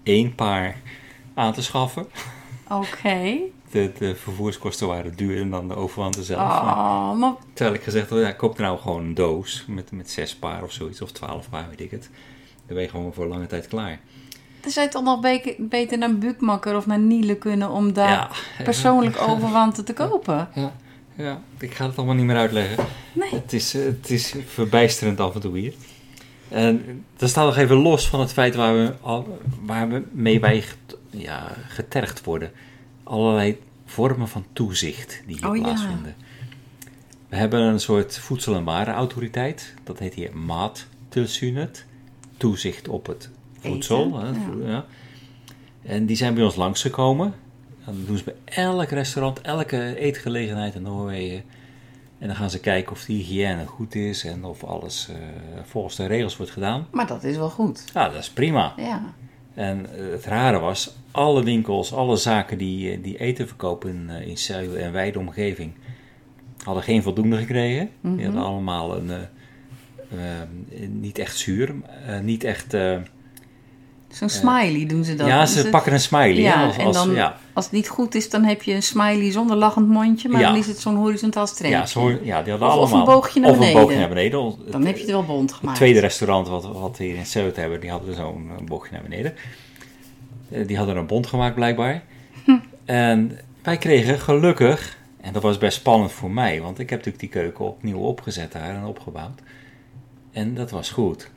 één 0.02 0.34
paar 0.34 0.76
aan 1.34 1.52
te 1.52 1.62
schaffen. 1.62 2.06
Oké. 2.68 3.36
De, 3.70 3.92
de 3.98 4.14
vervoerskosten 4.14 4.86
waren 4.86 5.16
duurder 5.16 5.50
dan 5.50 5.68
de 5.68 5.74
overwanten 5.76 6.24
zelf. 6.24 6.40
Oh, 6.40 7.12
maar 7.18 7.32
Terwijl 7.52 7.76
ik 7.76 7.82
gezegd 7.82 8.10
had, 8.10 8.18
ja, 8.20 8.32
koop 8.32 8.58
nou 8.58 8.78
gewoon 8.78 9.04
een 9.04 9.14
doos 9.14 9.64
met, 9.68 9.92
met 9.92 10.10
zes 10.10 10.34
paar 10.36 10.62
of 10.62 10.72
zoiets. 10.72 11.02
Of 11.02 11.12
twaalf 11.12 11.48
paar, 11.50 11.66
weet 11.68 11.80
ik 11.80 11.90
het. 11.90 12.10
Dan 12.66 12.74
ben 12.76 12.82
je 12.82 12.88
gewoon 12.88 13.12
voor 13.14 13.26
lange 13.26 13.46
tijd 13.46 13.66
klaar. 13.68 14.00
dan 14.60 14.70
zou 14.70 14.86
je 14.86 14.92
toch 14.92 15.02
nog 15.02 15.20
beter 15.58 15.98
naar 15.98 16.18
Bukmakker 16.18 16.76
of 16.76 16.86
naar 16.86 16.98
Niele 16.98 17.34
kunnen 17.36 17.70
om 17.70 17.92
daar 17.92 18.10
Ja. 18.10 18.28
persoonlijk 18.64 19.20
overwanten 19.28 19.84
te 19.84 19.92
kopen. 19.92 20.48
Ja, 20.54 20.72
ja, 21.14 21.42
ik 21.58 21.74
ga 21.74 21.86
het 21.86 21.96
allemaal 21.96 22.14
niet 22.14 22.24
meer 22.24 22.36
uitleggen. 22.36 22.84
Nee. 23.12 23.30
Het 23.30 23.52
is, 23.52 23.74
eh, 23.74 23.84
het 23.84 24.10
is 24.10 24.34
verbijsterend 24.46 25.20
af 25.20 25.34
en 25.34 25.40
toe 25.40 25.58
hier. 25.58 25.74
En 26.48 27.04
dat 27.16 27.28
staat 27.28 27.44
nog 27.46 27.56
even 27.56 27.76
los 27.76 28.08
van 28.08 28.20
het 28.20 28.32
feit 28.32 28.54
waar 28.54 28.74
we, 28.74 28.94
al, 29.00 29.38
waar 29.60 29.88
we 29.88 30.02
mee 30.12 30.40
get- 30.42 30.98
ja, 31.10 31.52
getergd 31.68 32.24
worden. 32.24 32.50
Allerlei 33.02 33.58
vormen 33.86 34.28
van 34.28 34.44
toezicht 34.52 35.22
die 35.26 35.36
hier 35.36 35.48
Oh 35.48 35.56
ja. 35.56 35.62
plaatsvinden. 35.62 36.14
We 37.28 37.36
hebben 37.36 37.60
een 37.60 37.80
soort 37.80 38.18
voedsel- 38.18 38.54
en 38.54 38.64
warenautoriteit. 38.64 39.74
Dat 39.84 39.98
heet 39.98 40.14
hier 40.14 40.36
Maattilsynet. 40.36 41.84
Toezicht 42.36 42.88
op 42.88 43.06
het 43.06 43.30
voedsel. 43.60 44.04
Eten, 44.06 44.62
hè, 44.64 44.70
ja. 44.72 44.84
En 45.82 46.06
die 46.06 46.16
zijn 46.16 46.34
bij 46.34 46.42
ons 46.44 46.56
langsgekomen. 46.56 47.34
Dat 47.84 47.94
doen 48.06 48.18
ze 48.18 48.24
bij 48.24 48.34
elk 48.44 48.88
restaurant, 48.88 49.40
elke 49.40 49.96
eetgelegenheid 49.96 50.74
in 50.74 50.82
Noorwegen. 50.82 51.42
En 52.18 52.28
dan 52.28 52.36
gaan 52.36 52.50
ze 52.50 52.60
kijken 52.60 52.92
of 52.92 53.04
de 53.04 53.12
hygiëne 53.12 53.66
goed 53.66 53.94
is 53.94 54.24
en 54.24 54.44
of 54.44 54.64
alles 54.64 55.08
eh, 55.08 55.16
volgens 55.64 55.96
de 55.96 56.06
regels 56.06 56.36
wordt 56.36 56.52
gedaan. 56.52 56.86
Maar 56.90 57.06
dat 57.06 57.24
is 57.24 57.36
wel 57.36 57.50
goed. 57.50 57.84
Ja, 57.94 58.08
dat 58.08 58.20
is 58.20 58.30
prima. 58.30 58.72
Ja. 58.76 59.14
En 59.54 59.86
eh, 59.94 60.10
het 60.10 60.24
rare 60.24 60.58
was, 60.58 60.96
alle 61.10 61.42
winkels, 61.42 61.92
alle 61.92 62.16
zaken 62.16 62.58
die, 62.58 62.92
eh, 62.92 63.02
die 63.02 63.18
eten 63.18 63.46
verkopen 63.46 63.90
in, 63.90 64.36
in 64.48 64.76
en 64.76 64.92
wijde 64.92 65.18
omgeving, 65.18 65.72
hadden 66.64 66.82
geen 66.82 67.02
voldoende 67.02 67.36
gekregen. 67.36 67.90
Die 68.00 68.24
hadden 68.24 68.42
allemaal 68.42 68.96
een, 68.96 69.10
niet 71.00 71.18
echt 71.18 71.36
zuur, 71.36 71.74
niet 72.22 72.44
echt... 72.44 72.76
Zo'n 74.12 74.28
smiley 74.28 74.86
doen 74.86 75.04
ze 75.04 75.14
dan. 75.14 75.26
ja, 75.26 75.46
ze 75.46 75.58
het- 75.58 75.70
pakken 75.70 75.92
een 75.92 76.00
smiley. 76.00 76.40
Ja, 76.40 76.64
als, 76.66 76.76
en 76.76 76.86
als, 76.86 76.96
dan, 76.96 77.14
ja, 77.14 77.36
als 77.52 77.64
het 77.64 77.74
niet 77.74 77.88
goed 77.88 78.14
is, 78.14 78.30
dan 78.30 78.44
heb 78.44 78.62
je 78.62 78.74
een 78.74 78.82
smiley 78.82 79.30
zonder 79.30 79.56
lachend 79.56 79.88
mondje, 79.88 80.28
maar 80.28 80.40
Ja. 80.40 80.48
dan 80.48 80.56
is 80.58 80.66
het 80.66 80.78
zo'n 80.78 80.96
horizontaal 80.96 81.46
streepje. 81.46 81.76
ja, 81.76 81.86
zo, 81.86 82.08
ja, 82.22 82.42
die 82.42 82.50
hadden 82.50 82.68
Of- 82.68 82.74
of 82.74 82.78
allemaal... 82.80 82.98
een 82.98 83.04
boogje 83.14 83.40
naar 83.40 83.50
of 83.50 83.54
een 83.56 83.60
beneden. 83.60 83.80
boogje 83.82 83.98
naar 83.98 84.08
beneden. 84.08 84.54
Dan 84.70 84.84
heb 84.86 84.94
je 84.94 85.02
het 85.02 85.10
wel 85.10 85.24
bond 85.24 85.50
Het 85.50 85.58
gemaakt. 85.58 85.76
tweede 85.76 86.00
restaurant 86.00 86.48
wat, 86.48 86.64
wat 86.64 86.98
we 86.98 87.04
hier 87.04 87.16
in 87.16 87.26
Zuid 87.26 87.56
hebben, 87.56 87.80
die 87.80 87.90
hadden 87.90 88.14
zo'n 88.14 88.50
bochtje 88.64 88.92
naar 88.92 89.02
beneden. 89.02 89.34
Eh, 90.50 90.66
Die 90.66 90.76
hadden 90.76 90.96
een 90.96 91.06
bond 91.06 91.26
gemaakt 91.26 91.54
blijkbaar. 91.54 92.02
En 92.84 93.38
wij 93.62 93.76
kregen 93.76 94.18
gelukkig, 94.18 94.98
en 95.20 95.32
dat 95.32 95.42
was 95.42 95.58
best 95.58 95.76
spannend 95.78 96.12
voor 96.12 96.30
mij, 96.30 96.60
want 96.60 96.78
ik 96.78 96.90
heb 96.90 96.98
natuurlijk 97.04 97.32
die 97.32 97.42
keuken 97.42 97.64
opnieuw 97.64 97.98
opgezet 97.98 98.52
daar 98.52 98.74
en 98.74 98.84
opgebouwd. 98.84 99.40
En 100.32 100.54
dat 100.54 100.70
was 100.70 100.90
goed. 100.90 101.30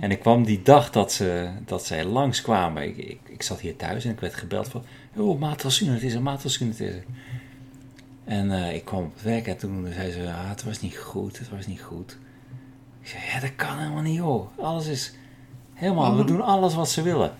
En 0.00 0.10
ik 0.10 0.20
kwam 0.20 0.44
die 0.44 0.62
dag 0.62 0.90
dat, 0.90 1.12
ze, 1.12 1.50
dat 1.64 1.86
zij 1.86 2.04
langskwamen, 2.04 2.82
ik, 2.82 2.96
ik, 2.96 3.20
ik 3.28 3.42
zat 3.42 3.60
hier 3.60 3.76
thuis 3.76 4.04
en 4.04 4.10
ik 4.10 4.20
werd 4.20 4.34
gebeld 4.34 4.68
van, 4.68 4.82
oh, 5.16 5.40
maatwassuur, 5.40 5.92
het 5.92 6.02
is 6.02 6.14
een 6.14 6.22
maatwassuur, 6.22 6.68
het 6.68 6.80
is 6.80 6.94
er. 6.94 7.04
En 8.24 8.50
eh, 8.50 8.74
ik 8.74 8.84
kwam 8.84 9.04
op 9.04 9.14
het 9.14 9.22
werk 9.22 9.46
en 9.46 9.56
toen 9.56 9.86
zei 9.94 10.10
ze, 10.12 10.20
ah, 10.20 10.48
het 10.48 10.64
was 10.64 10.80
niet 10.80 10.96
goed, 10.96 11.38
het 11.38 11.50
was 11.50 11.66
niet 11.66 11.80
goed. 11.80 12.18
Ik 13.00 13.08
zei, 13.08 13.22
ja, 13.32 13.40
dat 13.40 13.56
kan 13.56 13.78
helemaal 13.78 14.02
niet, 14.02 14.16
joh. 14.16 14.58
Alles 14.58 14.86
is 14.86 15.14
helemaal, 15.72 16.16
we 16.16 16.24
doen 16.24 16.40
alles 16.40 16.74
wat 16.74 16.90
ze 16.90 17.02
willen. 17.02 17.32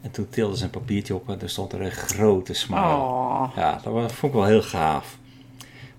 En 0.00 0.10
toen 0.10 0.28
tilde 0.28 0.56
ze 0.56 0.64
een 0.64 0.70
papiertje 0.70 1.14
op 1.14 1.28
en 1.28 1.40
er 1.40 1.50
stond 1.50 1.72
er 1.72 1.80
een 1.80 1.90
grote 1.90 2.54
smile. 2.54 2.80
Oh. 2.80 3.52
Ja, 3.56 3.80
dat 3.82 3.92
was, 3.92 4.12
vond 4.12 4.32
ik 4.32 4.38
wel 4.38 4.48
heel 4.48 4.62
gaaf. 4.62 5.18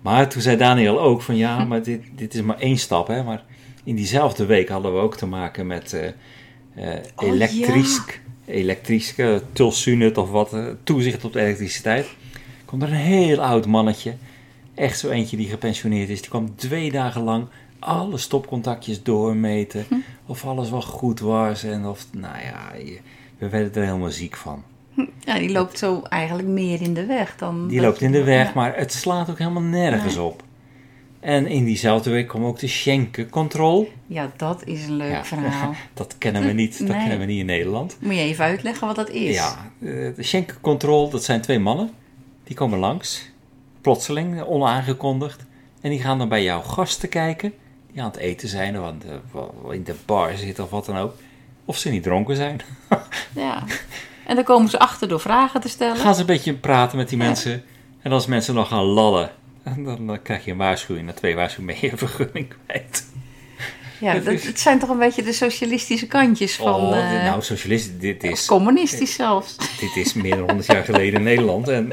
Maar 0.00 0.28
toen 0.28 0.42
zei 0.42 0.56
Daniel 0.56 1.00
ook 1.00 1.22
van 1.22 1.36
ja, 1.36 1.64
maar 1.64 1.82
dit, 1.82 2.02
dit 2.14 2.34
is 2.34 2.42
maar 2.42 2.58
één 2.58 2.78
stap. 2.78 3.06
Hè? 3.06 3.22
Maar 3.22 3.44
in 3.84 3.94
diezelfde 3.96 4.46
week 4.46 4.68
hadden 4.68 4.94
we 4.94 5.00
ook 5.00 5.16
te 5.16 5.26
maken 5.26 5.66
met 5.66 5.92
eh 5.92 6.06
eh, 6.74 6.98
Oh, 7.16 7.28
elektrisch, 7.28 8.00
elektrisch 8.46 9.14
eh, 9.16 9.34
tulsunut 9.52 10.18
of 10.18 10.30
wat, 10.30 10.52
eh, 10.52 10.64
toezicht 10.84 11.24
op 11.24 11.32
de 11.32 11.40
elektriciteit. 11.40 12.06
Komt 12.64 12.82
er 12.82 12.88
een 12.88 12.94
heel 12.94 13.42
oud 13.42 13.66
mannetje, 13.66 14.14
echt 14.74 14.98
zo 14.98 15.08
eentje 15.08 15.36
die 15.36 15.48
gepensioneerd 15.48 16.08
is. 16.08 16.20
Die 16.20 16.30
kwam 16.30 16.56
twee 16.56 16.90
dagen 16.92 17.22
lang 17.22 17.46
alle 17.78 18.18
stopcontactjes 18.18 19.02
doormeten. 19.02 19.86
Of 20.26 20.44
alles 20.46 20.70
wel 20.70 20.82
goed 20.82 21.20
was 21.20 21.62
en 21.64 21.86
of, 21.86 22.06
nou 22.12 22.36
ja, 22.38 22.72
we 23.38 23.48
werden 23.48 23.74
er 23.74 23.84
helemaal 23.88 24.10
ziek 24.10 24.36
van. 24.36 24.62
Ja, 25.24 25.38
die 25.38 25.50
loopt 25.52 25.78
zo 25.78 26.02
eigenlijk 26.02 26.48
meer 26.48 26.82
in 26.82 26.94
de 26.94 27.06
weg 27.06 27.36
dan... 27.36 27.68
Die 27.68 27.80
loopt 27.80 28.00
in 28.00 28.12
de 28.12 28.24
weg, 28.24 28.46
Ja. 28.46 28.52
maar 28.54 28.76
het 28.76 28.92
slaat 28.92 29.30
ook 29.30 29.38
helemaal 29.38 29.62
nergens 29.62 30.14
Nee. 30.14 30.24
op. 30.24 30.42
En 31.20 31.46
in 31.46 31.64
diezelfde 31.64 32.10
week 32.10 32.28
kwam 32.28 32.44
ook 32.44 32.58
de 32.58 32.66
Schenken-control. 32.68 33.92
Ja, 34.06 34.30
dat 34.36 34.62
is 34.64 34.84
een 34.86 34.92
leuk 34.96 35.10
Ja. 35.10 35.24
verhaal. 35.24 35.74
Dat 35.94 36.14
kennen 36.18 36.46
we 36.46 36.52
niet, 36.52 36.78
dat 36.78 36.88
Nee. 36.88 36.98
kennen 36.98 37.18
we 37.18 37.24
niet 37.24 37.38
in 37.40 37.46
Nederland. 37.46 37.96
Moet 38.00 38.14
je 38.14 38.20
even 38.20 38.44
uitleggen 38.44 38.86
wat 38.86 38.96
dat 38.96 39.10
is? 39.10 39.34
Ja, 39.36 39.70
eh, 39.80 39.86
de 39.88 40.14
Schenken-control, 40.22 41.10
dat 41.10 41.24
zijn 41.24 41.40
twee 41.40 41.58
mannen. 41.58 41.90
Die 42.44 42.56
komen 42.56 42.78
langs, 42.78 43.30
plotseling, 43.80 44.42
onaangekondigd. 44.42 45.44
En 45.80 45.90
die 45.90 46.00
gaan 46.00 46.18
dan 46.18 46.28
bij 46.28 46.42
jouw 46.42 46.60
gasten 46.62 47.08
kijken, 47.08 47.52
die 47.92 48.02
aan 48.02 48.08
het 48.10 48.16
eten 48.18 48.48
zijn 48.48 48.78
of 48.80 48.86
aan 48.86 48.98
de, 48.98 49.72
in 49.74 49.84
de 49.84 49.94
bar 50.06 50.36
zitten 50.36 50.64
of 50.64 50.70
wat 50.70 50.86
dan 50.86 50.96
ook. 50.96 51.14
Of 51.64 51.76
ze 51.76 51.90
niet 51.90 52.02
dronken 52.02 52.36
zijn. 52.36 52.60
Ja. 53.34 53.64
En 54.26 54.34
dan 54.34 54.44
komen 54.44 54.70
ze 54.70 54.78
achter 54.78 55.08
door 55.08 55.20
vragen 55.20 55.60
te 55.60 55.68
stellen. 55.68 55.96
gaan 55.96 56.14
ze 56.14 56.20
een 56.20 56.26
beetje 56.26 56.54
praten 56.54 56.96
met 56.98 57.08
die 57.08 57.18
Ja. 57.18 57.24
mensen. 57.24 57.62
En 58.02 58.12
als 58.12 58.26
mensen 58.26 58.54
nog 58.54 58.68
gaan 58.68 58.84
lallen, 58.84 59.30
dan, 59.84 60.06
dan 60.06 60.22
krijg 60.22 60.44
je 60.44 60.50
een 60.50 60.56
waarschuwing. 60.56 61.06
Na 61.06 61.12
twee 61.12 61.34
waarschuwingen 61.34 61.80
ben 61.80 61.90
je 61.90 61.96
vergunning 61.96 62.54
kwijt. 62.66 63.08
Ja, 64.00 64.14
dat, 64.18 64.26
is- 64.26 64.46
het 64.46 64.60
zijn 64.60 64.78
toch 64.78 64.88
een 64.88 64.98
beetje 64.98 65.22
de 65.22 65.32
socialistische 65.32 66.06
kantjes 66.06 66.56
van... 66.56 66.74
oh, 66.74 66.98
eh, 66.98 67.24
nou, 67.24 67.42
socialist, 67.42 68.00
dit 68.00 68.22
is, 68.24 68.46
communistisch 68.46 69.14
zelfs. 69.14 69.56
dit 69.80 69.96
is 69.96 70.12
meer 70.14 70.36
dan 70.36 70.44
100 70.46 70.66
jaar 70.66 70.84
geleden 70.84 71.14
in 71.18 71.22
Nederland. 71.22 71.68
En 71.68 71.92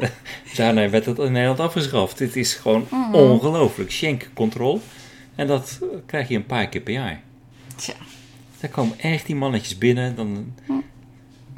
daarna 0.55 0.89
werd 0.89 1.05
het 1.05 1.17
in 1.19 1.31
Nederland 1.31 1.59
afgeschaft. 1.59 2.17
Dit 2.17 2.35
is 2.35 2.53
gewoon 2.53 2.87
Mhm. 2.89 3.13
ongelooflijk. 3.13 3.91
Schenkencontrole. 3.91 4.79
En 5.35 5.47
dat 5.47 5.79
eh, 5.81 5.87
krijg 6.05 6.27
je 6.27 6.35
een 6.35 6.45
paar 6.45 6.67
keer 6.67 6.81
per 6.81 6.93
jaar. 6.93 7.21
Tja. 7.75 7.93
Dan 8.59 8.69
komen 8.69 8.99
echt 8.99 9.25
die 9.25 9.35
mannetjes 9.35 9.77
binnen. 9.77 10.15
Dan, 10.15 10.53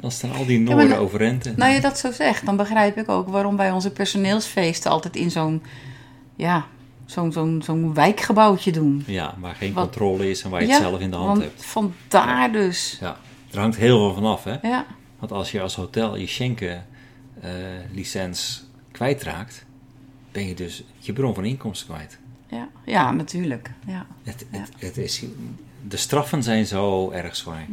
dan 0.00 0.10
staan 0.10 0.32
al 0.32 0.46
die 0.46 0.58
Noorden 0.60 0.88
nou- 0.88 1.00
overeind. 1.00 1.46
En- 1.46 1.54
Nou 1.56 1.72
je 1.72 1.80
dat 1.80 1.98
zo 1.98 2.12
zegt, 2.12 2.46
dan 2.46 2.56
begrijp 2.56 2.96
ik 2.96 3.08
ook 3.08 3.28
waarom 3.28 3.56
bij 3.56 3.70
onze 3.70 3.90
personeelsfeesten 3.90 4.90
altijd 4.90 5.16
in 5.16 5.30
zo'n... 5.30 5.62
Ja, 6.40 6.66
zo'n 7.06 7.32
zo'n 7.32 7.62
zo'n 7.64 7.94
wijkgebouwtje 7.94 8.72
doen. 8.72 9.02
ja, 9.06 9.34
waar 9.38 9.54
geen 9.54 9.72
Wat- 9.72 9.84
controle 9.84 10.30
is 10.30 10.42
en 10.42 10.50
waar 10.50 10.60
je 10.60 10.66
ja, 10.66 10.72
het 10.72 10.82
zelf 10.82 11.00
in 11.00 11.10
de 11.10 11.16
hand 11.16 11.28
want 11.28 11.42
hebt. 11.42 11.64
vandaar 11.64 12.52
dus. 12.52 12.96
Ja, 13.00 13.16
er 13.50 13.58
hangt 13.58 13.76
heel 13.76 13.98
veel 13.98 14.14
van 14.14 14.24
af, 14.32 14.44
hè? 14.44 14.56
Ja, 14.68 14.86
Want 15.18 15.32
als 15.32 15.50
je 15.50 15.60
als 15.60 15.74
hotel 15.74 16.16
je 16.16 16.26
Schenken-licentie 16.26 18.62
kwijtraakt, 18.92 19.64
ben 20.32 20.46
je 20.46 20.54
dus 20.54 20.84
je 20.98 21.12
bron 21.12 21.34
van 21.34 21.44
inkomsten 21.44 21.86
kwijt. 21.94 22.18
ja, 22.48 22.68
ja 22.84 23.10
natuurlijk. 23.10 23.70
Ja. 23.86 24.06
Het, 24.22 24.46
Ja. 24.52 24.58
het, 24.58 24.70
het 24.78 24.96
is, 24.96 25.24
de 25.88 25.96
straffen 25.96 26.42
zijn 26.42 26.66
zo 26.66 27.10
erg 27.10 27.36
zwaar. 27.36 27.66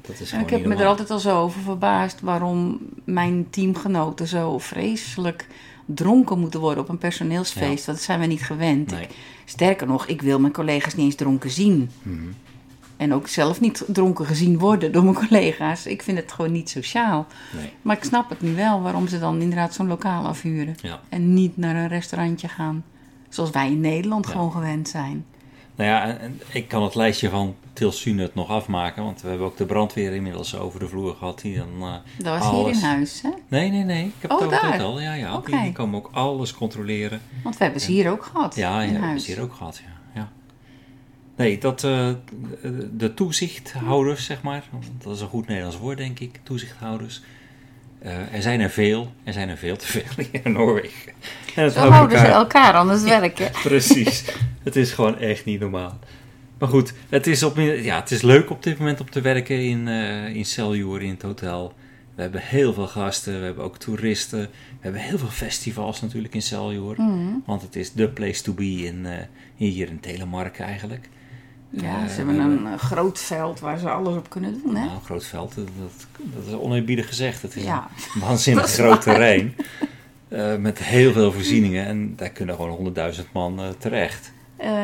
Dat 0.00 0.20
is 0.20 0.32
ik 0.32 0.50
heb 0.50 0.64
me 0.64 0.74
er 0.74 0.86
altijd 0.86 1.10
al 1.10 1.18
zo 1.18 1.40
over 1.42 1.60
verbaasd 1.62 2.20
waarom 2.20 2.80
mijn 3.04 3.46
teamgenoten 3.50 4.26
zo 4.26 4.58
vreselijk 4.58 5.46
dronken 5.94 6.38
moeten 6.38 6.60
worden 6.60 6.82
op 6.82 6.88
een 6.88 6.98
personeelsfeest. 6.98 7.60
Ja. 7.78 7.86
Want 7.86 7.86
dat 7.86 8.00
zijn 8.00 8.20
we 8.20 8.26
niet 8.26 8.42
gewend. 8.42 8.90
Nee. 8.90 9.02
Ik- 9.02 9.10
sterker 9.44 9.86
nog, 9.86 10.06
ik 10.06 10.22
wil 10.22 10.40
mijn 10.40 10.52
collega's 10.52 10.94
niet 10.94 11.04
eens 11.06 11.14
dronken 11.14 11.50
zien. 11.50 11.90
Mhm. 12.02 12.18
En 12.96 13.14
ook 13.14 13.28
zelf 13.28 13.60
niet 13.60 13.84
dronken 13.86 14.26
gezien 14.26 14.58
worden 14.58 14.92
door 14.92 15.02
mijn 15.04 15.14
collega's. 15.28 15.86
Ik 15.86 16.02
vind 16.02 16.18
het 16.18 16.32
gewoon 16.32 16.52
niet 16.52 16.70
sociaal. 16.70 17.26
Nee. 17.56 17.70
Maar 17.82 17.96
ik 17.96 18.04
snap 18.04 18.28
het 18.28 18.40
nu 18.40 18.54
wel 18.54 18.80
waarom 18.82 19.08
ze 19.08 19.18
dan 19.18 19.40
inderdaad 19.40 19.74
zo'n 19.74 19.86
lokaal 19.88 20.26
afhuren. 20.26 20.74
Ja. 20.82 21.00
En 21.08 21.34
niet 21.34 21.56
naar 21.56 21.76
een 21.76 21.88
restaurantje 21.88 22.48
gaan. 22.48 22.84
Zoals 23.28 23.50
wij 23.50 23.66
in 23.70 23.80
Nederland 23.80 24.26
Ja. 24.26 24.32
gewoon 24.32 24.52
gewend 24.52 24.88
zijn. 24.88 25.24
Nou 25.74 25.90
ja, 25.90 26.04
en, 26.04 26.18
en 26.20 26.40
ik 26.52 26.68
kan 26.68 26.82
het 26.82 26.94
lijstje 26.94 27.28
van 27.28 27.54
Tilsunut 27.72 28.34
nog 28.34 28.48
afmaken, 28.48 29.04
want 29.04 29.22
we 29.22 29.28
hebben 29.28 29.46
ook 29.46 29.56
de 29.56 29.66
brandweer 29.66 30.12
inmiddels 30.12 30.56
over 30.56 30.80
de 30.80 30.88
vloer 30.88 31.14
gehad. 31.14 31.40
Die 31.40 31.56
dan, 31.56 31.68
eh, 31.80 31.94
Dat 32.24 32.38
was 32.38 32.50
hier 32.50 32.68
in 32.68 32.80
huis, 32.80 33.22
hè? 33.22 33.30
Nee, 33.48 33.70
nee, 33.70 33.82
nee. 33.84 34.04
Ik 34.06 34.12
heb 34.18 34.30
Oh, 34.30 34.38
het 34.38 34.46
over 34.46 34.60
daar? 34.60 34.72
hotel. 34.72 35.00
Ja, 35.00 35.14
ja. 35.14 35.40
Die, 35.44 35.72
komen 35.72 35.98
ook 35.98 36.10
alles 36.12 36.54
controleren. 36.54 37.20
Want 37.42 37.56
we 37.56 37.64
hebben 37.64 37.82
ze 37.82 37.92
hier 37.92 38.10
ook 38.10 38.24
gehad. 38.24 38.54
Ja, 38.54 38.80
ja, 38.80 38.88
in 38.88 38.94
hebben 38.94 39.20
ze 39.20 39.32
hier 39.32 39.42
ook 39.42 39.52
gehad, 39.54 39.82
ja. 39.84 40.20
ja. 40.20 40.28
Nee, 41.36 41.58
dat, 41.58 41.84
eh, 41.84 42.08
de 42.92 43.14
toezichthouders, 43.14 44.24
zeg 44.24 44.42
maar, 44.42 44.64
dat 45.02 45.14
is 45.14 45.20
een 45.20 45.28
goed 45.28 45.46
Nederlands 45.46 45.78
woord, 45.78 45.98
denk 45.98 46.18
ik, 46.18 46.40
toezichthouders. 46.42 47.22
Eh, 48.02 48.34
er 48.34 48.42
zijn 48.42 48.60
er 48.60 48.70
veel, 48.70 49.12
er 49.24 49.32
zijn 49.32 49.48
er 49.48 49.56
veel 49.56 49.76
te 49.76 49.86
veel 49.86 50.02
hier 50.30 50.40
in 50.44 50.52
Noorwegen. 50.52 51.12
En 51.54 51.64
het 51.64 51.72
Zo 51.72 51.78
houden 51.88 52.18
ze 52.18 52.24
elkaar- 52.24 52.88
het 52.88 53.02
werken. 53.02 53.50
Precies, 53.62 54.24
het 54.62 54.76
is 54.76 54.92
gewoon 54.92 55.18
echt 55.18 55.44
niet 55.44 55.60
normaal. 55.60 55.98
Maar 56.58 56.68
goed, 56.68 56.92
het 57.08 57.26
is, 57.26 57.42
op, 57.42 57.56
ja, 57.56 58.00
het 58.00 58.10
is 58.10 58.22
leuk 58.22 58.50
op 58.50 58.62
dit 58.62 58.78
moment 58.78 59.00
om 59.00 59.10
te 59.10 59.20
werken 59.20 59.60
in, 59.64 59.88
eh 59.88 60.34
in 60.34 60.44
Celjoer, 60.44 61.02
in 61.02 61.10
het 61.10 61.22
hotel. 61.22 61.72
We 62.14 62.22
hebben 62.22 62.40
heel 62.44 62.72
veel 62.72 62.86
gasten, 62.86 63.38
we 63.38 63.44
hebben 63.44 63.64
ook 63.64 63.78
toeristen. 63.78 64.40
We 64.40 64.48
hebben 64.80 65.00
heel 65.00 65.18
veel 65.18 65.28
festivals 65.28 66.00
natuurlijk 66.00 66.34
in 66.34 66.42
Celjoer. 66.42 66.94
Mhm. 66.98 67.28
Want 67.46 67.62
het 67.62 67.76
is 67.76 67.92
de 67.92 68.08
place 68.08 68.42
to 68.42 68.52
be 68.52 68.64
in, 68.84 69.06
eh, 69.06 69.12
hier 69.54 69.88
in 69.88 70.00
Telemark 70.00 70.58
eigenlijk. 70.58 71.08
Ja, 71.74 72.02
Eh, 72.02 72.08
ze 72.08 72.14
hebben 72.16 72.38
een 72.40 72.78
groot 72.78 73.18
veld 73.18 73.60
waar 73.60 73.78
ze 73.78 73.90
alles 73.90 74.16
op 74.16 74.30
kunnen 74.30 74.60
doen, 74.62 74.74
hè? 74.76 74.84
Nou, 74.84 74.94
een 74.94 75.04
groot 75.04 75.24
veld, 75.26 75.54
dat, 75.54 75.66
dat, 76.18 76.46
is 76.46 76.52
oneerbiedig 76.52 77.06
gezegd. 77.08 77.42
Het 77.42 77.56
is 77.56 77.62
Ja. 77.64 77.88
een 78.14 78.20
waanzinnig 78.26 78.70
groot 78.70 78.88
waar. 79.04 79.14
terrein. 79.14 79.56
eh, 80.28 80.56
met 80.56 80.78
heel 80.78 81.12
veel 81.12 81.32
voorzieningen. 81.32 81.86
En 81.86 82.16
daar 82.16 82.30
kunnen 82.30 82.54
gewoon 82.54 82.70
honderdduizend 82.70 83.32
man 83.32 83.58
eh, 83.60 83.68
terecht. 83.78 84.32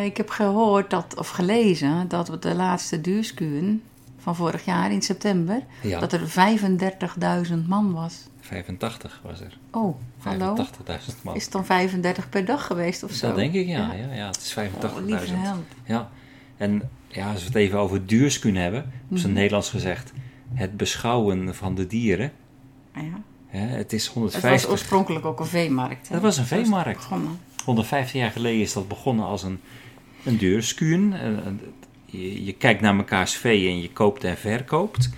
Ik 0.05 0.17
heb 0.17 0.31
gehoord 0.31 0.91
dat, 0.91 1.15
of 1.19 1.29
gelezen 1.29 2.09
dat 2.09 2.29
we 2.29 2.39
de 2.39 2.55
laatste 2.55 3.01
duurskuren 3.01 3.83
van 4.19 4.37
vorig 4.37 4.65
jaar 4.65 4.93
in 4.93 5.03
september, 5.03 5.63
Ja, 5.83 6.01
dat 6.01 6.13
er 6.13 6.21
35.000 7.49 7.55
man 7.67 7.93
was. 7.93 8.15
85 8.41 9.21
was 9.25 9.41
er. 9.41 9.59
Oh, 9.71 9.97
hallo? 10.23 10.57
85.000 10.57 11.23
man. 11.23 11.35
Is 11.35 11.43
het 11.43 11.53
dan 11.53 11.65
35 11.65 12.29
per 12.29 12.45
dag 12.45 12.67
geweest 12.67 13.03
of 13.03 13.11
zo? 13.13 13.27
Dat 13.27 13.37
denk 13.37 13.55
ik, 13.55 13.67
ja. 13.67 13.79
Ja. 13.79 13.93
ja. 14.09 14.15
ja, 14.15 14.27
het 14.27 14.37
is 14.37 14.57
Oh, 14.57 14.93
85.000. 14.99 15.05
lieve 15.05 15.35
held. 15.35 15.65
ja. 15.85 16.09
En 16.59 16.91
ja, 17.09 17.31
als 17.31 17.41
we 17.41 17.47
het 17.47 17.55
even 17.57 17.79
over 17.79 18.07
duurskuun 18.07 18.57
hebben, 18.57 18.93
op 19.11 19.17
zijn 19.19 19.31
Mhm. 19.31 19.39
Nederlands 19.39 19.71
gezegd, 19.71 20.13
het 20.55 20.77
beschouwen 20.77 21.55
van 21.55 21.75
de 21.75 21.87
dieren. 21.87 22.33
Ja. 22.95 23.01
Hè, 23.47 23.59
het 23.61 23.93
is 23.93 24.05
Het 24.05 24.15
150. 24.15 24.63
was 24.63 24.71
oorspronkelijk 24.71 25.25
ook 25.25 25.41
een 25.41 25.47
veemarkt. 25.47 26.09
hè? 26.09 26.15
Dat 26.15 26.23
was 26.23 26.37
een 26.37 26.43
het 26.43 26.53
veemarkt. 26.53 26.99
begonnen. 26.99 27.39
150 27.65 28.21
jaar 28.21 28.31
geleden 28.31 28.61
is 28.61 28.73
dat 28.73 28.89
begonnen 28.89 29.25
als 29.27 29.43
een, 29.43 29.61
een. 30.25 31.13
En- 31.13 31.45
en 31.45 31.61
Je, 32.11 32.45
je 32.45 32.53
kijkt 32.53 32.81
naar 32.81 32.95
mekaars 32.95 33.35
vee 33.35 33.69
en 33.69 33.81
je 33.81 33.91
koopt 33.93 34.25
en 34.25 34.37
verkoopt. 34.37 35.11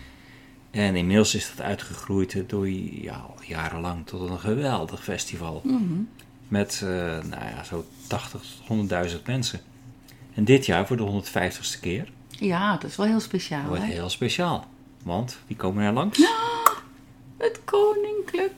En 0.70 0.97
inmiddels 0.97 1.34
is 1.34 1.53
dat 1.57 1.66
uitgegroeid 1.66 2.45
door 2.47 2.68
ja, 2.70 3.14
al 3.14 3.34
jarenlang 3.47 4.07
tot 4.07 4.30
een 4.30 4.38
geweldig 4.38 5.03
festival. 5.05 5.61
Mhm. 5.64 5.80
Met 6.49 6.80
eh, 6.84 6.88
nou 7.28 7.45
ja, 7.55 7.64
zo 7.64 7.84
80 8.07 8.41
tot 8.66 8.78
100.000 9.12 9.22
mensen. 9.26 9.61
En 10.35 10.45
dit 10.45 10.66
jaar 10.66 10.87
voor 10.87 10.97
de 10.97 11.22
150ste 11.24 11.81
keer 11.81 12.09
Ja, 12.28 12.72
dat 12.76 12.91
is 12.91 12.97
wel 12.97 13.07
heel 13.07 13.20
speciaal. 13.20 13.66
wordt 13.68 13.83
Hè? 13.83 13.93
heel 13.93 14.09
speciaal. 14.09 14.66
Want 15.05 15.39
wie 15.47 15.57
komen 15.57 15.85
er 15.85 15.93
langs? 15.93 16.18
Het 17.39 17.61
koninklijk. 17.64 18.53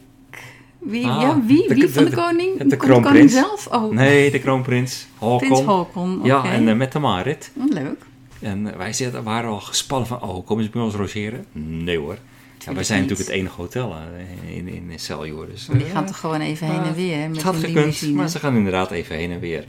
Wie, 0.79 1.07
Ah, 1.07 1.21
ja, 1.23 1.41
wie? 1.47 1.69
de- 1.69 1.75
Wie 1.75 1.83
de- 1.87 1.93
van 1.93 2.05
de, 2.05 2.11
de- 2.11 2.17
koning? 2.17 2.53
de 2.59 2.67
Komt 2.67 2.77
kroonprins. 2.77 3.15
koning 3.15 3.31
zelf? 3.31 3.67
Oh, 3.67 3.91
Nee, 3.93 4.31
de 4.31 4.39
kroonprins. 4.39 5.07
Håkon. 5.19 5.39
prins 5.49 5.61
Håkon. 5.61 6.21
Ja, 6.25 6.45
en 6.45 6.69
eh, 6.69 6.75
met 6.77 6.93
de 6.93 6.99
Marit. 6.99 7.51
Hm, 7.55 7.73
Leuk. 7.73 8.05
En 8.41 8.77
wij 8.79 8.93
zitten, 8.93 9.23
waren 9.23 9.51
al 9.51 9.61
gespannen 9.61 10.09
van, 10.09 10.23
oh, 10.23 10.47
komen 10.47 10.65
ze 10.65 10.71
bij 10.71 10.83
ons 10.83 10.97
logeren? 10.97 11.45
Nee 11.53 11.99
hoor. 11.99 12.19
Ja, 12.59 12.75
wij 12.75 12.85
zijn 12.85 13.01
niet. 13.01 13.09
natuurlijk 13.11 13.37
het 13.37 13.39
enige 13.47 13.61
hotel 13.61 13.95
eh, 13.95 14.57
in, 14.57 14.69
in, 14.69 14.91
in 14.91 14.99
Celjoor. 14.99 15.47
Dus, 15.47 15.67
die 15.73 15.85
eh, 15.85 15.91
gaan 15.91 16.07
toch 16.07 16.19
gewoon 16.19 16.41
even 16.41 16.67
heen 16.67 16.83
en 16.83 16.95
weer 16.95 17.21
het 17.23 17.31
met 17.31 17.43
had 17.43 17.55
gekund, 17.57 17.75
limousine. 17.75 18.13
maar 18.17 18.29
ze 18.29 18.39
gaan 18.39 18.57
inderdaad 18.57 18.91
even 18.91 19.17
heen 19.17 19.31
en 19.31 19.41
weer. 19.41 19.65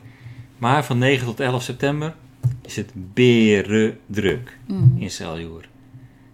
Maar 0.58 0.86
van 0.86 0.98
9 0.98 1.26
tot 1.26 1.40
11 1.40 1.64
september 1.64 2.16
is 2.62 2.76
het 2.76 2.92
beren 2.94 3.98
druk 4.06 4.58
Mhm. 4.68 4.98
in 4.98 5.12
Celjoor. 5.12 5.66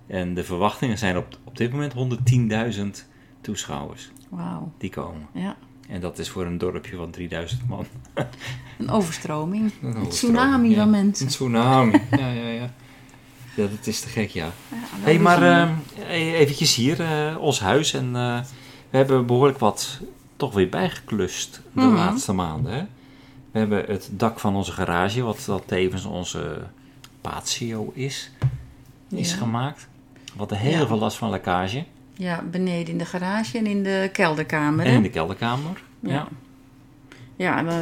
En 0.08 0.34
de 0.34 0.44
verwachtingen 0.44 0.98
zijn 0.98 1.18
op, 1.18 1.38
op 1.44 1.58
dit 1.58 1.72
moment 1.72 1.94
110.000 1.94 3.08
toeschouwers 3.42 4.10
Wauw, 4.30 4.72
die 4.78 4.90
komen. 4.90 5.28
ja. 5.34 5.56
En 5.88 6.02
dat 6.02 6.20
is 6.20 6.30
voor 6.30 6.46
een 6.46 6.58
dorpje 6.58 6.96
van 6.96 7.10
3000 7.12 7.68
man. 7.68 7.86
Een 8.78 8.90
overstroming. 8.90 9.72
Een 9.82 9.96
Een 9.96 10.08
tsunami 10.10 10.70
ja. 10.70 10.76
van 10.76 10.84
Een 10.84 10.90
mensen. 10.90 11.28
tsunami, 11.28 11.92
ja, 12.12 12.28
ja, 12.32 12.48
ja. 12.48 12.74
Ja, 13.56 13.68
dat 13.68 13.88
is 13.88 14.00
te 14.00 14.08
gek, 14.08 14.30
ja. 14.30 14.52
Hey, 14.74 15.20
maar 15.20 15.40
bijzonder. 15.40 16.08
eh, 16.08 16.40
eventjes 16.40 16.76
hier, 16.76 17.02
eh, 17.02 17.38
ons 17.40 17.60
huis. 17.60 17.94
En 17.94 18.16
eh, 18.16 18.40
we 18.90 18.98
hebben 18.98 19.26
behoorlijk 19.26 19.58
wat 19.60 20.00
toch 20.36 20.54
weer 20.54 20.70
bijgeklust 20.70 21.62
de 21.74 21.82
Mhm. 21.82 21.96
laatste 21.96 22.34
maanden. 22.34 22.74
Hè? 22.74 22.84
We 23.52 23.60
hebben 23.60 23.84
het 23.88 24.10
dak 24.12 24.40
van 24.40 24.56
onze 24.56 24.72
garage, 24.72 25.22
wat 25.22 25.44
dat 25.46 25.64
tevens 25.66 26.06
onze 26.06 26.62
patio 27.22 27.92
is, 27.94 28.32
is 29.10 29.32
Ja. 29.32 29.38
gemaakt. 29.38 29.88
Wat 30.36 30.50
heel 30.56 30.80
Ja. 30.80 30.88
veel 30.88 30.98
last 30.98 31.18
van 31.18 31.30
lekkage. 31.30 31.86
Ja, 32.14 32.42
beneden 32.52 32.88
in 32.92 32.98
de 32.98 33.06
garage 33.06 33.58
en 33.58 33.66
in 33.68 33.84
de 33.84 34.10
kelderkamer. 34.14 34.86
En 34.86 34.94
in 34.94 35.02
de 35.02 35.10
kelderkamer. 35.10 35.84
Ja. 36.00 36.28
Ja. 37.36 37.66
Eh, 37.66 37.76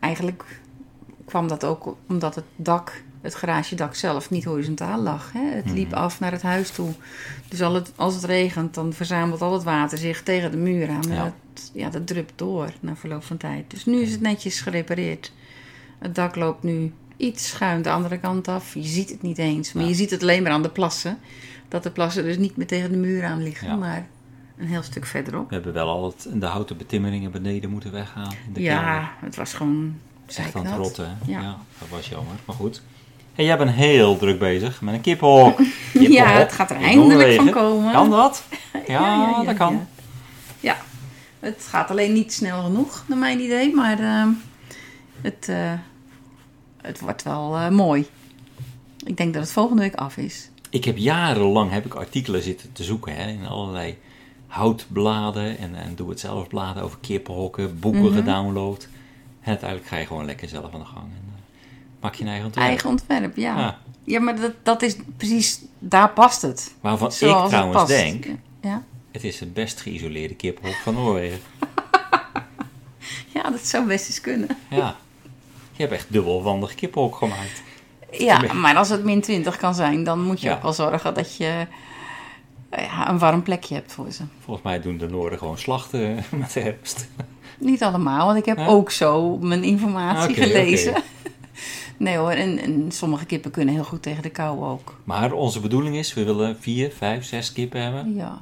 eigenlijk 0.00 0.60
kwam 1.24 1.48
dat 1.48 1.64
ook 1.64 1.96
omdat 2.08 2.34
het 2.34 2.44
dak, 2.56 3.02
het 3.22 3.34
garagedak 3.34 3.94
zelf, 3.94 4.30
niet 4.30 4.44
horizontaal 4.44 5.00
lag. 5.02 5.32
Hè? 5.32 5.44
Het 5.54 5.70
liep 5.70 5.90
Mhm. 5.90 5.98
af 5.98 6.20
naar 6.20 6.32
het 6.32 6.42
huis 6.42 6.70
toe. 6.70 6.90
Dus 7.48 7.62
al 7.62 7.74
het, 7.74 7.92
als 7.96 8.14
het 8.14 8.24
regent, 8.24 8.74
dan 8.74 8.92
verzamelt 8.92 9.40
al 9.40 9.52
het 9.52 9.62
water 9.62 9.98
zich 9.98 10.22
tegen 10.22 10.50
de 10.50 10.56
muur 10.56 10.88
aan. 10.90 11.02
En 11.10 11.14
Ja. 11.14 11.22
dat, 11.24 11.70
ja, 11.74 11.88
dat 11.90 12.06
drupt 12.06 12.32
door 12.36 12.72
na 12.80 12.96
verloop 12.96 13.24
van 13.24 13.36
tijd. 13.36 13.70
Dus 13.70 13.84
nu 13.84 14.00
is 14.00 14.10
het 14.12 14.20
netjes 14.20 14.60
gerepareerd. 14.60 15.32
Het 15.98 16.14
dak 16.14 16.36
loopt 16.36 16.62
nu 16.62 16.92
iets 17.16 17.48
schuin 17.48 17.82
de 17.82 17.90
andere 17.90 18.18
kant 18.18 18.48
af. 18.48 18.74
Je 18.74 18.82
ziet 18.82 19.10
het 19.10 19.22
niet 19.22 19.38
eens, 19.38 19.72
maar 19.72 19.82
Ja. 19.82 19.88
je 19.88 19.94
ziet 19.94 20.10
het 20.10 20.22
alleen 20.22 20.42
maar 20.42 20.52
aan 20.52 20.62
de 20.62 20.68
plassen. 20.70 21.18
Dat 21.68 21.82
de 21.82 21.90
plassen 21.90 22.24
dus 22.24 22.38
niet 22.38 22.56
meer 22.56 22.66
tegen 22.66 22.90
de 22.90 22.96
muur 22.96 23.24
aan 23.24 23.42
liggen, 23.42 23.68
Ja. 23.68 23.74
maar 23.76 24.06
een 24.58 24.66
heel 24.66 24.82
stuk 24.82 25.06
verderop. 25.06 25.48
We 25.48 25.54
hebben 25.54 25.72
wel 25.72 25.88
al 25.88 26.04
het, 26.04 26.28
de 26.40 26.46
houten 26.46 26.76
betimmeringen 26.76 27.30
beneden 27.30 27.70
moeten 27.70 27.92
weggaan. 27.92 28.32
In 28.46 28.52
de 28.52 28.60
Ja, 28.60 28.82
kelder. 28.82 29.10
het 29.20 29.36
was 29.36 29.52
gewoon 29.54 29.94
Echt 30.36 30.54
aan 30.54 30.66
het 30.66 30.76
rotten. 30.76 31.06
hè? 31.06 31.32
Ja. 31.32 31.40
Ja. 31.40 31.56
dat 31.78 31.88
was 31.88 32.08
jammer. 32.08 32.34
Maar 32.44 32.56
goed. 32.56 32.82
En 33.34 33.44
jij 33.44 33.58
bent 33.58 33.70
heel 33.70 34.16
druk 34.16 34.38
bezig 34.38 34.80
met 34.80 34.94
een 34.94 35.00
kippenhok. 35.00 35.56
Kippenhok 35.92 36.12
Ja, 36.12 36.32
het 36.32 36.52
gaat 36.52 36.70
er 36.70 36.76
in 36.76 36.82
eindelijk 36.82 37.34
van 37.34 37.50
komen. 37.50 37.92
Kan 37.92 38.10
dat? 38.10 38.44
Ja, 38.86 39.42
dat 39.44 39.56
kan. 39.56 39.86
Ja. 40.60 40.76
Het 41.40 41.66
gaat 41.68 41.90
alleen 41.90 42.12
niet 42.12 42.32
snel 42.32 42.62
genoeg, 42.62 43.04
naar 43.06 43.18
mijn 43.18 43.40
idee. 43.40 43.74
Maar 43.74 43.98
ehm, 43.98 44.28
het, 45.20 45.48
eh, 45.48 45.72
het 46.82 47.00
wordt 47.00 47.22
wel 47.22 47.56
eh, 47.56 47.68
mooi. 47.68 48.06
Ik 49.06 49.16
denk 49.16 49.34
dat 49.34 49.42
het 49.42 49.52
volgende 49.52 49.82
week 49.82 49.94
af 49.94 50.16
is. 50.16 50.50
Ik 50.70 50.84
heb 50.84 50.96
jarenlang 50.96 51.70
heb 51.70 51.86
ik 51.86 51.94
artikelen 51.94 52.42
zitten 52.42 52.72
te 52.72 52.84
zoeken 52.84 53.16
hè, 53.16 53.28
in 53.28 53.46
allerlei 53.46 53.98
houtbladen 54.46 55.58
en, 55.58 55.74
en 55.74 55.94
doe 55.94 56.08
het 56.08 56.20
zelf 56.20 56.48
bladen 56.48 56.82
over 56.82 56.98
kippenhokken, 57.00 57.78
boeken 57.78 58.02
Mhm. 58.04 58.14
gedownload. 58.14 58.88
En 59.40 59.48
uiteindelijk 59.48 59.88
ga 59.88 59.96
je 59.96 60.06
gewoon 60.06 60.24
lekker 60.24 60.48
zelf 60.48 60.74
aan 60.74 60.80
de 60.80 60.86
gang. 60.86 61.06
Maak 62.02 62.14
je 62.14 62.22
een 62.22 62.28
eigen 62.28 62.46
ontwerp. 62.46 62.66
Eigen 62.68 62.88
ontwerp, 62.88 63.36
ja. 63.36 63.58
Ja. 63.58 63.78
Ja, 64.04 64.20
maar 64.20 64.40
dat, 64.40 64.52
dat 64.62 64.82
is 64.82 64.96
precies, 65.16 65.60
daar 65.78 66.10
past 66.10 66.42
het. 66.42 66.74
Waarvan 66.80 67.08
ik 67.08 67.14
Zoals 67.14 67.50
trouwens 67.50 67.86
denk, 67.86 68.26
Ja. 68.60 68.82
het 69.12 69.24
is 69.24 69.40
het 69.40 69.54
best 69.54 69.80
geïsoleerde 69.80 70.34
kippenhok 70.34 70.74
van 70.82 70.94
Noorwegen. 70.94 71.38
ja, 73.34 73.42
dat 73.50 73.66
zou 73.66 73.86
best 73.86 74.06
eens 74.08 74.20
kunnen. 74.20 74.48
Ja. 74.70 74.96
Je 75.72 75.82
hebt 75.82 75.92
echt 75.92 76.12
dubbelwandig 76.12 76.74
kippenhok 76.74 77.16
gemaakt. 77.16 77.62
Ja, 78.10 78.52
maar 78.52 78.76
als 78.76 78.88
het 78.88 79.04
min 79.04 79.20
20 79.20 79.56
kan 79.56 79.74
zijn, 79.74 80.04
dan 80.04 80.20
moet 80.22 80.40
je 80.40 80.48
Ja. 80.48 80.54
ook 80.54 80.62
wel 80.62 80.72
zorgen 80.72 81.14
dat 81.14 81.36
je 81.36 81.66
ja, 82.76 83.08
een 83.10 83.18
warm 83.18 83.42
plekje 83.42 83.74
hebt 83.74 83.92
voor 83.92 84.10
ze. 84.12 84.22
Volgens 84.44 84.64
mij 84.66 84.80
doen 84.80 84.98
de 84.98 85.08
Noorden 85.08 85.38
gewoon 85.38 85.58
slachten 85.58 86.24
met 86.30 86.52
de 86.52 86.60
herfst. 86.60 87.08
Niet 87.58 87.82
allemaal, 87.82 88.26
want 88.26 88.38
ik 88.38 88.44
heb 88.44 88.56
Ja? 88.56 88.66
ook 88.66 88.90
zo 88.90 89.36
mijn 89.38 89.62
informatie 89.64 90.30
Oké, 90.34 90.42
gelezen. 90.42 90.90
oké. 90.90 91.02
Nee 91.96 92.16
hoor, 92.16 92.30
en, 92.30 92.58
en 92.58 92.92
sommige 92.92 93.24
kippen 93.24 93.50
kunnen 93.50 93.74
heel 93.74 93.84
goed 93.84 94.02
tegen 94.02 94.22
de 94.22 94.30
kou 94.30 94.64
ook. 94.64 95.00
Maar 95.04 95.32
onze 95.32 95.60
bedoeling 95.60 95.96
is, 95.96 96.14
we 96.14 96.24
willen 96.24 96.56
vier, 96.60 96.90
vijf, 96.96 97.24
zes 97.24 97.52
kippen 97.52 97.82
hebben. 97.82 98.14
Ja. 98.14 98.40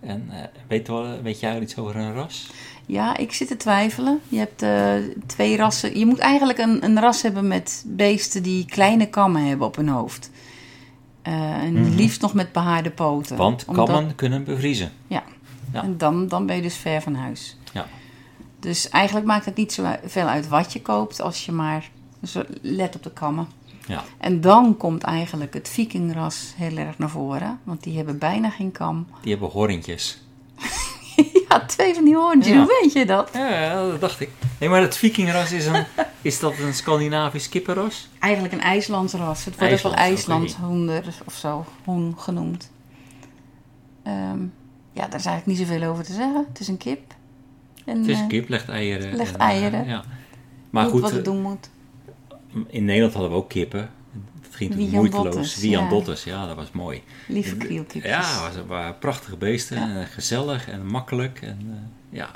En 0.00 0.26
eh, 0.30 0.36
weet, 0.68 0.88
wel, 0.88 1.22
weet 1.22 1.40
jij 1.40 1.60
iets 1.60 1.76
over 1.76 1.96
een 1.96 2.14
ras? 2.14 2.50
Ja, 2.86 3.16
ik 3.16 3.32
zit 3.32 3.48
te 3.48 3.56
twijfelen. 3.56 4.20
Je 4.28 4.38
hebt 4.38 4.62
eh, 4.62 4.92
twee 5.26 5.56
rassen. 5.56 5.98
Je 5.98 6.06
moet 6.06 6.18
eigenlijk 6.18 6.58
een, 6.58 6.84
een 6.84 7.00
ras 7.00 7.22
hebben 7.22 7.48
met 7.48 7.84
beesten 7.86 8.42
die 8.42 8.64
kleine 8.66 9.06
kammen 9.06 9.46
hebben 9.46 9.66
op 9.66 9.76
hun 9.76 9.88
hoofd. 9.88 10.30
Eh, 11.22 11.32
en 11.62 11.72
Mhm. 11.72 11.94
liefst 11.94 12.20
nog 12.20 12.34
met 12.34 12.52
behaarde 12.52 12.90
poten. 12.90 13.36
Want 13.36 13.64
Omdat- 13.66 13.88
kammen 13.90 14.14
kunnen 14.14 14.44
bevriezen. 14.44 14.92
Ja. 15.06 15.22
Ja. 15.72 15.82
En 15.82 15.98
dan, 15.98 16.28
dan 16.28 16.46
ben 16.46 16.56
je 16.56 16.62
dus 16.62 16.76
ver 16.76 17.02
van 17.02 17.14
huis. 17.14 17.56
Ja. 17.72 17.86
Dus 18.60 18.88
eigenlijk 18.88 19.26
maakt 19.26 19.44
het 19.44 19.56
niet 19.56 19.72
zo 19.72 19.84
veel 20.04 20.26
uit 20.26 20.48
wat 20.48 20.72
je 20.72 20.82
koopt, 20.82 21.20
als 21.20 21.44
je 21.46 21.52
maar 21.52 21.90
zo 22.24 22.42
let 22.62 22.94
op 22.94 23.02
de 23.02 23.12
kammen. 23.12 23.48
Ja. 23.86 24.04
En 24.18 24.40
dan 24.40 24.76
komt 24.76 25.02
eigenlijk 25.02 25.54
het 25.54 25.68
vikingras 25.68 26.52
heel 26.56 26.76
erg 26.76 26.98
naar 26.98 27.10
voren, 27.10 27.60
want 27.62 27.82
die 27.82 27.96
hebben 27.96 28.18
bijna 28.18 28.50
geen 28.50 28.72
kam. 28.72 29.06
Die 29.22 29.30
hebben 29.30 29.48
horentjes. 29.50 30.22
ja, 31.48 31.60
twee 31.66 31.94
van 31.94 32.04
die 32.04 32.16
hoorntjes, 32.16 32.52
Ja. 32.54 32.58
hoe 32.58 32.78
weet 32.82 32.92
je 32.92 33.06
dat? 33.06 33.30
Ja, 33.32 33.74
dat 33.88 34.00
dacht 34.00 34.20
ik. 34.20 34.30
Nee, 34.58 34.68
maar 34.68 34.80
het 34.80 34.96
vikingras 34.96 35.52
is 35.52 35.66
een... 35.66 35.84
is 36.22 36.40
dat 36.40 36.58
een 36.58 36.74
Scandinavisch 36.74 37.48
kippenras? 37.48 38.08
Eigenlijk 38.18 38.54
een 38.54 38.60
IJslands 38.60 39.12
ras. 39.12 39.44
Het 39.44 39.58
wordt 39.58 39.72
ook 39.74 39.80
wel 39.80 39.94
IJslands, 39.94 40.52
IJslandhoender 40.52 41.04
of 41.24 41.34
zo, 41.34 41.64
hoen 41.84 42.14
genoemd. 42.18 42.70
Ehm, 44.02 44.40
ja, 44.92 45.06
daar 45.08 45.18
is 45.18 45.26
eigenlijk 45.26 45.46
niet 45.46 45.58
zoveel 45.58 45.88
over 45.88 46.04
te 46.04 46.12
zeggen. 46.12 46.46
Het 46.48 46.60
is 46.60 46.68
een 46.68 46.76
kip. 46.76 47.14
En, 47.84 47.98
Het 47.98 48.08
is 48.08 48.18
een 48.18 48.28
kip, 48.28 48.48
legt 48.48 48.68
eieren. 48.68 49.16
legt 49.16 49.32
en, 49.32 49.38
eh, 49.40 49.46
eieren. 49.46 49.86
ja. 49.86 50.04
Maar 50.70 50.82
doet 50.82 50.92
goed, 50.92 51.00
wat 51.00 51.10
het 51.10 51.18
eh, 51.18 51.24
doen 51.32 51.42
moet. 51.42 51.70
In 52.68 52.84
Nederland 52.84 53.12
hadden 53.12 53.30
we 53.32 53.36
ook 53.36 53.48
kippen. 53.48 53.90
Het 54.42 54.54
ging 54.56 54.70
toen 54.70 54.78
Wian 54.80 54.90
moeiteloos. 54.94 55.24
Dotters, 55.24 55.56
Wian 55.60 55.82
ja. 55.84 55.88
Dotters, 55.90 56.24
ja, 56.24 56.46
dat 56.46 56.56
was 56.56 56.70
mooi. 56.70 57.02
Lieve 57.26 57.56
krielkipjes. 57.56 58.10
Ja, 58.12 58.50
het 58.50 58.66
waren 58.66 58.98
prachtige 58.98 59.36
beesten. 59.36 59.76
Ja. 59.76 59.96
en 59.96 60.06
gezellig 60.06 60.68
en 60.68 60.86
makkelijk. 60.86 61.40
En, 61.42 61.58
eh, 61.70 62.18
ja. 62.18 62.30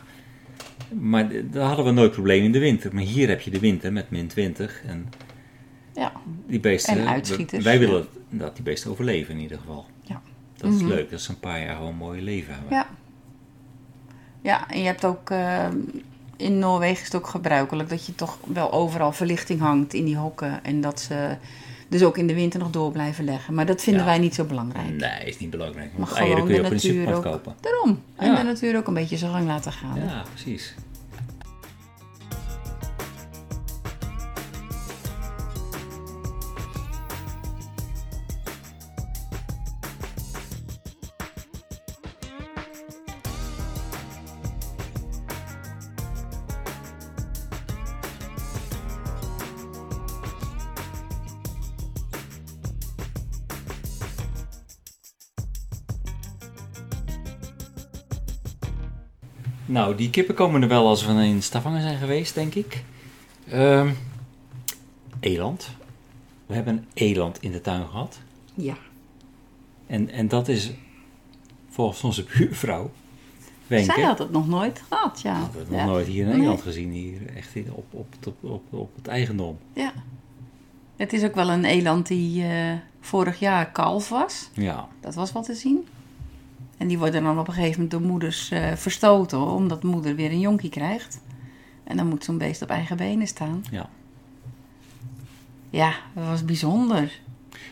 Maar 1.01 1.29
daar 1.51 1.67
hadden 1.67 1.85
we 1.85 1.91
nooit 1.91 2.13
probleem 2.13 2.45
in 2.45 2.53
de 2.53 2.59
winter. 2.59 2.95
Maar 2.95 3.03
hier 3.03 3.29
heb 3.29 3.41
je 3.41 3.51
de 3.51 3.59
winter 3.59 3.93
met 3.93 4.11
min 4.11 4.27
20. 4.27 4.83
En 4.87 5.09
ja. 5.95 6.13
die 6.47 6.61
beesten... 6.61 6.99
En 6.99 7.09
uitschieters, 7.09 7.65
Wij 7.65 7.79
willen 7.79 8.07
dat 8.31 8.55
die 8.55 8.65
beesten 8.65 8.91
overleven 8.91 9.35
in 9.35 9.41
ieder 9.41 9.59
geval. 9.59 9.87
Ja. 10.03 10.23
Dat 10.57 10.73
is 10.73 10.81
Mhm. 10.81 10.89
leuk, 10.89 11.11
dat 11.11 11.21
ze 11.21 11.31
een 11.31 11.41
paar 11.41 11.61
jaar 11.61 11.75
gewoon 11.75 11.91
een 11.91 11.97
mooi 11.97 12.23
leven 12.23 12.55
hebben. 12.55 12.73
Ja. 12.73 12.87
Ja, 14.43 14.71
en 14.71 14.79
je 14.81 14.87
hebt 14.87 15.05
ook... 15.05 15.31
eh, 15.31 15.69
in 16.43 16.59
Noorwegen 16.59 16.99
is 16.99 17.05
het 17.05 17.15
ook 17.15 17.27
gebruikelijk 17.27 17.89
dat 17.89 18.07
je 18.07 18.15
toch 18.15 18.39
wel 18.47 18.73
overal 18.73 19.13
verlichting 19.13 19.61
hangt 19.61 19.95
in 19.95 20.05
die 20.05 20.17
hokken. 20.17 20.65
En 20.65 20.81
dat 20.81 21.01
ze 21.01 21.37
dus 21.89 22.03
ook 22.03 22.19
in 22.19 22.27
de 22.27 22.35
winter 22.35 22.61
nog 22.61 22.71
door 22.71 22.93
blijven 22.93 23.25
leggen. 23.25 23.55
Maar 23.55 23.67
dat 23.67 23.83
vinden 23.83 24.03
Ja. 24.03 24.09
wij 24.09 24.19
niet 24.19 24.35
zo 24.35 24.45
belangrijk. 24.45 24.91
Nee, 24.97 25.25
is 25.25 25.39
niet 25.39 25.51
belangrijk. 25.51 25.91
Maar 25.97 26.07
Want 26.07 26.13
eieren 26.19 26.37
gewoon 26.43 26.47
kun 26.47 26.57
je 26.57 26.61
de 26.63 26.67
ook 26.67 26.73
in 26.73 26.79
de 26.79 26.89
natuur 26.89 27.03
supermarkt 27.05 27.27
ook. 27.27 27.33
kopen. 27.45 27.55
Daarom. 27.71 28.03
En 28.17 28.27
Ja. 28.31 28.37
de 28.37 28.43
natuur 28.43 28.77
ook 28.77 28.87
een 28.87 28.95
beetje 28.95 29.17
zijn 29.17 29.31
gang 29.33 29.47
laten 29.47 29.73
gaan. 29.73 30.01
Ja, 30.07 30.23
precies. 30.35 30.75
Nou, 59.73 59.95
die 59.95 60.11
kippen 60.11 60.35
komen 60.35 60.63
er 60.63 60.69
wel 60.69 60.87
als 60.87 61.07
we 61.07 61.13
in 61.13 61.43
Stavanger 61.43 61.81
zijn 61.81 61.99
geweest, 61.99 62.35
denk 62.35 62.55
ik. 62.55 62.85
Ehm, 63.49 63.91
eland. 65.21 65.71
We 66.47 66.55
hebben 66.55 66.77
een 66.77 66.87
eland 66.95 67.43
in 67.43 67.53
de 67.53 67.61
tuin 67.61 67.87
gehad. 67.87 68.19
Ja. 68.55 68.77
En, 69.87 70.11
en 70.11 70.29
dat 70.29 70.49
is 70.49 70.71
volgens 71.69 72.03
onze 72.03 72.25
buurvrouw, 72.37 72.91
Wenke, 73.67 73.93
Zij 73.93 74.03
had 74.03 74.19
het 74.19 74.31
nog 74.31 74.49
nooit 74.49 74.83
gehad, 74.89 75.21
ja. 75.21 75.35
had 75.35 75.55
het 75.55 75.71
nog 75.71 75.79
ja. 75.79 75.87
nooit 75.87 76.07
hier 76.07 76.21
in 76.21 76.25
Nee. 76.27 76.33
Nederland 76.35 76.63
gezien. 76.63 76.91
Hier 76.91 77.35
echt 77.37 77.57
op, 77.71 77.87
op, 77.91 78.15
op, 78.27 78.45
op, 78.45 78.63
op 78.73 78.97
het 78.97 79.07
eigendom. 79.07 79.59
Ja. 79.73 79.93
Het 80.97 81.13
is 81.13 81.25
ook 81.25 81.35
wel 81.35 81.51
een 81.51 81.65
eland 81.65 82.07
die 82.07 82.45
eh, 82.45 82.73
vorig 83.01 83.39
jaar 83.39 83.71
kalf 83.71 84.09
was. 84.09 84.51
Ja, 84.53 84.89
Dat 85.01 85.15
was 85.15 85.33
wat 85.33 85.45
te 85.45 85.55
zien. 85.55 85.87
En 86.83 86.89
die 86.89 86.99
worden 86.99 87.23
dan 87.23 87.39
op 87.39 87.49
een 87.49 87.55
gegeven 87.55 87.83
moment 87.83 87.91
door 87.91 88.11
moeders 88.11 88.51
eh, 88.51 88.73
verstoten, 88.75 89.39
omdat 89.41 89.83
moeder 89.83 90.15
weer 90.15 90.31
een 90.31 90.41
jonkie 90.41 90.71
krijgt. 90.71 91.21
En 91.85 91.97
dan 91.97 92.07
moet 92.09 92.25
zo'n 92.25 92.39
beest 92.39 92.63
op 92.63 92.69
eigen 92.69 92.97
benen 92.97 93.27
staan. 93.27 93.65
ja. 93.71 93.89
Ja, 95.71 95.95
dat 96.15 96.27
was 96.27 96.45
bijzonder. 96.45 97.21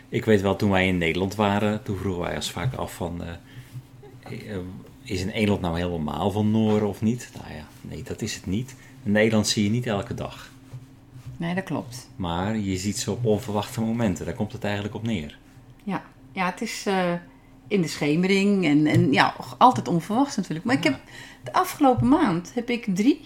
Ik 0.08 0.24
weet 0.24 0.40
wel, 0.40 0.56
toen 0.56 0.70
wij 0.70 0.86
in 0.86 0.98
Nederland 0.98 1.34
waren, 1.34 1.82
toen 1.82 1.96
vroegen 1.96 2.22
wij 2.22 2.34
ons 2.34 2.50
vaak 2.50 2.74
af 2.74 2.94
van... 2.94 3.22
eh, 3.24 4.54
eh, 4.54 4.58
is 5.02 5.22
een 5.22 5.30
eland 5.30 5.60
nou 5.60 5.76
heel 5.76 5.90
normaal 5.90 6.30
van 6.30 6.50
Noorden 6.50 6.88
of 6.88 7.02
niet? 7.02 7.30
Nou 7.40 7.54
ja, 7.54 7.66
nee, 7.80 8.02
dat 8.02 8.22
is 8.22 8.34
het 8.34 8.46
niet. 8.46 8.74
Een 9.04 9.16
eland 9.16 9.48
zie 9.48 9.64
je 9.64 9.70
niet 9.70 9.86
elke 9.86 10.14
dag. 10.14 10.50
Nee, 11.36 11.54
dat 11.54 11.64
klopt. 11.64 12.08
Maar 12.16 12.58
je 12.58 12.76
ziet 12.76 12.98
ze 12.98 13.10
op 13.10 13.24
onverwachte 13.24 13.80
momenten. 13.80 14.24
Daar 14.24 14.34
komt 14.34 14.52
het 14.52 14.64
eigenlijk 14.64 14.94
op 14.94 15.02
neer. 15.02 15.38
Ja, 15.84 16.02
ja 16.32 16.46
het 16.46 16.60
is 16.60 16.86
in 17.70 17.80
de 17.82 17.88
schemering 17.88 18.64
en, 18.64 18.86
en 18.86 19.12
ja, 19.12 19.34
altijd 19.58 19.88
onverwachts 19.88 20.36
natuurlijk. 20.36 20.64
Maar 20.64 20.74
ik 20.76 20.84
heb 20.84 21.00
de 21.44 21.52
afgelopen 21.52 22.08
maand 22.08 22.54
heb 22.54 22.70
ik 22.70 22.86
drie 22.94 23.20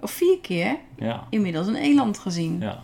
of 0.00 0.10
vier 0.10 0.38
keer 0.40 0.76
Ja, 0.96 1.26
inmiddels 1.30 1.66
een 1.66 1.74
eland 1.76 2.18
gezien. 2.18 2.60
ja. 2.60 2.82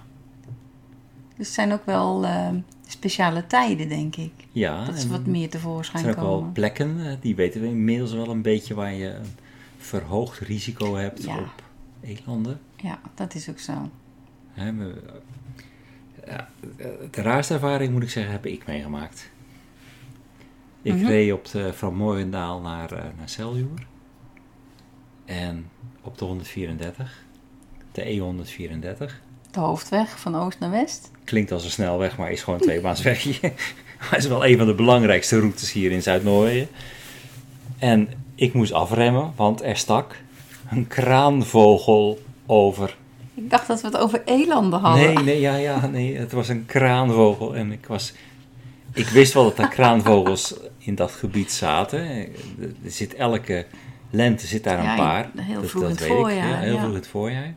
Dus 1.37 1.47
het 1.47 1.55
zijn 1.57 1.73
ook 1.73 1.87
wel 1.87 2.25
eh, 2.25 2.49
speciale 2.87 3.47
tijden, 3.47 3.89
denk 3.89 4.17
ik. 4.17 4.33
Ja, 4.53 4.85
Dat 4.85 4.95
is 4.95 5.07
wat 5.07 5.27
meer 5.27 5.43
er 5.45 5.49
tevoorschijn 5.49 6.03
zijn 6.05 6.15
ook 6.17 6.21
wel 6.21 6.37
komen. 6.39 6.53
plekken, 6.53 7.07
eh, 7.07 7.13
die 7.21 7.35
weten 7.37 7.61
we 7.61 7.67
inmiddels 7.67 8.13
wel 8.13 8.29
een 8.29 8.43
beetje, 8.43 8.75
waar 8.75 8.93
je 8.95 9.15
een 9.15 9.27
verhoogd 9.79 10.39
risico 10.39 10.95
hebt 10.97 11.23
Ja. 11.25 11.39
op 11.39 11.63
elanden. 12.01 12.61
Ja, 12.77 12.99
dat 13.15 13.35
is 13.35 13.49
ook 13.49 13.59
zo. 13.59 13.91
Hè, 14.53 14.69
ja, 16.27 16.49
de 17.11 17.23
raarste 17.23 17.55
ervaring, 17.55 17.93
moet 17.93 18.03
ik 18.03 18.11
zeggen, 18.11 18.33
heb 18.33 18.47
ik 18.47 18.67
meegemaakt. 18.67 19.31
Ik 20.89 20.95
Mhm. 20.95 21.07
reed 21.07 21.33
op 21.33 21.51
de, 21.51 21.73
van 21.75 21.95
Mooiendaal 21.95 22.61
naar, 22.61 22.93
eh, 22.93 22.99
naar 23.19 23.29
Celjuur. 23.29 23.87
En 25.25 25.71
op 26.03 26.19
de 26.19 26.25
134, 26.25 27.25
de 27.93 28.03
E134. 28.11 29.21
De 29.51 29.61
hoofdweg 29.61 30.19
van 30.21 30.35
oost 30.37 30.59
naar 30.59 30.71
west. 30.71 31.11
Klinkt 31.25 31.53
als 31.53 31.65
een 31.65 31.71
snelweg, 31.71 32.17
maar 32.17 32.31
is 32.31 32.43
gewoon 32.43 32.59
een 32.59 32.65
tweebaanswegje. 32.67 33.39
maar 33.99 34.11
het 34.11 34.19
is 34.19 34.27
wel 34.27 34.47
een 34.47 34.57
van 34.59 34.67
de 34.67 34.75
belangrijkste 34.75 35.39
routes 35.39 35.73
hier 35.73 35.91
in 35.91 36.03
Zuid-Noorwegen. 36.03 36.69
En 37.79 38.09
ik 38.35 38.53
moest 38.53 38.73
afremmen, 38.73 39.33
want 39.37 39.63
er 39.63 39.77
stak 39.77 40.17
een 40.71 40.87
kraanvogel 40.87 42.23
over 42.47 42.97
Ik 43.35 43.51
dacht 43.51 43.67
dat 43.67 43.81
we 43.81 43.87
het 43.87 43.97
over 43.97 44.23
elanden 44.25 44.81
hadden. 44.81 45.15
Nee, 45.15 45.25
nee, 45.25 45.41
ja, 45.41 45.57
ja, 45.57 45.87
nee, 45.87 46.17
het 46.17 46.33
was 46.33 46.49
een 46.49 46.67
kraanvogel 46.67 47.57
en 47.57 47.73
ik 47.73 47.87
was... 47.87 48.13
Ik 48.93 49.09
wist 49.09 49.33
wel 49.33 49.45
dat 49.45 49.59
er 49.59 49.69
kraanvogels 49.69 50.55
in 50.89 50.95
dat 50.95 51.11
gebied 51.13 51.53
zaten. 51.53 52.01
Er 52.61 52.91
zit 52.91 53.15
elke 53.15 53.67
lente 54.11 54.47
zit 54.47 54.65
daar 54.65 54.79
een 54.79 54.85
Ja, 54.85 54.97
paar. 54.97 55.31
heel 55.37 55.61
Dat- 55.61 55.71
vroeg 55.71 55.83
dat 55.83 55.91
in 55.91 55.97
het 55.97 56.07
weet 56.07 56.11
ik. 56.11 56.17
voorjaar, 56.17 56.49
Ja, 56.49 56.59
heel 56.59 56.73
ja. 56.73 56.79
vroeg 56.79 56.91
in 56.91 56.95
het 56.97 57.07
voorjaar. 57.07 57.55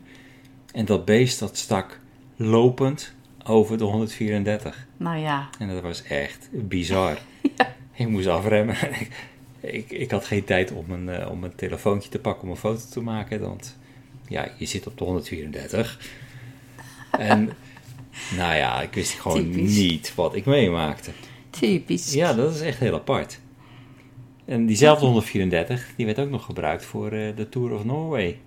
En 0.73 0.85
dat 0.85 1.05
beest 1.05 1.39
dat 1.39 1.57
stak 1.57 1.99
lopend 2.35 3.13
over 3.45 3.77
de 3.77 3.83
134. 3.83 4.87
Nou 4.97 5.17
ja, 5.17 5.49
En 5.59 5.67
dat 5.67 5.81
was 5.81 6.03
echt 6.03 6.49
bizar. 6.51 7.17
Ik 7.95 8.07
moest 8.07 8.27
afremmen. 8.27 8.75
ik, 9.59 9.91
ik, 9.91 10.11
had 10.11 10.25
geen 10.25 10.43
tijd 10.43 10.71
om 10.71 10.91
een, 10.91 11.09
eh, 11.09 11.29
om 11.31 11.43
een 11.43 11.55
telefoontje 11.55 12.09
te 12.09 12.19
pakken 12.19 12.43
om 12.43 12.49
een 12.49 12.55
foto 12.57 12.81
te 12.91 13.01
maken. 13.01 13.39
Want 13.39 13.77
ja, 14.27 14.47
je 14.57 14.65
zit 14.65 14.87
op 14.87 14.97
de 14.97 15.03
134. 15.03 15.99
En 17.17 17.49
nou 18.37 18.55
ja, 18.55 18.81
ik 18.81 18.93
wist 18.93 19.13
gewoon 19.19 19.51
Typisch. 19.51 19.75
niet 19.77 20.15
wat 20.15 20.35
ik 20.35 20.45
meemaakte. 20.45 21.11
Typisch. 21.59 22.13
Ja, 22.13 22.33
dat 22.33 22.53
is 22.55 22.61
echt 22.61 22.79
heel 22.79 22.93
apart. 22.93 23.39
En 24.45 24.65
diezelfde 24.65 25.05
134, 25.05 25.87
die 25.97 26.05
werd 26.05 26.19
ook 26.19 26.29
nog 26.29 26.45
gebruikt 26.45 26.85
voor 26.85 27.11
eh, 27.11 27.35
de 27.35 27.49
Tour 27.49 27.71
of 27.73 27.83
Norway. 27.85 28.37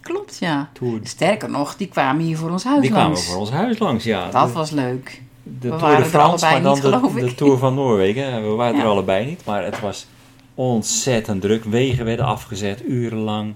Klopt, 0.00 0.36
ja. 0.40 0.70
Tour, 0.72 1.00
Sterker 1.02 1.50
nog, 1.50 1.76
die 1.76 1.86
kwamen 1.88 2.24
hier 2.24 2.36
voor 2.36 2.50
ons 2.50 2.64
huis 2.64 2.80
die 2.80 2.90
kwamen 2.90 3.10
langs. 3.12 3.26
voor 3.28 3.36
ons 3.38 3.50
huis 3.50 3.78
langs, 3.78 4.04
ja. 4.04 4.30
Dat 4.30 4.46
De- 4.46 4.52
was 4.52 4.70
leuk. 4.70 5.22
de 5.42 5.50
We 5.52 5.68
Tour 5.68 5.80
waren 5.80 6.02
de 6.02 6.08
France, 6.08 6.44
maar 6.44 6.62
dan 6.62 6.72
niet, 7.14 7.20
de. 7.28 7.34
Tour 7.34 7.58
van 7.58 7.74
Noorwegen. 7.74 8.42
We 8.42 8.54
waren 8.54 8.80
er 8.80 8.86
allebei 8.86 9.26
niet, 9.26 9.44
maar 9.44 9.64
het 9.64 9.80
was 9.80 10.06
ontzettend 10.54 11.40
druk. 11.40 11.64
Wegen 11.64 12.04
werden 12.04 12.24
afgezet, 12.24 12.82
urenlang. 12.88 13.54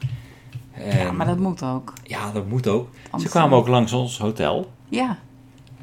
En, 0.73 0.99
Ja, 0.99 1.13
maar 1.13 1.27
dat 1.27 1.39
moet 1.39 1.63
ook. 1.63 1.93
ja, 2.05 2.33
dat 2.33 2.49
moet 2.49 2.69
ook. 2.69 2.89
Ze 3.19 3.29
kwamen 3.29 3.59
ook 3.59 3.69
langs 3.69 3.93
ons 3.93 4.19
hotel. 4.19 4.71
Ja, 4.89 5.19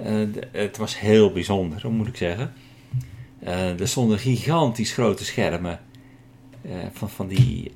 Eh, 0.03 0.13
het 0.51 0.77
was 0.77 0.99
heel 0.99 1.31
bijzonder, 1.31 1.91
moet 1.91 2.07
ik 2.07 2.17
zeggen. 2.17 2.53
Eh, 3.43 3.79
er 3.79 3.87
stonden 3.87 4.19
gigantisch 4.19 4.93
grote 4.93 5.25
schermen. 5.25 5.79
eh, 6.61 6.71
van, 6.93 7.09
van 7.09 7.27
die 7.27 7.71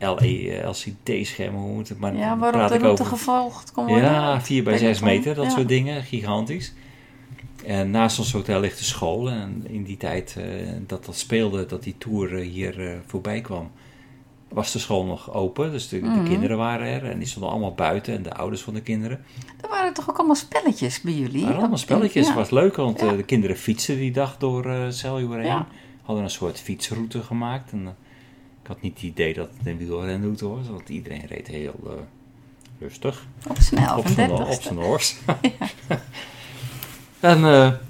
LCD-schermen, 0.66 1.61
hoe 1.61 1.74
moet 1.74 1.89
het 1.89 1.99
maar 1.99 2.16
ja 2.16 2.38
waarop 2.38 2.68
de 2.68 2.78
route 2.78 3.01
over. 3.01 3.05
gevolgd 3.05 3.72
kon 3.72 3.86
worden. 3.86 4.03
Ja, 4.03 4.41
4 4.41 4.64
bij 4.64 4.78
6 4.78 4.99
Peloton, 4.99 5.18
meter, 5.18 5.36
dat 5.36 5.45
ja. 5.45 5.51
soort 5.51 5.68
dingen, 5.68 6.03
gigantisch. 6.03 6.74
En 7.66 7.91
naast 7.91 8.20
ons 8.20 8.32
hotel 8.32 8.59
ligt 8.59 8.78
de 8.78 8.84
school. 8.84 9.30
En 9.30 9.64
in 9.68 9.84
die 9.84 9.97
tijd 9.97 10.36
eh, 10.38 10.45
dat 10.88 11.05
dat 11.05 11.18
speelde, 11.18 11.66
dat 11.66 11.84
die 11.84 11.95
tour 11.97 12.38
eh, 12.39 12.49
hier 12.49 12.88
eh, 12.88 12.97
voorbij 13.05 13.41
kwam, 13.41 13.72
was 14.54 14.72
de 14.72 14.80
school 14.80 15.06
nog 15.06 15.34
open. 15.34 15.72
Dus 15.72 15.88
de, 15.89 15.99
de 15.99 16.06
Mhm. 16.08 16.24
kinderen 16.24 16.58
waren 16.58 16.88
er 16.88 17.10
en 17.12 17.20
die 17.20 17.28
stonden 17.28 17.51
allemaal 17.51 17.74
buiten 17.74 18.16
en 18.16 18.24
de 18.24 18.34
ouders 18.34 18.62
van 18.62 18.74
de 18.74 18.82
kinderen. 18.82 19.26
Er 19.62 19.70
waren 19.70 19.93
toch 19.93 20.10
ook 20.10 20.18
allemaal 20.18 20.36
spelletjes 20.36 21.01
bij 21.01 21.14
jullie? 21.14 21.43
Maar 21.43 21.51
allemaal 21.54 21.72
Op- 21.72 21.78
spelletjes, 21.78 22.28
Ja. 22.28 22.34
was 22.34 22.49
leuk, 22.49 22.76
want 22.76 22.99
Ja. 22.99 23.08
eh, 23.12 23.18
de 23.18 23.24
kinderen 23.24 23.58
fietsten 23.58 23.95
die 23.97 24.12
dag 24.12 24.38
door 24.38 24.66
eh 24.66 24.86
Celjuur 24.89 25.36
heen. 25.38 25.45
Ja. 25.45 25.68
Hadden 26.04 26.24
een 26.24 26.30
soort 26.30 26.60
fietsroute 26.60 27.22
gemaakt. 27.22 27.72
En, 27.72 27.82
eh, 27.86 27.91
ik 28.62 28.68
had 28.68 28.82
niet 28.82 28.93
het 28.93 29.04
idee 29.04 29.34
dat 29.34 29.49
het 29.58 29.68
een 29.68 29.78
wielrenroute 29.78 30.47
was, 30.47 30.70
want 30.70 30.89
iedereen 30.89 31.26
reed 31.28 31.47
heel 31.47 31.80
eh, 31.86 31.91
rustig. 32.80 33.26
Op 33.49 33.58
snel, 33.60 33.97
op 33.97 34.04
van 34.06 34.14
zijn, 34.14 34.30
30 34.30 34.56
op 34.56 34.62
zijn 34.62 34.78
horse. 34.78 35.16
en 37.24 37.43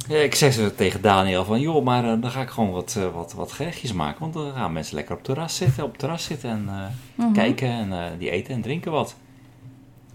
eh, 0.09 0.23
ik 0.23 0.35
zei 0.35 0.51
ze 0.51 0.75
tegen 0.75 1.01
Daniel 1.01 1.45
van, 1.45 1.59
joh, 1.59 1.83
maar 1.85 2.03
eh, 2.13 2.21
dan 2.21 2.31
ga 2.31 2.41
ik 2.41 2.49
gewoon 2.49 2.71
wat, 2.71 2.95
eh, 2.97 3.13
wat, 3.13 3.33
wat 3.33 3.51
gerechtjes 3.51 3.93
maken. 3.93 4.19
Want 4.19 4.33
dan 4.33 4.53
gaan 4.53 4.73
mensen 4.73 4.95
lekker 4.95 5.11
op 5.13 5.19
het 5.19 5.27
terras 5.29 5.55
zitten, 5.55 5.83
op 5.83 5.89
het 5.89 5.99
terras 5.99 6.23
zitten 6.23 6.49
en 6.49 6.69
Mhm. 7.15 7.31
kijken 7.31 7.69
en 7.69 8.17
die 8.17 8.29
eten 8.29 8.53
en 8.53 8.61
drinken 8.61 8.91
wat. 8.91 9.15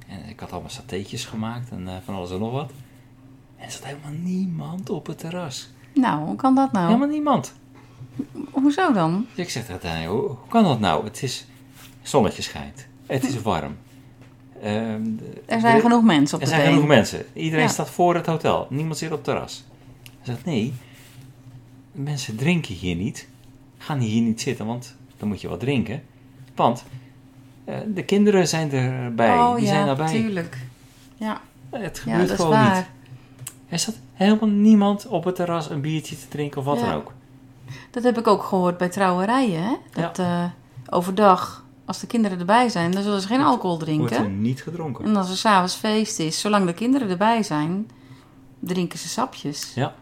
En 0.09 0.29
ik 0.29 0.41
had 0.41 0.53
allemaal 0.53 0.71
satéetjes 0.71 1.25
gemaakt 1.25 1.71
en 1.71 1.89
van 2.05 2.15
alles 2.15 2.31
en 2.31 2.39
nog 2.39 2.53
wat. 2.53 2.71
En 3.57 3.65
er 3.65 3.71
zat 3.71 3.85
helemaal 3.85 4.13
niemand 4.23 4.91
op 4.91 5.07
het 5.07 5.19
terras. 5.19 5.69
Nou, 5.95 6.25
hoe 6.27 6.37
kan 6.37 6.55
dat 6.55 6.73
nou? 6.73 6.87
Helemaal 6.87 7.09
niemand. 7.09 7.53
Hoezo 8.51 8.93
dan? 8.93 9.27
Ik 9.35 9.51
zeg 9.51 9.65
tegen 9.67 9.81
Daniel, 9.83 10.11
hoe, 10.17 10.29
hoe 10.29 10.49
kan 10.49 10.65
dat 10.65 10.81
nou? 10.81 11.05
Het 11.05 11.23
is, 11.23 11.47
zonnetje 12.03 12.43
schijnt, 12.43 12.87
het 13.07 13.25
is 13.25 13.43
warm. 13.43 13.77
Ehm, 14.63 15.03
Er 15.47 15.61
zijn 15.61 15.75
de- 15.77 15.81
genoeg 15.83 16.03
mensen 16.03 16.37
op 16.37 16.43
er 16.43 16.49
de 16.49 16.55
zijn 16.55 16.65
been. 16.67 16.73
genoeg 16.73 16.89
mensen. 16.89 17.25
Iedereen 17.33 17.65
Ja. 17.65 17.71
staat 17.71 17.91
voor 17.91 18.15
het 18.15 18.27
hotel. 18.27 18.67
Niemand 18.71 18.99
zit 18.99 19.09
op 19.09 19.15
het 19.15 19.25
terras. 19.25 19.65
Hij 20.05 20.35
zegt, 20.35 20.45
nee, 20.45 20.75
mensen 21.93 22.37
drinken 22.37 22.75
hier 22.75 22.95
niet. 22.97 23.29
Gaan 23.79 23.99
hier 23.99 24.23
niet 24.23 24.41
zitten, 24.41 24.67
want 24.67 24.97
dan 25.17 25.29
moet 25.29 25.41
je 25.41 25.49
wat 25.49 25.61
drinken. 25.61 26.03
Want 26.55 26.85
eh, 27.65 27.77
de 27.95 28.05
kinderen 28.05 28.49
zijn 28.49 28.73
erbij. 28.73 29.31
Oh 29.39 29.55
Die 29.55 29.65
ja, 29.65 29.71
zijn 29.71 29.87
daarbij. 29.87 30.13
tuurlijk. 30.13 30.57
Ja, 31.17 31.41
Het 31.71 31.97
ja 31.97 32.03
gebeurt 32.13 32.31
is 32.31 32.37
gewoon 32.37 32.51
waar. 32.51 32.77
niet. 32.77 32.85
Er 33.69 33.79
zat 33.79 33.95
helemaal 34.13 34.49
niemand 34.49 35.07
op 35.07 35.25
het 35.25 35.35
terras 35.35 35.71
een 35.71 35.81
biertje 35.81 36.17
te 36.19 36.29
drinken 36.29 36.59
of 36.61 36.65
wat 36.67 36.79
Ja. 36.79 36.85
dan 36.87 36.95
ook. 36.95 37.13
Dat 37.91 38.03
heb 38.03 38.19
ik 38.19 38.27
ook 38.27 38.43
gehoord 38.43 38.79
bij 38.79 38.89
trouwerijen. 38.89 39.63
Hè? 39.63 39.75
Dat 39.93 40.19
eh, 40.19 40.45
overdag, 40.91 41.65
als 41.89 42.01
de 42.01 42.07
kinderen 42.07 42.39
erbij 42.39 42.69
zijn, 42.69 42.91
dan 42.91 43.03
zullen 43.03 43.21
ze 43.21 43.27
geen 43.27 43.41
alcohol 43.41 43.77
Wordt 43.77 43.89
er 43.89 44.07
drinken. 44.17 44.41
niet 44.41 44.63
gedronken. 44.63 45.05
En 45.05 45.17
als 45.17 45.31
er 45.31 45.37
s'avonds 45.37 45.75
feest 45.75 46.19
is, 46.19 46.41
zolang 46.41 46.67
de 46.67 46.75
kinderen 46.75 47.09
erbij 47.11 47.43
zijn, 47.43 47.91
drinken 48.61 48.99
ze 48.99 49.09
sapjes. 49.09 49.73
Ja. 49.75 49.95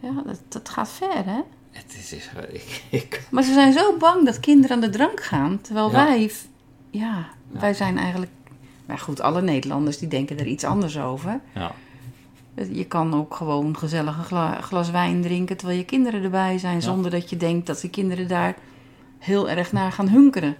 Ja, 0.00 0.22
dat, 0.26 0.40
dat 0.48 0.68
gaat 0.68 0.88
ver, 0.90 1.24
hè? 1.24 1.40
Het 1.70 1.94
is, 1.98 2.12
is 2.12 2.30
ik, 2.52 2.82
ik, 2.90 3.26
Maar 3.30 3.42
ze 3.42 3.52
zijn 3.52 3.72
zo 3.72 3.96
bang 3.96 4.24
dat 4.24 4.40
kinderen 4.40 4.76
aan 4.76 4.82
de 4.82 4.90
drank 4.90 5.22
gaan. 5.22 5.60
Terwijl 5.60 5.90
Ja. 5.90 5.92
wij, 6.04 6.30
ja, 6.90 7.28
wij 7.48 7.74
zijn 7.74 7.98
eigenlijk... 7.98 8.30
Maar 8.86 8.98
goed, 8.98 9.20
alle 9.20 9.42
Nederlanders 9.42 9.98
die 9.98 10.08
denken 10.08 10.38
er 10.38 10.46
iets 10.46 10.64
anders 10.64 10.98
over. 10.98 11.40
ja. 11.54 11.72
Je 12.72 12.84
kan 12.84 13.14
ook 13.14 13.34
gewoon 13.34 13.76
gezellig 13.76 14.18
een 14.18 14.24
gla- 14.24 14.60
glas 14.60 14.90
wijn 14.90 15.22
drinken 15.22 15.56
terwijl 15.56 15.78
je 15.78 15.84
kinderen 15.84 16.22
erbij 16.22 16.58
zijn. 16.58 16.74
Ja. 16.74 16.80
Zonder 16.80 17.10
dat 17.10 17.30
je 17.30 17.36
denkt 17.36 17.66
dat 17.66 17.80
de 17.80 17.90
kinderen 17.90 18.28
daar 18.28 18.54
heel 19.18 19.48
erg 19.50 19.72
naar 19.72 19.92
gaan 19.92 20.08
hunkeren. 20.08 20.56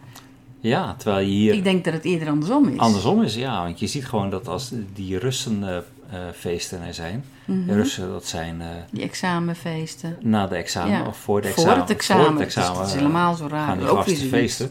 Ja, 0.60 0.94
terwijl 0.98 1.26
je 1.26 1.32
hier 1.32 1.54
Ik 1.54 1.64
denk 1.64 1.84
dat 1.84 1.92
het 1.94 2.04
eerder 2.04 2.28
andersom 2.28 2.68
is. 2.68 2.78
andersom 2.78 3.22
is. 3.22 3.34
Ja, 3.34 3.62
want 3.62 3.78
je 3.80 3.86
ziet 3.86 4.06
gewoon 4.06 4.30
dat 4.30 4.48
als 4.48 4.72
die 4.94 5.18
Russenfeesten 5.18 6.82
er 6.82 6.94
zijn. 6.94 7.24
Mhm. 7.44 7.70
Russen, 7.70 8.08
dat 8.08 8.26
zijn 8.26 8.60
eh, 8.60 8.66
Die 8.90 9.02
examenfeesten. 9.02 10.16
na 10.20 10.46
de 10.46 10.56
examen 10.56 10.90
Ja. 10.92 11.06
of 11.06 11.16
voor 11.16 11.40
de 11.40 11.48
Voor 11.48 11.56
examen. 11.62 11.80
het 11.80 11.90
examen. 11.90 12.24
Voor 12.24 12.34
het 12.34 12.44
Dus 12.44 12.54
examen 12.56 12.78
dat 12.78 12.86
is 12.88 12.92
eh, 12.94 13.00
helemaal 13.00 13.34
zo 13.34 13.46
raar. 13.46 13.66
gaan 13.66 13.78
die 13.78 13.88
Ook 13.88 14.02
feesten. 14.08 14.70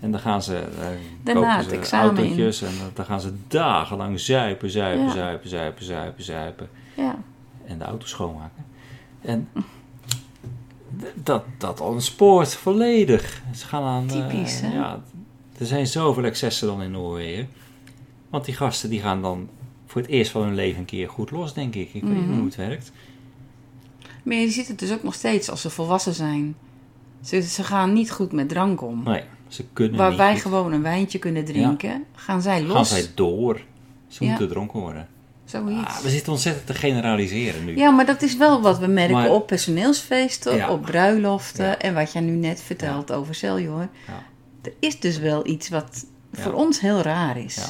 En 0.00 0.10
dan 0.10 0.20
gaan 0.20 0.42
ze, 0.42 0.56
eh, 0.56 0.86
Daarna 1.22 1.40
kopen 1.40 1.56
het 1.56 1.68
ze 1.68 1.76
examen 1.76 2.10
in. 2.16 2.28
autootjes 2.28 2.62
en 2.62 2.72
dan 2.94 3.04
gaan 3.04 3.20
ze 3.20 3.32
dagenlang 3.48 4.20
zuipen, 4.20 4.70
zuipen, 4.70 5.04
Ja. 5.06 5.12
zuipen, 5.12 5.48
zuipen, 5.48 5.84
zuipen, 5.84 6.24
zuipen. 6.24 6.68
Ja. 6.96 7.16
En 7.66 7.78
de 7.78 7.84
auto 7.84 8.06
schoonmaken. 8.06 8.64
En 9.20 9.48
dat, 11.14 11.44
dat 11.58 11.80
ontspoort 11.80 12.54
volledig. 12.54 13.42
Ze 13.54 13.66
gaan 13.66 13.82
aan... 13.82 14.10
eh, 14.10 14.26
Typisch, 14.28 14.60
hè? 14.60 14.72
Ja, 14.74 15.00
er 15.58 15.66
zijn 15.66 15.86
zoveel 15.86 16.24
excessen 16.24 16.66
dan 16.66 16.82
in 16.82 16.90
Noorwegen. 16.90 17.48
Want 18.30 18.44
die 18.44 18.54
gasten 18.54 18.90
die 18.90 19.00
gaan 19.00 19.22
dan 19.22 19.48
voor 19.86 20.00
het 20.00 20.10
eerst 20.10 20.30
van 20.30 20.42
hun 20.42 20.54
leven 20.54 20.78
een 20.78 20.84
keer 20.84 21.08
goed 21.08 21.30
los, 21.30 21.54
denk 21.54 21.74
ik. 21.74 21.94
Ik 21.94 22.02
weet 22.02 22.12
niet 22.12 22.26
Mhm. 22.26 22.34
hoe 22.34 22.44
het 22.44 22.56
werkt. 22.56 22.92
Maar 24.22 24.36
je 24.36 24.48
ziet 24.50 24.68
het 24.68 24.78
dus 24.78 24.92
ook 24.92 25.02
nog 25.02 25.14
steeds 25.14 25.50
als 25.50 25.60
ze 25.60 25.70
volwassen 25.70 26.14
zijn. 26.14 26.56
Ze, 27.24 27.42
ze 27.42 27.64
gaan 27.64 27.92
niet 27.92 28.10
goed 28.10 28.32
met 28.32 28.48
drank 28.48 28.82
om. 28.82 29.02
Nee, 29.04 29.22
ze 29.48 29.64
kunnen 29.72 29.98
Waar 29.98 30.08
niet 30.08 30.18
wij 30.18 30.32
goed. 30.32 30.40
gewoon 30.42 30.72
een 30.72 30.82
wijntje 30.82 31.18
kunnen 31.18 31.44
drinken, 31.44 32.04
gaan 32.14 32.42
zij 32.42 32.62
los. 32.62 32.72
Gaan 32.76 32.84
zij 32.84 33.06
door. 33.14 33.60
Ze 34.08 34.24
Ja. 34.24 34.30
moeten 34.30 34.48
dronken 34.48 34.80
worden. 34.80 35.08
Zoiets. 35.44 35.88
Ah, 35.88 35.98
we 35.98 36.08
zitten 36.10 36.32
ontzettend 36.32 36.66
te 36.66 36.74
generaliseren 36.74 37.64
nu. 37.64 37.76
Ja, 37.76 37.90
maar 37.90 38.06
dat 38.06 38.22
is 38.22 38.36
wel 38.36 38.60
wat 38.60 38.78
we 38.78 38.86
merken 38.86 39.14
Maar- 39.16 39.30
op 39.30 39.46
personeelsfeesten, 39.46 40.56
Ja. 40.56 40.70
op 40.70 40.82
bruiloften 40.82 41.64
Ja. 41.66 41.78
en 41.78 41.94
wat 41.94 42.12
jij 42.12 42.22
nu 42.22 42.32
net 42.32 42.60
vertelt 42.60 43.12
over 43.12 43.34
Celjoor. 43.34 43.88
Er 44.68 44.74
is 44.78 45.00
dus 45.00 45.18
wel 45.18 45.46
iets 45.46 45.68
wat 45.68 46.06
Ja. 46.30 46.42
voor 46.42 46.52
ons 46.52 46.80
heel 46.80 47.00
raar 47.00 47.36
is. 47.38 47.54
Ja. 47.56 47.66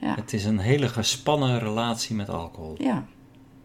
Ja. 0.00 0.14
Het 0.14 0.32
is 0.32 0.44
een 0.44 0.58
hele 0.58 0.88
gespannen 0.88 1.58
relatie 1.58 2.16
met 2.16 2.28
alcohol. 2.28 2.74
Ja. 2.78 3.06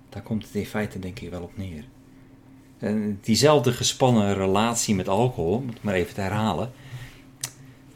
Daar 0.09 0.22
komt 0.22 0.43
het 0.45 0.55
in 0.55 0.66
feite 0.66 0.99
denk 0.99 1.20
ik 1.20 1.30
wel 1.30 1.41
op 1.41 1.57
neer. 1.57 1.84
En 2.80 3.20
diezelfde 3.22 3.72
gespannen 3.72 4.34
relatie 4.34 4.95
met 4.95 5.07
alcohol, 5.07 5.53
om 5.55 5.68
het 5.68 5.84
maar 5.84 5.93
even 5.93 6.14
te 6.14 6.22
herhalen. 6.22 6.72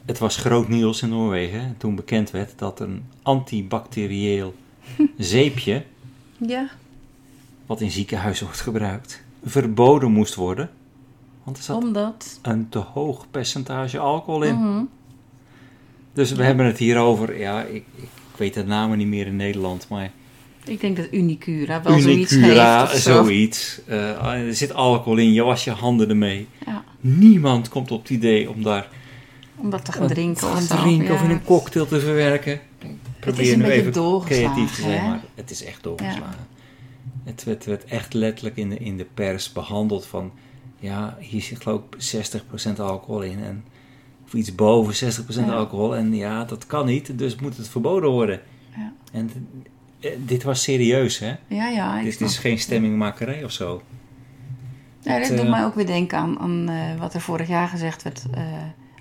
Het 0.06 0.18
was 0.18 0.36
groot 0.38 0.68
nieuws 0.68 1.02
in 1.02 1.10
Noorwegen 1.10 1.76
toen 1.78 1.96
bekend 1.96 2.32
werd 2.32 2.60
dat 2.60 2.80
een 2.80 3.06
antibacterieel 3.22 4.54
zeepje, 5.18 5.86
Ja. 6.38 6.70
wat 7.66 7.82
in 7.82 7.92
ziekenhuizen 7.92 8.46
wordt 8.46 8.62
gebruikt, 8.62 9.24
verboden 9.46 10.12
moest 10.12 10.36
worden. 10.36 10.70
Want 11.46 11.58
er 11.58 11.64
zat 11.64 11.84
Omdat. 11.84 12.40
een 12.42 12.70
te 12.70 12.78
hoog 12.80 13.26
percentage 13.32 14.00
alcohol 14.00 14.44
in. 14.44 14.56
Mhm. 14.56 14.84
Dus 16.14 16.32
we 16.32 16.44
hebben 16.44 16.66
het 16.66 16.78
hier 16.78 16.98
over, 16.98 17.40
ja, 17.40 17.62
ik, 17.64 17.84
ik 17.96 18.10
weet 18.38 18.54
de 18.54 18.64
namen 18.64 18.98
niet 18.98 19.08
meer 19.08 19.28
in 19.28 19.36
Nederland, 19.36 19.88
maar 19.90 20.12
Ik 20.66 20.82
denk 20.82 20.98
dat 20.98 21.08
Unicura 21.12 21.82
wel 21.82 22.00
zoiets 22.00 22.32
Unicura, 22.32 22.80
heeft 22.82 22.94
of 22.94 23.00
zo. 23.00 23.24
zoiets. 23.24 23.82
Eh, 23.86 24.26
er 24.48 24.56
zit 24.56 24.74
alcohol 24.74 25.18
in, 25.18 25.34
je 25.34 25.44
was 25.44 25.64
je 25.64 25.72
handen 25.72 26.10
ermee. 26.10 26.48
Ja. 26.66 26.84
Niemand 27.00 27.70
komt 27.70 27.92
op 27.92 28.02
het 28.02 28.10
idee 28.10 28.50
om 28.50 28.64
daar 28.64 28.88
Om 29.56 29.70
dat 29.70 29.86
te 29.86 29.92
gaan 29.92 30.08
drinken 30.08 30.48
of 30.48 30.54
gaan 30.54 30.62
zo. 30.62 30.76
drinken 30.76 31.08
Ja. 31.08 31.14
of 31.14 31.24
in 31.24 31.30
een 31.30 31.44
cocktail 31.44 31.86
te 31.86 32.00
verwerken. 32.00 32.60
Probeer 33.20 33.58
nu 33.58 33.64
even 33.64 34.22
creatief 34.26 34.76
te 34.76 34.82
zijn, 34.82 35.02
hè? 35.02 35.08
maar 35.08 35.24
het 35.36 35.52
is 35.52 35.64
echt 35.64 35.84
doorgeslagen. 35.84 36.48
Het 37.24 37.44
werd, 37.44 37.66
werd 37.66 37.86
echt 37.86 38.14
letterlijk 38.14 38.58
in 38.58 38.70
de, 38.70 38.78
in 38.78 38.98
de 38.98 39.06
pers 39.14 39.52
behandeld 39.52 40.06
van... 40.06 40.32
Ja, 40.86 41.16
hier 41.20 41.42
zit 41.42 41.62
geloof 41.62 41.82
ik 41.98 42.42
60% 42.76 42.80
alcohol 42.80 43.22
in. 43.22 43.44
En, 43.44 43.64
of 44.26 44.34
iets 44.34 44.56
boven 44.56 45.14
60% 45.14 45.28
Ja. 45.28 45.52
alcohol. 45.54 45.96
En 45.96 46.14
ja, 46.16 46.44
dat 46.44 46.66
kan 46.66 46.86
niet, 46.86 47.18
dus 47.18 47.36
moet 47.36 47.58
het 47.58 47.68
verboden 47.70 48.10
worden. 48.10 48.42
Ja. 48.78 48.94
En 49.12 49.30
eh, 50.00 50.12
dit 50.26 50.44
was 50.44 50.62
serieus, 50.64 51.20
hè? 51.20 51.36
Ja, 51.48 51.68
ja. 51.68 52.02
Dit 52.02 52.14
snap 52.14 52.30
is 52.30 52.38
geen 52.38 52.60
stemmingmakerij 52.60 53.44
of 53.44 53.52
zo. 53.52 53.82
Ja, 55.02 55.20
dat 55.20 55.28
doet 55.28 55.40
eh, 55.40 55.50
mij 55.50 55.64
ook 55.66 55.76
weer 55.76 55.86
denken 55.86 56.18
aan, 56.18 56.40
aan 56.40 56.70
eh, 56.70 57.00
wat 57.00 57.14
er 57.14 57.22
vorig 57.22 57.48
jaar 57.48 57.68
gezegd 57.68 58.04
werd. 58.04 58.24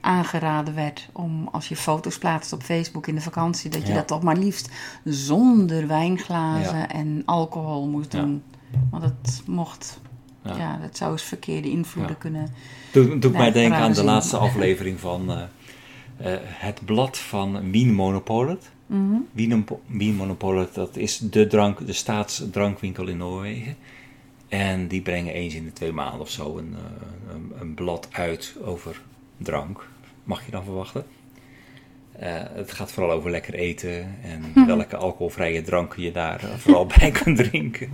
aangeraden 0.01 0.74
werd 0.74 1.09
om 1.12 1.49
als 1.53 1.68
je 1.68 1.76
foto's 1.76 2.18
plaatst 2.18 2.53
op 2.53 2.62
Facebook 2.62 3.07
in 3.07 3.14
de 3.14 3.20
vakantie, 3.20 3.70
dat 3.70 3.82
je 3.82 3.89
Ja. 3.89 3.95
dat 3.95 4.07
toch 4.07 4.22
maar 4.22 4.37
liefst 4.37 4.70
zonder 5.05 5.87
wijnglazen 5.87 6.78
Ja. 6.78 6.89
en 6.89 7.22
alcohol 7.24 7.87
moest 7.89 8.11
doen. 8.11 8.43
Want 8.91 9.03
het 9.05 9.43
mocht, 9.47 10.01
Ja. 10.45 10.57
ja, 10.57 10.76
dat 10.76 10.97
zou 10.97 11.12
eens 11.12 11.22
verkeerde 11.22 11.70
invloeden 11.70 12.18
kunnen. 12.18 12.49
Doe, 12.92 13.18
doe 13.18 13.30
ik 13.30 13.36
mij 13.36 13.53
denken 13.53 13.78
aan 13.78 13.92
de 13.92 14.05
laatste 14.05 14.36
aflevering 14.36 15.01
van 15.01 15.30
eh, 15.30 15.42
eh, 16.32 16.40
het 16.42 16.84
blad 16.84 17.18
van 17.18 17.70
Wien 17.70 17.95
Monopolet. 17.95 18.70
Mhm. 18.86 19.16
Wien, 19.32 19.66
Wien 19.86 20.14
Monopolet, 20.14 20.74
dat 20.74 20.97
is 20.97 21.18
de, 21.18 21.47
drank, 21.47 21.86
de 21.86 21.92
staatsdrankwinkel 21.92 23.07
in 23.07 23.16
Noorwegen. 23.16 23.76
En 24.49 24.88
die 24.88 25.01
brengen 25.01 25.32
eens 25.32 25.55
in 25.55 25.64
de 25.64 25.72
twee 25.72 25.92
maanden 25.92 26.20
of 26.20 26.30
zo 26.30 26.59
een, 26.59 26.74
eh, 26.74 27.34
een, 27.34 27.53
een 27.61 27.74
blad 27.74 28.09
uit 28.11 28.55
over 28.64 29.01
drank. 29.36 29.88
Mag 30.24 30.45
je 30.45 30.51
dan 30.51 30.64
verwachten. 30.64 31.05
Het 32.53 32.72
gaat 32.72 32.92
vooral 32.92 33.12
over 33.12 33.30
lekker 33.30 33.55
eten 33.55 34.16
en 34.22 34.53
welke 34.66 34.97
alcoholvrije 34.97 35.62
dranken 35.62 36.03
je 36.03 36.12
daar 36.12 36.40
vooral 36.57 36.86
bij 36.86 37.11
kunt 37.22 37.36
drinken. 37.36 37.90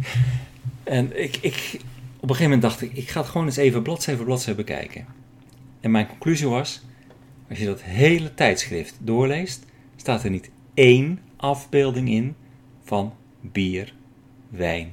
En 0.84 1.22
ik, 1.22 1.36
ik, 1.36 1.80
op 2.20 2.28
een 2.28 2.36
gegeven 2.36 2.42
moment 2.44 2.62
dacht 2.62 2.80
ik, 2.82 2.92
ik 2.92 3.08
ga 3.08 3.20
het 3.20 3.28
gewoon 3.30 3.46
eens 3.46 3.56
even 3.56 3.82
bladzijde 3.82 4.18
voor 4.18 4.26
bladzijde 4.28 4.64
bekijken. 4.64 5.06
En 5.80 5.90
mijn 5.90 6.06
conclusie 6.06 6.48
was, 6.48 6.80
als 7.48 7.58
je 7.58 7.64
dat 7.66 7.82
hele 7.82 8.34
tijdschrift 8.34 8.94
doorleest, 8.98 9.64
staat 9.96 10.24
er 10.24 10.30
niet 10.30 10.50
één 10.74 11.20
afbeelding 11.36 12.08
in 12.08 12.36
van 12.84 13.14
bier, 13.40 13.94
wijn 14.48 14.92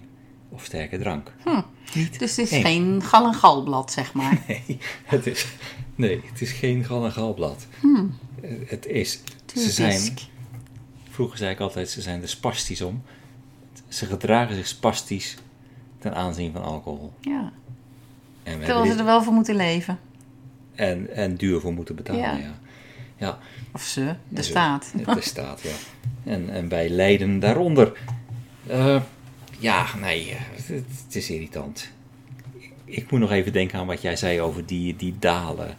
of 0.49 0.63
sterke 0.65 0.97
drank. 0.97 1.34
Hm. 1.43 1.61
Niet 1.93 2.19
Dus 2.19 2.36
het 2.36 2.45
is 2.45 2.51
één. 2.51 2.61
geen 2.61 3.01
gal 3.03 3.25
en 3.28 3.34
galblad, 3.34 3.91
zeg 3.91 4.13
maar. 4.13 4.41
Nee, 4.47 4.78
het 5.05 5.28
is, 5.28 5.47
nee, 5.95 6.21
het 6.32 6.41
is 6.41 6.51
geen 6.51 6.84
gal 6.84 7.05
en 7.05 7.11
galblad. 7.11 7.67
Eh, 8.41 8.51
Het 8.65 8.86
is, 8.86 9.19
ze 9.55 9.71
zijn, 9.71 10.13
vroeger 11.09 11.38
zei 11.38 11.51
ik 11.51 11.59
altijd, 11.59 11.89
ze 11.89 12.01
zijn 12.01 12.21
er 12.21 12.30
spastisch 12.30 12.82
om. 12.82 13.01
Ze 13.88 14.05
gedragen 14.05 14.55
zich 14.55 14.67
spastisch 14.67 15.36
ten 16.00 16.16
aanzien 16.16 16.52
van 16.52 16.64
alcohol. 16.64 17.14
Ja. 17.22 17.52
En, 18.43 18.60
we 18.60 18.66
Terwijl 18.66 18.84
ze 18.84 18.89
dit- 18.89 19.00
er 19.00 19.06
wel 19.06 19.24
voor 19.24 19.34
moeten 19.34 19.56
leven. 19.56 20.00
en, 20.76 21.16
en 21.16 21.36
duur 21.36 21.60
voor 21.60 21.74
moeten 21.74 21.95
betalen, 21.95 22.22
Ja. 22.22 22.38
ja. 22.38 22.54
ja. 23.18 23.38
Of 23.74 23.82
ze, 23.82 24.16
de 24.28 24.41
staat. 24.41 24.91
De 25.06 25.22
staat, 25.22 25.62
ja. 25.62 25.72
En, 26.32 26.50
en 26.50 26.70
wij 26.70 26.89
lijden 26.89 27.39
daaronder. 27.39 28.00
Eh, 28.68 29.02
ja, 29.60 29.86
nee, 30.02 30.30
eh, 30.32 30.38
het, 30.56 30.68
het 31.06 31.16
is 31.16 31.30
irritant. 31.30 31.91
Ik, 32.58 32.72
ik 32.86 33.12
moet 33.12 33.20
nog 33.20 33.32
even 33.32 33.54
denken 33.54 33.80
aan 33.80 33.86
wat 33.88 34.02
jij 34.02 34.16
zei 34.16 34.41
over 34.41 34.66
die, 34.66 34.95
die 34.95 35.16
dalen. 35.20 35.76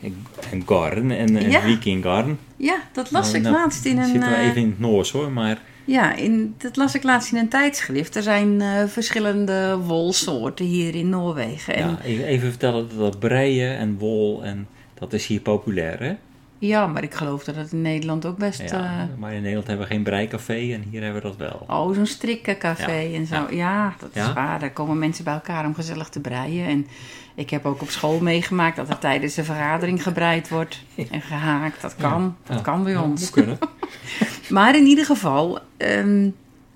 En, 0.00 0.26
en 0.50 0.62
Garn 0.66 1.10
en, 1.10 1.36
en 1.36 1.50
Ja. 1.50 1.60
Viking 1.60 2.02
Garn. 2.02 2.38
Ja, 2.56 2.76
dat 2.92 3.10
las 3.10 3.24
Nou, 3.26 3.36
ik 3.36 3.42
nou, 3.42 3.54
laatst 3.54 3.84
in 3.84 3.98
een... 3.98 4.04
Zitten 4.04 4.28
we 4.30 4.34
eh, 4.36 4.46
even 4.46 4.60
in 4.60 4.68
het 4.68 4.78
Noors 4.78 5.10
hoor, 5.10 5.30
maar 5.32 5.60
Ja, 5.86 6.14
in, 6.14 6.54
dat 6.58 6.76
las 6.76 6.94
ik 6.94 7.02
laatst 7.02 7.32
in 7.32 7.38
een 7.38 7.48
tijdschrift. 7.48 8.16
Er 8.16 8.22
zijn 8.22 8.60
eh, 8.60 8.84
verschillende 8.86 9.78
wolsoorten 9.78 10.64
hier 10.64 10.94
in 10.94 11.08
Noorwegen. 11.08 11.74
En, 11.74 11.88
ja, 11.88 12.24
even, 12.24 12.50
vertellen 12.50 12.88
dat 12.98 13.18
breien 13.18 13.76
en 13.76 13.98
wol, 13.98 14.44
en 14.44 14.68
dat 14.94 15.12
is 15.12 15.26
hier 15.26 15.40
populair 15.40 15.98
hè. 15.98 16.14
Ja, 16.58 16.86
maar 16.86 17.02
ik 17.02 17.14
geloof 17.14 17.44
dat 17.44 17.54
het 17.56 17.72
in 17.72 17.82
Nederland 17.82 18.26
ook 18.26 18.36
best... 18.36 18.60
Ja, 18.60 18.66
eh, 18.66 19.18
maar 19.18 19.32
in 19.32 19.40
Nederland 19.40 19.66
hebben 19.66 19.86
we 19.86 19.92
geen 19.92 20.02
breicafé 20.02 20.72
en 20.72 20.84
hier 20.90 21.02
hebben 21.02 21.22
we 21.22 21.28
dat 21.28 21.36
wel. 21.36 21.64
oh, 21.68 21.94
zo'n 21.94 22.06
strikkencafé 22.06 22.92
Ja, 22.92 23.16
en 23.18 23.26
zo. 23.26 23.34
ja. 23.34 23.46
Ja, 23.50 23.94
dat 23.98 24.10
is 24.12 24.32
waar. 24.32 24.60
Daar 24.60 24.72
komen 24.72 24.98
mensen 24.98 25.24
bij 25.24 25.34
elkaar 25.34 25.64
om 25.66 25.74
gezellig 25.74 26.08
te 26.08 26.20
breien. 26.20 26.66
En 26.66 26.86
ik 27.34 27.50
heb 27.50 27.66
ook 27.66 27.82
op 27.82 27.88
school 27.90 28.20
meegemaakt 28.20 28.76
dat 28.76 28.88
er 28.88 28.98
tijdens 28.98 29.34
de 29.34 29.44
vergadering 29.44 30.02
gebreid 30.02 30.48
wordt. 30.48 30.82
En 31.10 31.20
gehaakt. 31.20 31.82
Dat 31.82 31.96
kan. 31.96 32.36
Dat 32.44 32.60
kan 32.62 32.84
bij 32.84 32.96
ons. 32.96 33.30
kunnen. 33.30 33.58
Maar 34.48 34.76
in 34.76 34.86
ieder 34.86 35.04
geval, 35.04 35.58
ehm, 35.76 36.28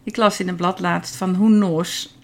ik 0.03 0.17
las 0.17 0.41
in 0.41 0.49
een 0.49 0.57
blad 0.57 0.81
laatst 0.81 1.17
van 1.17 1.35
hoe 1.35 1.49
Noors 1.51 2.17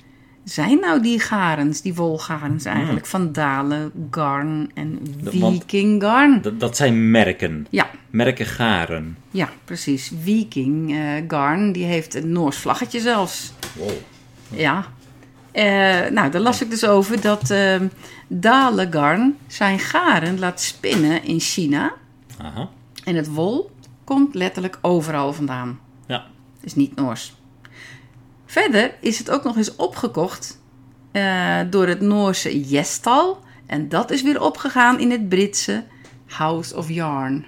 zijn 0.49 0.81
nou 0.81 1.03
die 1.03 1.21
garens, 1.21 1.81
die 1.81 1.95
wolgarens 1.95 2.65
eigenlijk, 2.65 3.07
van 3.07 3.33
Dalen, 3.33 3.93
Garn 4.11 4.71
en 4.75 4.99
Viking 5.25 6.03
Garn. 6.03 6.43
Dat, 6.59 6.77
zijn 6.77 7.11
merken. 7.11 7.67
Ja, 7.71 7.91
Merken 8.11 8.47
garen. 8.47 9.17
ja, 9.31 9.49
precies. 9.65 10.13
Viking 10.23 10.95
eh, 10.95 10.99
Garn, 11.29 11.73
die 11.73 11.85
heeft 11.85 12.15
een 12.15 12.33
Noors 12.33 12.57
vlaggetje 12.57 13.01
zelfs. 13.01 13.53
Wow. 13.77 13.91
Ja. 14.51 14.87
Eh, 15.53 16.11
nou, 16.11 16.31
daar 16.31 16.41
las 16.41 16.63
ik 16.63 16.71
dus 16.71 16.87
over 16.87 17.21
dat 17.21 17.51
ehm 17.51 17.87
Dalen 18.29 18.93
Garn 18.93 19.37
zijn 19.47 19.79
garen 19.79 20.39
laat 20.39 20.61
spinnen 20.61 21.25
in 21.25 21.41
China. 21.41 21.93
Aha. 22.39 22.69
En 23.05 23.15
het 23.15 23.33
wol 23.33 23.71
komt 24.05 24.35
letterlijk 24.35 24.79
overal 24.81 25.33
vandaan. 25.33 25.79
Ja. 26.07 26.25
is 26.61 26.75
niet 26.75 26.97
Noors. 26.97 27.35
Verder 28.47 28.95
is 29.01 29.19
het 29.19 29.31
ook 29.31 29.45
nog 29.45 29.57
eens 29.57 29.77
opgekocht 29.77 30.61
eh, 31.13 31.61
door 31.71 31.87
het 31.87 32.01
Noorse 32.01 32.69
Jestal. 32.69 33.45
En 33.67 33.89
dat 33.89 34.11
is 34.11 34.23
weer 34.23 34.41
opgegaan 34.43 34.99
in 35.01 35.11
het 35.11 35.29
Britse 35.29 35.85
House 36.27 36.77
of 36.77 36.89
Yarn. 36.89 37.47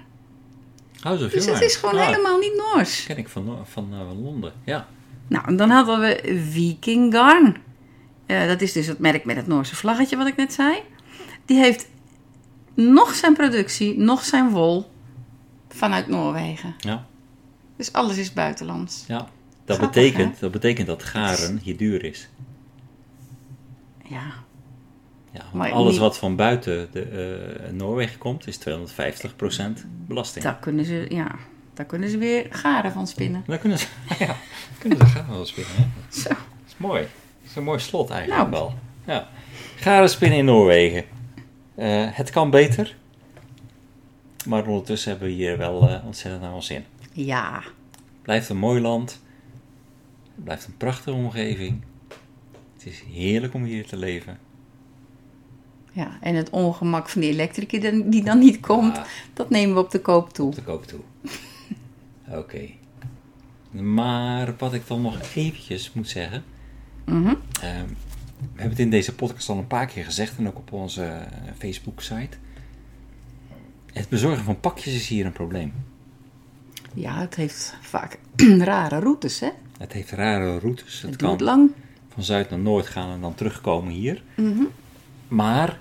House 0.99 1.25
of 1.25 1.31
Dus 1.31 1.45
Yarn. 1.45 1.57
het 1.59 1.69
is 1.69 1.75
gewoon 1.75 1.99
Ah, 1.99 2.05
helemaal 2.05 2.37
niet 2.37 2.53
Noors. 2.73 3.05
ken 3.05 3.17
ik 3.17 3.29
van, 3.29 3.57
van, 3.65 3.87
eh, 3.93 3.99
van 4.07 4.21
Londen. 4.21 4.53
Ja. 4.63 4.87
Nou, 5.27 5.45
en 5.47 5.55
dan 5.57 5.69
hadden 5.69 5.99
we 5.99 6.41
Viking 6.51 7.13
Garn. 7.13 7.57
Eh, 8.25 8.47
dat 8.47 8.61
is 8.61 8.71
dus 8.73 8.87
het 8.87 8.99
merk 8.99 9.25
met 9.25 9.35
het 9.35 9.47
Noorse 9.47 9.75
vlaggetje 9.75 10.17
wat 10.17 10.27
ik 10.27 10.35
net 10.35 10.53
zei. 10.53 10.77
Die 11.45 11.57
heeft 11.57 11.87
nog 12.73 13.13
zijn 13.15 13.33
productie, 13.33 13.97
nog 13.97 14.23
zijn 14.23 14.49
wol 14.49 14.91
vanuit 15.69 16.07
Noorwegen. 16.07 16.75
Ja. 16.77 17.05
Dus 17.77 17.93
alles 17.93 18.17
is 18.17 18.33
buitenlands. 18.33 19.03
ja. 19.07 19.27
Dat, 19.69 19.77
Grappig, 19.77 20.01
betekent, 20.03 20.39
dat 20.39 20.51
betekent 20.51 20.87
dat 20.87 21.03
garen 21.03 21.57
hier 21.63 21.77
duur 21.77 22.03
is. 22.03 22.29
Ja, 24.05 24.21
Ja, 25.31 25.39
want 25.41 25.53
Maar 25.53 25.71
alles 25.71 25.91
niet- 25.91 25.99
wat 25.99 26.17
van 26.17 26.35
buiten 26.35 26.87
de, 26.91 27.01
eh, 27.01 27.71
Noorwegen 27.71 28.17
komt 28.17 28.47
is 28.47 28.57
250% 28.57 29.85
belasting. 30.07 30.43
daar 30.43 30.57
kunnen 30.59 30.85
ze, 30.85 31.05
ja, 31.09 31.35
daar 31.73 31.85
kunnen 31.85 32.09
ze 32.09 32.17
weer 32.17 32.47
garen 32.49 32.91
van 32.91 33.07
spinnen. 33.07 33.43
Daar 33.47 33.57
kunnen 33.57 33.77
ze, 33.77 33.87
ja, 34.19 34.35
kunnen 34.79 34.97
ze 34.97 35.05
garen 35.05 35.29
wel 35.33 35.45
spinnen. 35.45 35.73
Hè? 35.75 35.83
Zo. 36.19 36.29
Dat 36.29 36.37
is 36.67 36.73
mooi. 36.77 37.01
Dat 37.01 37.49
is 37.49 37.55
een 37.55 37.63
mooi 37.63 37.79
slot 37.79 38.09
eigenlijk 38.09 38.49
Nou. 38.49 38.51
wel. 38.51 38.73
Ja. 39.15 39.27
Garen 39.75 40.09
spinnen 40.09 40.37
in 40.37 40.45
Noorwegen. 40.45 41.03
Eh, 41.75 42.07
het 42.11 42.29
kan 42.29 42.49
beter. 42.49 42.95
Maar 44.47 44.67
ondertussen 44.67 45.09
hebben 45.11 45.27
we 45.27 45.33
hier 45.33 45.57
wel 45.57 45.89
eh, 45.89 46.05
ontzettend 46.05 46.43
naar 46.43 46.53
ons 46.53 46.65
zin. 46.65 46.83
Ja, 47.11 47.63
Blijft 48.21 48.49
een 48.49 48.57
mooi 48.57 48.81
land. 48.81 49.21
Het 50.39 50.47
blijft 50.47 50.65
een 50.67 50.77
prachtige 50.77 51.11
omgeving. 51.17 51.81
Het 52.73 52.85
is 52.85 53.03
heerlijk 53.11 53.53
om 53.53 53.63
hier 53.63 53.87
te 53.87 53.97
leven. 53.97 54.37
Ja, 55.91 56.17
en 56.21 56.35
het 56.35 56.49
ongemak 56.49 57.09
van 57.09 57.21
die 57.21 57.29
elektriker 57.29 58.09
die- 58.11 58.23
dan 58.23 58.39
niet 58.39 58.59
komt, 58.59 58.99
dat 59.33 59.49
nemen 59.49 59.75
we 59.75 59.81
op 59.81 59.91
de 59.91 59.99
koop 60.01 60.33
toe. 60.33 60.47
Op 60.47 60.55
de 60.55 60.63
koop 60.63 60.85
toe. 60.85 60.99
Oké. 62.39 62.69
Maar 63.71 64.53
wat 64.57 64.73
ik 64.73 64.87
dan 64.87 65.01
nog 65.01 65.21
eventjes 65.35 65.93
moet 65.93 66.09
zeggen. 66.09 66.43
Mhm. 67.05 67.33
ehm, 67.61 67.85
we 68.37 68.45
hebben 68.45 68.69
het 68.69 68.79
in 68.79 68.89
deze 68.89 69.15
podcast 69.15 69.49
al 69.49 69.57
een 69.57 69.67
paar 69.67 69.85
keer 69.87 70.05
gezegd 70.05 70.37
en 70.37 70.47
ook 70.47 70.57
op 70.57 70.71
onze 70.73 71.03
eh, 71.03 71.51
Facebook-site. 71.57 72.37
Het 73.93 74.09
bezorgen 74.09 74.43
van 74.43 74.59
pakjes 74.59 74.93
is 74.93 75.07
hier 75.07 75.25
een 75.25 75.31
probleem. 75.31 75.73
Ja, 76.93 77.19
het 77.19 77.35
heeft 77.35 77.75
vaak 77.81 78.19
rare 78.59 78.99
routes, 78.99 79.39
hè? 79.39 79.49
Het 79.79 79.93
heeft 79.93 80.11
rare 80.11 80.59
routes. 80.59 81.01
Het, 81.01 81.09
Het 81.11 81.15
kan 81.19 81.29
duurt 81.29 81.41
lang. 81.41 81.71
van 82.13 82.23
zuid 82.23 82.49
naar 82.49 82.59
noord 82.59 82.87
gaan 82.87 83.11
en 83.11 83.21
dan 83.21 83.35
terugkomen 83.35 83.93
hier. 83.93 84.23
Mhm. 84.35 84.63
Maar, 85.27 85.79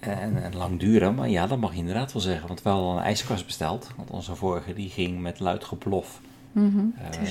en, 0.00 0.42
en 0.42 0.56
lang 0.56 0.78
duren, 0.80 1.14
maar 1.14 1.28
ja, 1.28 1.46
dat 1.46 1.58
mag 1.58 1.72
je 1.72 1.78
inderdaad 1.78 2.12
wel 2.12 2.22
zeggen. 2.22 2.46
Want 2.48 2.62
we 2.62 2.68
hadden 2.68 2.88
al 2.88 2.96
een 2.96 3.02
ijskast 3.02 3.46
besteld. 3.46 3.90
Want 3.96 4.10
onze 4.10 4.34
vorige 4.34 4.72
die 4.74 4.90
ging 4.90 5.20
met 5.20 5.40
luid 5.40 5.64
geplof 5.64 6.20
Mhm. 6.52 6.78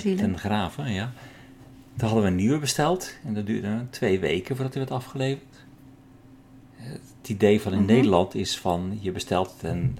eh, 0.03 0.15
ten 0.15 0.37
graven, 0.37 0.91
ja. 0.91 1.11
Toen 1.97 2.07
hadden 2.07 2.21
we 2.23 2.29
een 2.29 2.35
nieuwe 2.35 2.59
besteld 2.59 3.13
en 3.25 3.33
dat 3.33 3.45
duurde 3.45 3.85
twee 3.89 4.19
weken 4.19 4.55
voordat 4.55 4.73
hij 4.73 4.83
werd 4.83 4.95
afgeleverd. 4.95 5.65
Eh, 6.77 6.85
Het 7.21 7.29
idee 7.29 7.61
van 7.61 7.71
in 7.71 7.77
Mhm. 7.77 7.87
Nederland 7.87 8.35
is 8.35 8.57
van 8.59 8.97
je 9.01 9.11
bestelt 9.11 9.51
het 9.53 9.63
en 9.63 9.97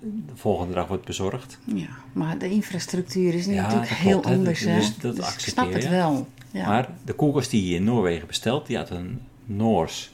de 0.00 0.36
volgende 0.36 0.74
dag 0.74 0.86
wordt 0.88 1.04
bezorgd. 1.04 1.58
Ja, 1.64 1.86
maar 2.12 2.38
de 2.38 2.50
infrastructuur 2.50 3.34
is 3.34 3.46
Ja, 3.46 3.62
natuurlijk 3.62 3.88
heel 3.90 4.10
klopt, 4.20 4.36
anders, 4.36 4.60
hè? 4.60 4.74
Dus 4.74 4.98
dat 4.98 5.16
ik 5.18 5.22
accepteer 5.24 5.52
snap 5.52 5.72
het 5.72 5.82
je. 5.82 5.88
wel. 5.88 6.26
Ja. 6.50 6.66
Maar 6.68 6.88
de 7.04 7.12
koelkast 7.12 7.50
die 7.50 7.68
je 7.68 7.74
in 7.74 7.84
Noorwegen 7.84 8.26
bestelt, 8.26 8.66
die 8.66 8.78
uit 8.78 8.90
een 8.90 9.20
Noors 9.44 10.12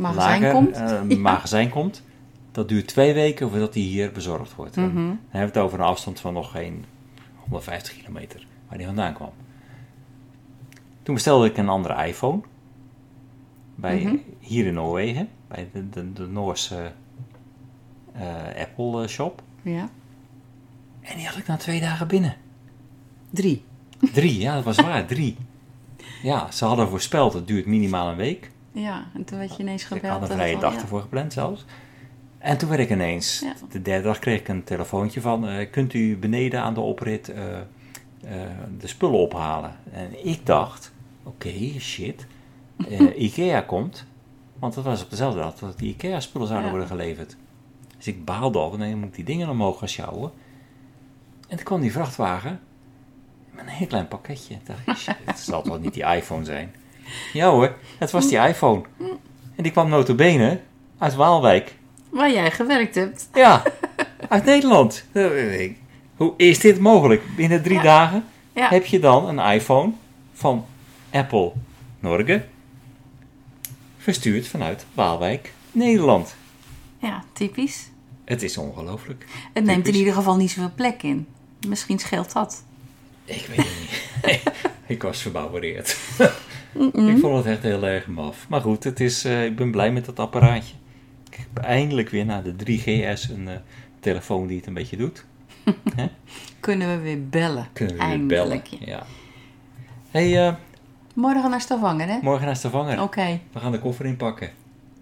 magazijn 0.00 0.40
lager, 0.42 0.54
komt. 0.56 0.76
eh, 0.76 1.00
Ja. 1.08 1.16
magazijn 1.16 1.68
komt, 1.68 2.02
dat 2.52 2.68
duurt 2.68 2.86
twee 2.86 3.12
weken 3.14 3.50
voordat 3.50 3.72
die 3.72 3.88
hier 3.88 4.12
bezorgd 4.12 4.54
wordt. 4.54 4.76
Mhm. 4.76 4.94
Dan 4.94 5.04
hebben 5.06 5.18
we 5.30 5.38
het 5.38 5.56
over 5.56 5.78
een 5.80 5.84
afstand 5.86 6.20
van 6.20 6.32
nog 6.32 6.50
geen 6.50 6.84
150 7.36 7.96
kilometer 7.96 8.46
waar 8.68 8.78
die 8.78 8.86
vandaan 8.86 9.14
kwam. 9.14 9.30
Toen 11.02 11.14
bestelde 11.14 11.46
ik 11.46 11.56
een 11.56 11.68
andere 11.68 12.06
iPhone. 12.06 12.40
Bij, 13.74 14.00
Mhm. 14.04 14.16
Hier 14.38 14.66
in 14.66 14.74
Noorwegen, 14.74 15.28
bij 15.48 15.68
de, 15.72 15.88
de, 15.90 16.12
de 16.12 16.26
Noorse 16.26 16.92
Apple 18.60 19.02
eh, 19.02 19.08
shop. 19.08 19.42
Ja. 19.62 19.88
En 21.00 21.16
die 21.16 21.26
had 21.26 21.36
ik 21.36 21.46
na 21.46 21.56
twee 21.56 21.80
dagen 21.80 22.06
binnen. 22.08 22.34
Drie. 23.30 23.64
Drie, 24.12 24.38
ja, 24.40 24.54
dat 24.54 24.64
was 24.64 24.76
waar, 24.80 25.06
drie. 25.06 25.36
Ja, 26.22 26.50
ze 26.50 26.64
hadden 26.64 26.88
voorspeld, 26.88 27.32
het 27.32 27.46
duurt 27.46 27.66
minimaal 27.66 28.08
een 28.10 28.16
week. 28.16 28.50
Ja, 28.72 29.04
en 29.14 29.24
toen 29.24 29.38
werd 29.38 29.56
je 29.56 29.62
ineens 29.62 29.84
gebeld. 29.84 30.02
Ik 30.04 30.10
had 30.20 30.30
een 30.30 30.36
vrije 30.36 30.58
dag 30.58 30.74
ja. 30.74 30.80
ervoor 30.80 31.00
gepland 31.00 31.32
zelfs. 31.32 31.64
En 32.38 32.58
toen 32.58 32.68
werd 32.68 32.80
ik 32.80 32.90
ineens, 32.90 33.40
Ja. 33.40 33.54
de 33.70 33.82
derde 33.82 34.02
dag 34.04 34.18
kreeg 34.18 34.40
ik 34.40 34.48
een 34.48 34.64
telefoontje 34.64 35.20
van... 35.20 35.48
eh, 35.48 35.70
kunt 35.70 35.92
u 35.94 36.16
beneden 36.16 36.62
aan 36.62 36.74
de 36.74 36.80
oprit 36.80 37.28
eh, 37.28 37.58
eh, 37.58 37.62
de 38.78 38.86
spullen 38.86 39.18
ophalen? 39.18 39.76
En 39.92 40.26
ik 40.26 40.46
dacht, 40.46 40.92
oké, 41.22 41.52
shit, 41.78 42.26
eh, 42.88 43.20
Ikea 43.24 43.60
komt. 43.60 44.06
Want 44.58 44.74
dat 44.74 44.84
was 44.84 45.02
op 45.02 45.10
dezelfde 45.10 45.40
dag 45.40 45.54
dat 45.54 45.78
die 45.78 45.88
Ikea 45.88 46.20
spullen 46.20 46.46
zouden 46.48 46.70
Ja. 46.70 46.76
worden 46.76 46.96
geleverd. 46.96 47.36
Dus 47.96 48.06
ik 48.06 48.24
baalde 48.24 48.58
al, 48.58 48.76
nee, 48.76 48.96
moet 48.96 49.08
ik 49.08 49.14
die 49.14 49.24
dingen 49.24 49.48
omhoog 49.48 49.78
gaan 49.78 49.88
sjouwen. 49.88 50.32
En 51.48 51.56
toen 51.56 51.64
kwam 51.64 51.80
die 51.80 51.92
vrachtwagen 51.92 52.60
met 53.50 53.64
een 53.64 53.70
heel 53.70 53.86
klein 53.86 54.08
pakketje. 54.08 54.54
Ik 54.54 54.66
dacht, 54.66 55.06
het 55.24 55.38
zal 55.38 55.62
toch 55.62 55.80
niet 55.80 55.94
die 55.94 56.04
iPhone 56.04 56.44
zijn? 56.44 56.74
Ja 57.32 57.48
hoor, 57.50 57.74
het 57.98 58.10
was 58.10 58.28
die 58.28 58.38
iPhone. 58.38 58.82
En 59.56 59.62
die 59.62 59.72
kwam 59.72 59.88
notabene 59.88 60.60
uit 60.98 61.14
Waalwijk. 61.14 61.74
Waar 62.10 62.30
jij 62.32 62.50
gewerkt 62.50 62.94
hebt. 62.94 63.28
Ja, 63.34 63.62
uit 64.28 64.44
Nederland. 64.44 65.04
Hoe 66.16 66.34
is 66.36 66.58
dit 66.58 66.78
mogelijk? 66.80 67.22
Binnen 67.36 67.62
drie 67.62 67.76
Ja. 67.76 67.82
dagen 67.82 68.24
Ja. 68.52 68.68
heb 68.68 68.84
je 68.86 68.98
dan 68.98 69.38
een 69.38 69.52
iPhone 69.52 69.92
van 70.32 70.66
Apple 71.10 71.52
Norge 72.00 72.44
verstuurd 73.98 74.48
vanuit 74.48 74.86
Waalwijk, 74.94 75.52
Nederland. 75.72 76.36
Ja, 77.06 77.24
typisch. 77.32 77.90
Het 78.24 78.42
is 78.42 78.58
ongelooflijk. 78.58 79.26
Het 79.52 79.64
neemt 79.64 79.88
in 79.88 79.94
ieder 79.94 80.12
geval 80.12 80.36
niet 80.36 80.50
zoveel 80.50 80.72
plek 80.74 81.02
in. 81.02 81.26
Misschien 81.66 81.98
scheelt 81.98 82.32
dat. 82.32 82.64
Ik 83.24 83.46
weet 83.46 83.56
het 83.56 83.78
niet. 83.80 84.42
ik 84.96 85.02
was 85.02 85.22
verbouwereerd. 85.22 85.88
ik 86.92 87.18
vond 87.20 87.36
het 87.36 87.46
echt 87.46 87.62
heel 87.62 87.86
erg 87.86 88.06
maf. 88.06 88.48
Maar 88.48 88.60
goed, 88.60 88.84
het 88.84 89.00
is, 89.00 89.24
eh, 89.24 89.44
ik 89.44 89.56
ben 89.56 89.70
blij 89.70 89.92
met 89.92 90.04
dat 90.04 90.18
apparaatje. 90.18 90.74
Ik 91.30 91.36
heb 91.36 91.64
eindelijk 91.64 92.08
weer 92.08 92.24
na 92.24 92.42
de 92.42 92.54
3GS 92.54 93.30
een 93.30 93.48
eh, 93.48 93.56
telefoon 94.00 94.46
die 94.46 94.56
het 94.56 94.66
een 94.66 94.74
beetje 94.74 94.96
doet. 94.96 95.24
Kunnen 96.60 96.88
we 96.88 97.02
weer 97.02 97.28
bellen. 97.28 97.68
Kunnen 97.72 97.94
we 97.94 98.00
weer 98.00 98.10
Eindelijk. 98.10 98.68
bellen. 98.70 98.86
Ja. 98.86 99.06
hey, 100.10 100.46
eh, 100.46 100.54
Morgen 101.14 101.50
naar 101.50 101.60
Stavanger, 101.60 102.08
hè? 102.08 102.18
morgen 102.22 102.46
naar 102.46 102.56
Stavanger. 102.56 103.02
Oké. 103.02 103.40
We 103.52 103.60
gaan 103.60 103.72
de 103.72 103.78
koffer 103.78 104.06
inpakken. 104.06 104.50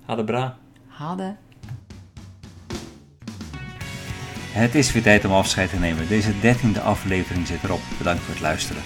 Hadebra. 0.05 0.59
Hadden. 0.87 1.39
Het 4.55 4.75
is 4.75 4.93
weer 4.93 5.03
tijd 5.03 5.25
om 5.25 5.33
afscheid 5.33 5.71
te 5.71 5.79
nemen. 5.79 6.09
Deze 6.09 6.41
dertiende 6.41 6.81
aflevering 6.81 7.47
zit 7.47 7.65
erop. 7.65 7.81
Bedankt 7.99 8.23
voor 8.23 8.35
het 8.35 8.43
luisteren. 8.43 8.83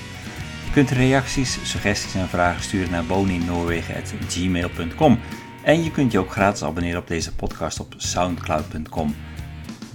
Je 0.64 0.70
kunt 0.72 0.90
reacties, 0.90 1.58
suggesties 1.62 2.14
en 2.14 2.28
vragen 2.28 2.62
sturen 2.62 2.90
naar 2.90 3.04
boninnoorwegen.gmail.com 3.04 5.18
En 5.62 5.84
je 5.84 5.90
kunt 5.90 6.12
je 6.12 6.18
ook 6.18 6.32
gratis 6.32 6.62
abonneren 6.62 7.00
op 7.00 7.08
deze 7.08 7.34
podcast 7.34 7.80
op 7.80 7.94
soundcloud.com. 7.96 9.14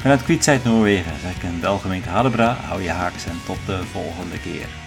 Vanuit 0.07 0.24
Kwietzijd 0.24 0.64
Noorwegen 0.64 1.20
zeg 1.20 1.36
ik 1.36 1.42
een 1.42 1.61
welgemeente 1.61 2.09
Hadebra, 2.09 2.57
hou 2.66 2.82
je 2.82 2.90
haaks 2.90 3.26
en 3.26 3.40
tot 3.46 3.59
de 3.66 3.84
volgende 3.84 4.40
keer. 4.40 4.86